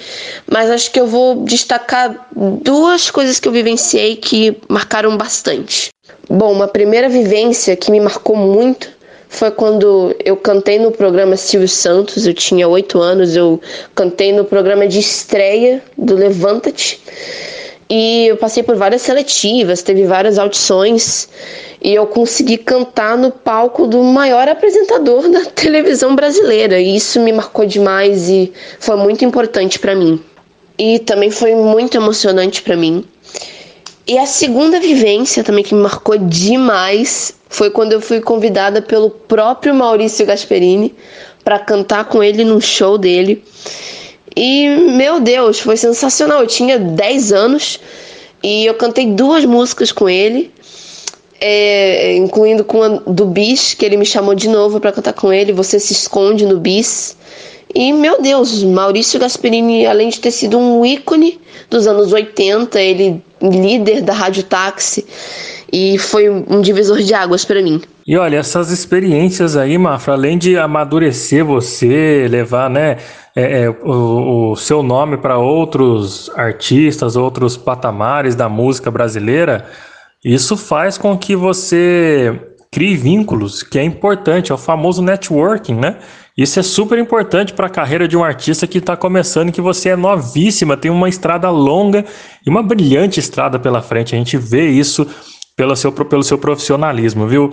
mas 0.50 0.70
acho 0.70 0.90
que 0.90 1.00
eu 1.00 1.06
vou 1.06 1.44
destacar 1.44 2.28
duas 2.34 3.10
coisas 3.10 3.40
que 3.40 3.48
eu 3.48 3.52
vivenciei 3.52 4.16
que 4.16 4.56
marcaram 4.68 5.16
bastante. 5.16 5.88
Bom, 6.28 6.52
uma 6.52 6.68
primeira 6.68 7.08
vivência 7.08 7.76
que 7.76 7.90
me 7.90 8.00
marcou 8.00 8.36
muito 8.36 8.88
foi 9.28 9.50
quando 9.50 10.14
eu 10.22 10.36
cantei 10.36 10.78
no 10.78 10.92
programa 10.92 11.36
Silvio 11.36 11.68
Santos, 11.68 12.26
eu 12.26 12.34
tinha 12.34 12.68
oito 12.68 13.00
anos, 13.00 13.34
eu 13.34 13.60
cantei 13.94 14.30
no 14.30 14.44
programa 14.44 14.86
de 14.86 14.98
estreia 14.98 15.82
do 15.96 16.14
Levanta-te. 16.14 17.00
E 17.94 18.28
eu 18.28 18.38
passei 18.38 18.62
por 18.62 18.74
várias 18.74 19.02
seletivas, 19.02 19.82
teve 19.82 20.06
várias 20.06 20.38
audições 20.38 21.28
e 21.78 21.92
eu 21.92 22.06
consegui 22.06 22.56
cantar 22.56 23.18
no 23.18 23.30
palco 23.30 23.86
do 23.86 24.02
maior 24.02 24.48
apresentador 24.48 25.28
da 25.28 25.44
televisão 25.44 26.16
brasileira. 26.16 26.80
E 26.80 26.96
isso 26.96 27.20
me 27.20 27.30
marcou 27.34 27.66
demais 27.66 28.30
e 28.30 28.50
foi 28.80 28.96
muito 28.96 29.26
importante 29.26 29.78
para 29.78 29.94
mim. 29.94 30.18
E 30.78 31.00
também 31.00 31.30
foi 31.30 31.54
muito 31.54 31.94
emocionante 31.94 32.62
para 32.62 32.78
mim. 32.78 33.04
E 34.06 34.16
a 34.16 34.24
segunda 34.24 34.80
vivência 34.80 35.44
também 35.44 35.62
que 35.62 35.74
me 35.74 35.82
marcou 35.82 36.16
demais 36.16 37.34
foi 37.50 37.68
quando 37.68 37.92
eu 37.92 38.00
fui 38.00 38.22
convidada 38.22 38.80
pelo 38.80 39.10
próprio 39.10 39.74
Maurício 39.74 40.24
Gasperini 40.24 40.94
para 41.44 41.58
cantar 41.58 42.06
com 42.06 42.22
ele 42.22 42.42
num 42.42 42.58
show 42.58 42.96
dele. 42.96 43.44
E, 44.36 44.68
meu 44.68 45.20
Deus, 45.20 45.60
foi 45.60 45.76
sensacional. 45.76 46.40
Eu 46.40 46.46
tinha 46.46 46.78
10 46.78 47.32
anos 47.32 47.80
e 48.42 48.66
eu 48.66 48.74
cantei 48.74 49.06
duas 49.06 49.44
músicas 49.44 49.92
com 49.92 50.08
ele, 50.08 50.52
é, 51.40 52.16
incluindo 52.16 52.64
com 52.64 52.82
a 52.82 52.88
do 52.88 53.26
Bis, 53.26 53.74
que 53.74 53.84
ele 53.84 53.96
me 53.96 54.06
chamou 54.06 54.34
de 54.34 54.48
novo 54.48 54.80
para 54.80 54.92
cantar 54.92 55.12
com 55.12 55.32
ele. 55.32 55.52
Você 55.52 55.78
se 55.78 55.92
esconde 55.92 56.46
no 56.46 56.58
Bis. 56.58 57.16
E, 57.74 57.92
meu 57.92 58.20
Deus, 58.20 58.62
Maurício 58.62 59.18
Gasperini, 59.18 59.86
além 59.86 60.08
de 60.08 60.20
ter 60.20 60.30
sido 60.30 60.58
um 60.58 60.84
ícone 60.84 61.40
dos 61.70 61.86
anos 61.86 62.12
80, 62.12 62.80
ele 62.80 63.22
líder 63.40 64.02
da 64.02 64.12
Rádio 64.12 64.44
Táxi, 64.44 65.06
e 65.72 65.98
foi 65.98 66.28
um 66.28 66.60
divisor 66.60 66.98
de 66.98 67.14
águas 67.14 67.44
para 67.44 67.62
mim. 67.62 67.80
E 68.06 68.16
olha, 68.16 68.36
essas 68.36 68.70
experiências 68.70 69.56
aí, 69.56 69.78
Mafra, 69.78 70.12
além 70.12 70.36
de 70.36 70.58
amadurecer 70.58 71.44
você, 71.44 72.26
levar 72.28 72.68
né, 72.68 72.98
é, 73.34 73.62
é, 73.62 73.70
o, 73.70 74.52
o 74.52 74.56
seu 74.56 74.82
nome 74.82 75.16
para 75.16 75.38
outros 75.38 76.30
artistas, 76.36 77.16
outros 77.16 77.56
patamares 77.56 78.34
da 78.34 78.48
música 78.48 78.90
brasileira, 78.90 79.64
isso 80.22 80.56
faz 80.56 80.98
com 80.98 81.16
que 81.16 81.34
você 81.34 82.38
crie 82.70 82.96
vínculos, 82.96 83.62
que 83.62 83.78
é 83.78 83.84
importante, 83.84 84.50
é 84.50 84.54
o 84.54 84.58
famoso 84.58 85.02
networking, 85.02 85.74
né? 85.74 85.98
Isso 86.36 86.58
é 86.58 86.62
super 86.62 86.98
importante 86.98 87.52
para 87.52 87.66
a 87.66 87.70
carreira 87.70 88.08
de 88.08 88.16
um 88.16 88.24
artista 88.24 88.66
que 88.66 88.78
está 88.78 88.96
começando, 88.96 89.50
e 89.50 89.52
que 89.52 89.60
você 89.60 89.90
é 89.90 89.96
novíssima, 89.96 90.76
tem 90.76 90.90
uma 90.90 91.08
estrada 91.08 91.50
longa 91.50 92.04
e 92.46 92.48
uma 92.48 92.62
brilhante 92.62 93.20
estrada 93.20 93.58
pela 93.58 93.82
frente. 93.82 94.14
A 94.14 94.18
gente 94.18 94.38
vê 94.38 94.70
isso 94.70 95.06
pelo 95.62 95.76
seu, 95.76 95.92
pelo 95.92 96.24
seu 96.24 96.36
profissionalismo, 96.36 97.24
viu? 97.28 97.48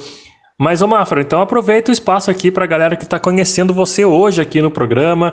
Mas, 0.60 0.82
ô 0.82 0.88
Mafra, 0.88 1.22
então 1.22 1.42
aproveita 1.42 1.92
o 1.92 1.94
espaço 1.94 2.32
aqui 2.32 2.50
para 2.50 2.64
a 2.64 2.68
galera 2.68 2.96
que 2.96 3.04
está 3.04 3.20
conhecendo 3.20 3.72
você 3.72 4.04
hoje 4.04 4.42
aqui 4.42 4.64
no 4.64 4.72
programa, 4.72 5.32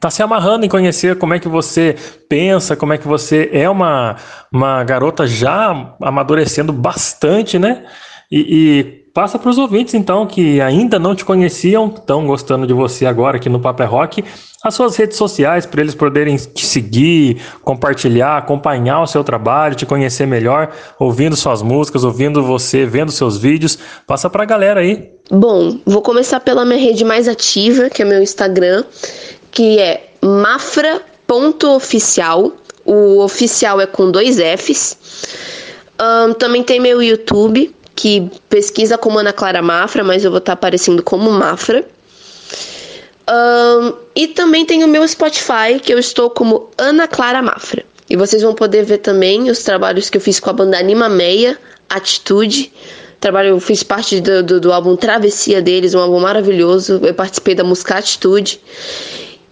tá 0.00 0.08
se 0.08 0.22
amarrando 0.22 0.64
em 0.64 0.70
conhecer 0.70 1.18
como 1.18 1.34
é 1.34 1.38
que 1.38 1.48
você 1.48 1.94
pensa, 2.30 2.74
como 2.74 2.94
é 2.94 2.98
que 2.98 3.06
você 3.06 3.50
é 3.52 3.68
uma, 3.68 4.16
uma 4.50 4.82
garota 4.84 5.26
já 5.26 5.94
amadurecendo 6.00 6.72
bastante, 6.72 7.58
né? 7.58 7.84
E, 8.30 8.40
e 8.40 9.01
passa 9.14 9.38
para 9.38 9.50
os 9.50 9.58
ouvintes, 9.58 9.94
então, 9.94 10.26
que 10.26 10.60
ainda 10.60 10.98
não 10.98 11.14
te 11.14 11.24
conheciam, 11.24 11.86
estão 11.88 12.26
gostando 12.26 12.66
de 12.66 12.72
você 12.72 13.06
agora 13.06 13.36
aqui 13.36 13.48
no 13.48 13.60
Paper 13.60 13.88
Rock, 13.90 14.24
as 14.62 14.74
suas 14.74 14.96
redes 14.96 15.16
sociais 15.16 15.64
para 15.66 15.80
eles 15.80 15.94
poderem 15.94 16.36
te 16.36 16.64
seguir, 16.64 17.42
compartilhar, 17.62 18.38
acompanhar 18.38 19.02
o 19.02 19.06
seu 19.06 19.24
trabalho, 19.24 19.74
te 19.74 19.84
conhecer 19.84 20.24
melhor, 20.24 20.70
ouvindo 21.00 21.34
suas 21.34 21.62
músicas, 21.62 22.04
ouvindo 22.04 22.44
você, 22.44 22.86
vendo 22.86 23.10
seus 23.10 23.36
vídeos. 23.36 23.76
Passa 24.06 24.30
para 24.30 24.44
a 24.44 24.46
galera 24.46 24.78
aí. 24.80 25.10
Bom, 25.28 25.80
vou 25.84 26.00
começar 26.00 26.38
pela 26.38 26.64
minha 26.64 26.78
rede 26.78 27.04
mais 27.04 27.26
ativa, 27.26 27.90
que 27.90 28.02
é 28.02 28.04
meu 28.04 28.22
Instagram, 28.22 28.84
que 29.50 29.80
é 29.80 30.10
mafra.oficial. 30.22 32.52
O 32.84 33.18
oficial 33.18 33.80
é 33.80 33.86
com 33.86 34.12
dois 34.12 34.38
Fs. 34.38 34.96
Ahn, 35.98 36.34
também 36.34 36.62
tem 36.62 36.78
meu 36.78 37.02
YouTube, 37.02 37.74
que 38.02 38.28
pesquisa 38.48 38.98
como 38.98 39.20
Ana 39.20 39.32
Clara 39.32 39.62
Mafra, 39.62 40.02
mas 40.02 40.24
eu 40.24 40.30
vou 40.32 40.38
estar 40.38 40.54
aparecendo 40.54 41.04
como 41.04 41.30
Mafra. 41.30 41.86
Ahn, 43.28 43.92
e 44.16 44.26
também 44.26 44.66
tem 44.66 44.82
o 44.82 44.88
meu 44.88 45.06
Spotify, 45.06 45.78
que 45.80 45.94
eu 45.94 46.00
estou 46.00 46.28
como 46.28 46.68
Ana 46.76 47.06
Clara 47.06 47.40
Mafra. 47.40 47.84
E 48.10 48.16
vocês 48.16 48.42
vão 48.42 48.56
poder 48.56 48.84
ver 48.84 48.98
também 48.98 49.48
os 49.48 49.62
trabalhos 49.62 50.10
que 50.10 50.16
eu 50.16 50.20
fiz 50.20 50.40
com 50.40 50.50
a 50.50 50.52
banda 50.52 50.76
Anima 50.76 51.08
Meia, 51.08 51.56
Atitude. 51.88 52.72
Trabalho, 53.20 53.50
eu 53.50 53.60
fiz 53.60 53.84
parte 53.84 54.20
do, 54.20 54.42
do, 54.42 54.60
do 54.60 54.72
álbum 54.72 54.96
Travessia 54.96 55.62
deles, 55.62 55.94
um 55.94 56.00
álbum 56.00 56.18
maravilhoso. 56.18 57.00
Eu 57.04 57.14
participei 57.14 57.54
da 57.54 57.62
música 57.62 57.98
Atitude. 57.98 58.60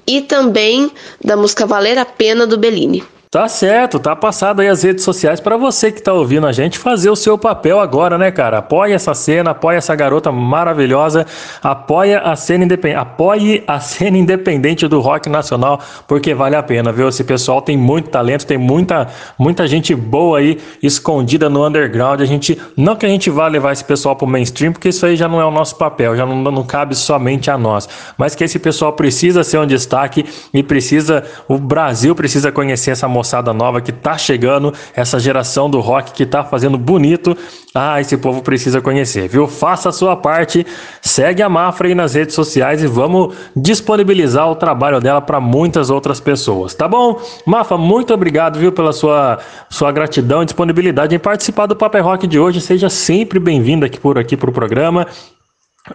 E 0.08 0.22
também 0.22 0.90
da 1.24 1.36
música 1.36 1.64
Valer 1.66 1.98
a 1.98 2.04
Pena 2.04 2.48
do 2.48 2.58
Bellini. 2.58 3.04
Tá 3.32 3.46
certo, 3.46 4.00
tá 4.00 4.16
passado 4.16 4.58
aí 4.58 4.66
as 4.66 4.82
redes 4.82 5.04
sociais 5.04 5.38
para 5.38 5.56
você 5.56 5.92
que 5.92 6.02
tá 6.02 6.12
ouvindo 6.12 6.48
a 6.48 6.50
gente 6.50 6.80
fazer 6.80 7.10
o 7.10 7.14
seu 7.14 7.38
papel 7.38 7.78
agora, 7.78 8.18
né, 8.18 8.32
cara? 8.32 8.58
Apoie 8.58 8.92
essa 8.92 9.14
cena, 9.14 9.52
apoie 9.52 9.76
essa 9.76 9.94
garota 9.94 10.32
maravilhosa, 10.32 11.24
apoie 11.62 12.16
a 12.16 12.34
cena 12.34 12.64
independente, 12.64 12.98
apoie 12.98 13.62
a 13.68 13.78
cena 13.78 14.18
independente 14.18 14.88
do 14.88 14.98
rock 14.98 15.28
nacional, 15.28 15.78
porque 16.08 16.34
vale 16.34 16.56
a 16.56 16.62
pena, 16.64 16.90
viu? 16.90 17.08
Esse 17.08 17.22
pessoal 17.22 17.62
tem 17.62 17.76
muito 17.76 18.10
talento, 18.10 18.44
tem 18.44 18.58
muita 18.58 19.06
muita 19.38 19.64
gente 19.68 19.94
boa 19.94 20.40
aí 20.40 20.58
escondida 20.82 21.48
no 21.48 21.64
underground. 21.64 22.22
A 22.22 22.26
gente 22.26 22.60
não 22.76 22.96
que 22.96 23.06
a 23.06 23.08
gente 23.08 23.30
vá 23.30 23.46
levar 23.46 23.70
esse 23.70 23.84
pessoal 23.84 24.16
pro 24.16 24.26
mainstream, 24.26 24.72
porque 24.72 24.88
isso 24.88 25.06
aí 25.06 25.14
já 25.14 25.28
não 25.28 25.40
é 25.40 25.44
o 25.44 25.52
nosso 25.52 25.76
papel, 25.76 26.16
já 26.16 26.26
não, 26.26 26.34
não 26.42 26.64
cabe 26.64 26.96
somente 26.96 27.48
a 27.48 27.56
nós, 27.56 27.88
mas 28.18 28.34
que 28.34 28.42
esse 28.42 28.58
pessoal 28.58 28.92
precisa 28.92 29.44
ser 29.44 29.58
um 29.58 29.66
destaque 29.68 30.26
e 30.52 30.64
precisa 30.64 31.22
o 31.46 31.58
Brasil 31.58 32.12
precisa 32.12 32.50
conhecer 32.50 32.90
essa 32.90 33.06
moçada 33.20 33.52
nova 33.52 33.80
que 33.80 33.92
tá 33.92 34.16
chegando, 34.16 34.72
essa 34.94 35.18
geração 35.18 35.68
do 35.68 35.78
rock 35.80 36.12
que 36.12 36.24
tá 36.24 36.42
fazendo 36.42 36.78
bonito. 36.78 37.36
Ah, 37.74 38.00
esse 38.00 38.16
povo 38.16 38.42
precisa 38.42 38.80
conhecer, 38.80 39.28
viu? 39.28 39.46
Faça 39.46 39.90
a 39.90 39.92
sua 39.92 40.16
parte, 40.16 40.66
segue 41.00 41.42
a 41.42 41.48
Mafra 41.48 41.86
aí 41.86 41.94
nas 41.94 42.14
redes 42.14 42.34
sociais 42.34 42.82
e 42.82 42.86
vamos 42.86 43.34
disponibilizar 43.54 44.50
o 44.50 44.56
trabalho 44.56 45.00
dela 45.00 45.20
para 45.20 45.38
muitas 45.38 45.90
outras 45.90 46.18
pessoas, 46.18 46.74
tá 46.74 46.88
bom? 46.88 47.20
Mafa, 47.46 47.76
muito 47.76 48.12
obrigado, 48.12 48.58
viu, 48.58 48.72
pela 48.72 48.92
sua, 48.92 49.38
sua 49.68 49.92
gratidão 49.92 50.42
e 50.42 50.46
disponibilidade 50.46 51.14
em 51.14 51.18
participar 51.18 51.66
do 51.66 51.76
Paper 51.76 52.02
Rock 52.02 52.26
de 52.26 52.38
hoje. 52.38 52.60
Seja 52.60 52.88
sempre 52.88 53.38
bem-vindo 53.38 53.86
aqui 53.86 54.00
por 54.00 54.18
aqui 54.18 54.36
pro 54.36 54.50
programa. 54.50 55.06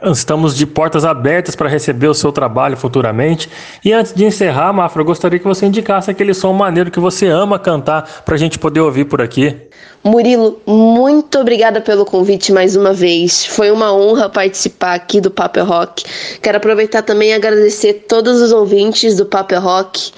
Estamos 0.04 0.56
de 0.56 0.66
portas 0.66 1.06
abertas 1.06 1.56
para 1.56 1.70
receber 1.70 2.08
o 2.08 2.14
seu 2.14 2.32
trabalho 2.32 2.76
futuramente. 2.76 3.48
E 3.84 3.94
antes 3.94 4.14
de 4.16 4.26
encerrar, 4.26 4.74
Mafra, 4.74 5.02
eu 5.02 5.06
gostaria 5.06 5.38
que 5.38 5.46
você 5.46 5.68
indicasse 5.68 6.10
aquele 6.10 6.34
som 6.34 6.52
maneiro 6.54 6.90
que 6.90 7.00
você 7.00 7.28
ama 7.28 7.60
cantar 7.60 8.24
para 8.26 8.34
a 8.34 8.38
gente 8.38 8.58
poder 8.58 8.80
ouvir 8.80 9.06
por 9.06 9.22
aqui. 9.22 9.56
Murilo, 10.04 10.60
muito 10.66 11.38
obrigada 11.40 11.82
pelo 11.82 12.04
convite 12.04 12.52
mais 12.52 12.76
uma 12.76 12.94
vez. 12.94 13.46
Foi 13.46 13.70
uma 13.70 13.94
honra 13.94 14.28
participar 14.28 14.96
aqui 14.96 15.22
do 15.22 15.30
Paper 15.30 15.66
Rock. 15.66 16.04
Quero 16.42 16.58
aproveitar 16.58 17.04
também 17.04 17.30
e 17.30 17.34
agradecer 17.34 18.06
todos 18.08 18.42
os 18.42 18.52
ouvintes 18.52 19.16
do 19.16 19.26
Paper 19.26 19.62
Rock. 19.62 20.12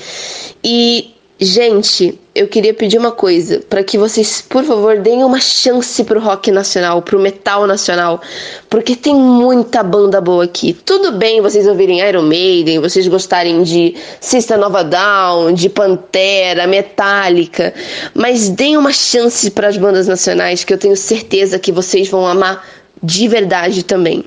E, 0.64 1.14
gente, 1.39 2.19
eu 2.34 2.47
queria 2.47 2.73
pedir 2.73 2.97
uma 2.97 3.11
coisa, 3.11 3.61
para 3.69 3.84
que 3.84 3.97
vocês, 3.97 4.41
por 4.47 4.64
favor, 4.64 4.99
deem 4.99 5.23
uma 5.23 5.39
chance 5.39 6.03
pro 6.03 6.19
rock 6.19 6.51
nacional, 6.51 7.01
pro 7.01 7.19
metal 7.19 7.65
nacional, 7.65 8.22
porque 8.69 8.95
tem 8.95 9.15
muita 9.15 9.81
banda 9.84 10.22
boa 10.22 10.43
aqui. 10.43 10.73
Tudo 10.73 11.14
bem 11.14 11.41
vocês 11.41 11.68
ouvirem 11.68 11.99
Iron 11.99 12.23
Maiden, 12.23 12.80
vocês 12.80 13.07
gostarem 13.07 13.64
de 13.64 13.95
System 14.19 14.57
Nova 14.57 14.84
Down, 14.84 15.53
de 15.53 15.69
Pantera, 15.69 16.68
Metallica, 16.68 17.73
mas 18.14 18.49
deem 18.49 18.77
uma 18.77 18.93
chance 18.93 19.49
para 19.51 19.68
as 19.68 19.77
bandas 19.77 20.07
nacionais 20.07 20.64
que 20.64 20.73
eu 20.73 20.77
tenho 20.77 20.95
certeza 20.95 21.59
que 21.59 21.72
vocês 21.72 22.07
vão 22.07 22.26
amar 22.26 22.64
de 23.02 23.28
verdade 23.28 23.84
também. 23.84 24.24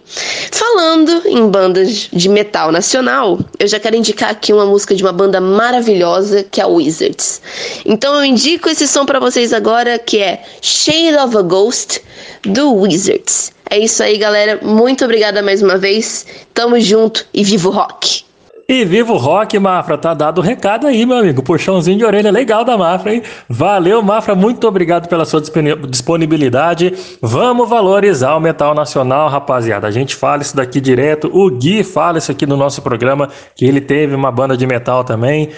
Falando 0.51 1.23
em 1.27 1.49
bandas 1.49 2.09
de 2.13 2.29
metal 2.29 2.73
nacional, 2.73 3.39
eu 3.59 3.67
já 3.67 3.79
quero 3.79 3.97
indicar 3.97 4.31
aqui 4.31 4.53
uma 4.53 4.67
música 4.67 4.95
de 4.95 5.03
uma 5.03 5.13
banda 5.13 5.41
maravilhosa 5.41 6.45
que 6.45 6.61
é 6.61 6.65
a 6.65 6.67
Wizards. 6.67 7.41
Então 7.85 8.15
eu 8.15 8.25
indico 8.25 8.69
esse 8.69 8.87
som 8.87 9.05
para 9.05 9.21
vocês 9.21 9.53
agora 9.53 9.99
que 9.99 10.19
é 10.19 10.43
Shade 10.61 11.17
of 11.17 11.37
a 11.37 11.43
Ghost 11.43 12.03
do 12.43 12.75
Wizards. 12.75 13.53
É 13.69 13.79
isso 13.79 14.03
aí, 14.03 14.19
galera. 14.19 14.59
Muito 14.63 15.05
obrigada 15.05 15.43
mais 15.43 15.63
uma 15.63 15.79
vez. 15.79 16.27
Tamo 16.53 16.81
junto 16.81 17.25
e 17.33 17.45
viva 17.45 17.69
o 17.69 17.73
rock! 17.73 18.30
E 18.73 18.85
viva 18.85 19.13
o 19.13 19.17
rock, 19.17 19.59
Mafra. 19.59 19.99
Tá 19.99 20.15
dado 20.15 20.39
o 20.39 20.41
recado 20.41 20.87
aí, 20.87 21.05
meu 21.05 21.17
amigo. 21.17 21.43
Puxãozinho 21.43 21.99
de 21.99 22.05
orelha 22.05 22.31
legal 22.31 22.65
da 22.65 22.79
Mafra, 22.79 23.13
hein? 23.13 23.23
Valeu, 23.49 24.01
Mafra. 24.01 24.37
Muito 24.37 24.65
obrigado 24.69 25.09
pela 25.09 25.25
sua 25.25 25.41
disponi- 25.41 25.75
disponibilidade. 25.89 26.95
Vamos 27.21 27.69
valorizar 27.69 28.37
o 28.37 28.41
metal 28.41 28.73
nacional, 28.73 29.29
rapaziada. 29.29 29.89
A 29.89 29.91
gente 29.91 30.15
fala 30.15 30.43
isso 30.43 30.55
daqui 30.55 30.81
direto. 30.81 31.29
O 31.35 31.51
Gui 31.51 31.83
fala 31.83 32.19
isso 32.19 32.31
aqui 32.31 32.47
no 32.47 32.57
nosso 32.57 32.81
programa, 32.81 33.29
que 33.57 33.65
ele 33.65 33.81
teve 33.81 34.15
uma 34.15 34.31
banda 34.31 34.57
de 34.57 34.65
metal 34.69 35.03
também. 35.03 35.49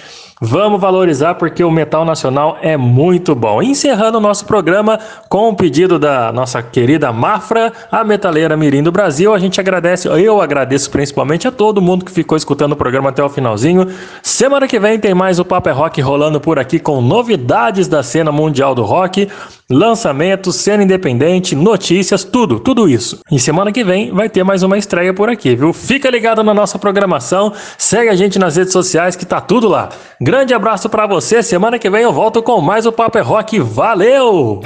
Vamos 0.45 0.81
valorizar 0.81 1.37
porque 1.37 1.63
o 1.63 1.71
metal 1.71 2.05
nacional 2.05 2.59
é 2.61 2.77
muito 2.77 3.33
bom. 3.33 3.63
Encerrando 3.63 4.19
o 4.19 4.21
nosso 4.21 4.45
programa 4.45 4.99
com 5.29 5.49
o 5.49 5.55
pedido 5.55 6.01
da 6.01 6.33
nossa 6.33 6.61
querida 6.61 7.13
Mafra, 7.13 7.73
a 7.93 8.03
metaleira 8.03 8.57
Mirim 8.57 8.83
do 8.83 8.91
Brasil, 8.91 9.33
a 9.33 9.39
gente 9.39 9.61
agradece, 9.61 10.09
eu 10.09 10.41
agradeço 10.41 10.91
principalmente 10.91 11.47
a 11.47 11.53
todo 11.53 11.81
mundo 11.81 12.05
que 12.05 12.11
ficou 12.11 12.37
escutando 12.37 12.73
o 12.73 12.77
programa 12.77 13.11
até 13.11 13.23
o 13.23 13.29
finalzinho. 13.29 13.87
Semana 14.21 14.67
que 14.67 14.81
vem 14.81 14.99
tem 14.99 15.15
mais 15.15 15.39
o 15.39 15.45
Papo 15.45 15.69
é 15.69 15.73
Rock 15.73 16.01
rolando 16.01 16.41
por 16.41 16.59
aqui 16.59 16.81
com 16.81 17.01
novidades 17.01 17.87
da 17.87 18.03
cena 18.03 18.33
mundial 18.33 18.75
do 18.75 18.83
rock, 18.83 19.29
lançamentos, 19.71 20.57
cena 20.57 20.83
independente, 20.83 21.55
notícias, 21.55 22.25
tudo, 22.25 22.59
tudo 22.59 22.89
isso. 22.89 23.21
E 23.31 23.39
semana 23.39 23.71
que 23.71 23.85
vem 23.85 24.11
vai 24.11 24.29
ter 24.29 24.43
mais 24.43 24.65
uma 24.65 24.77
estreia 24.77 25.15
por 25.15 25.29
aqui, 25.29 25.55
viu? 25.55 25.73
Fica 25.73 26.11
ligado 26.11 26.43
na 26.43 26.53
nossa 26.53 26.81
programação, 26.81 27.53
segue 27.79 28.11
a 28.11 28.17
gente 28.17 28.41
nas 28.41 28.57
redes 28.57 28.73
sociais 28.73 29.15
que 29.15 29.25
tá 29.25 29.41
tudo 29.41 29.69
lá. 29.69 29.89
Grande 30.33 30.55
abraço 30.55 30.89
pra 30.89 31.07
você, 31.07 31.43
semana 31.43 31.79
que 31.79 31.91
vem 31.91 32.05
eu 32.05 32.11
volto 32.11 32.43
com 32.43 32.59
mais 32.59 32.87
o 32.87 32.91
Papo 32.91 33.19
é 33.19 33.21
Rock. 33.21 33.61
Valeu! 33.61 34.63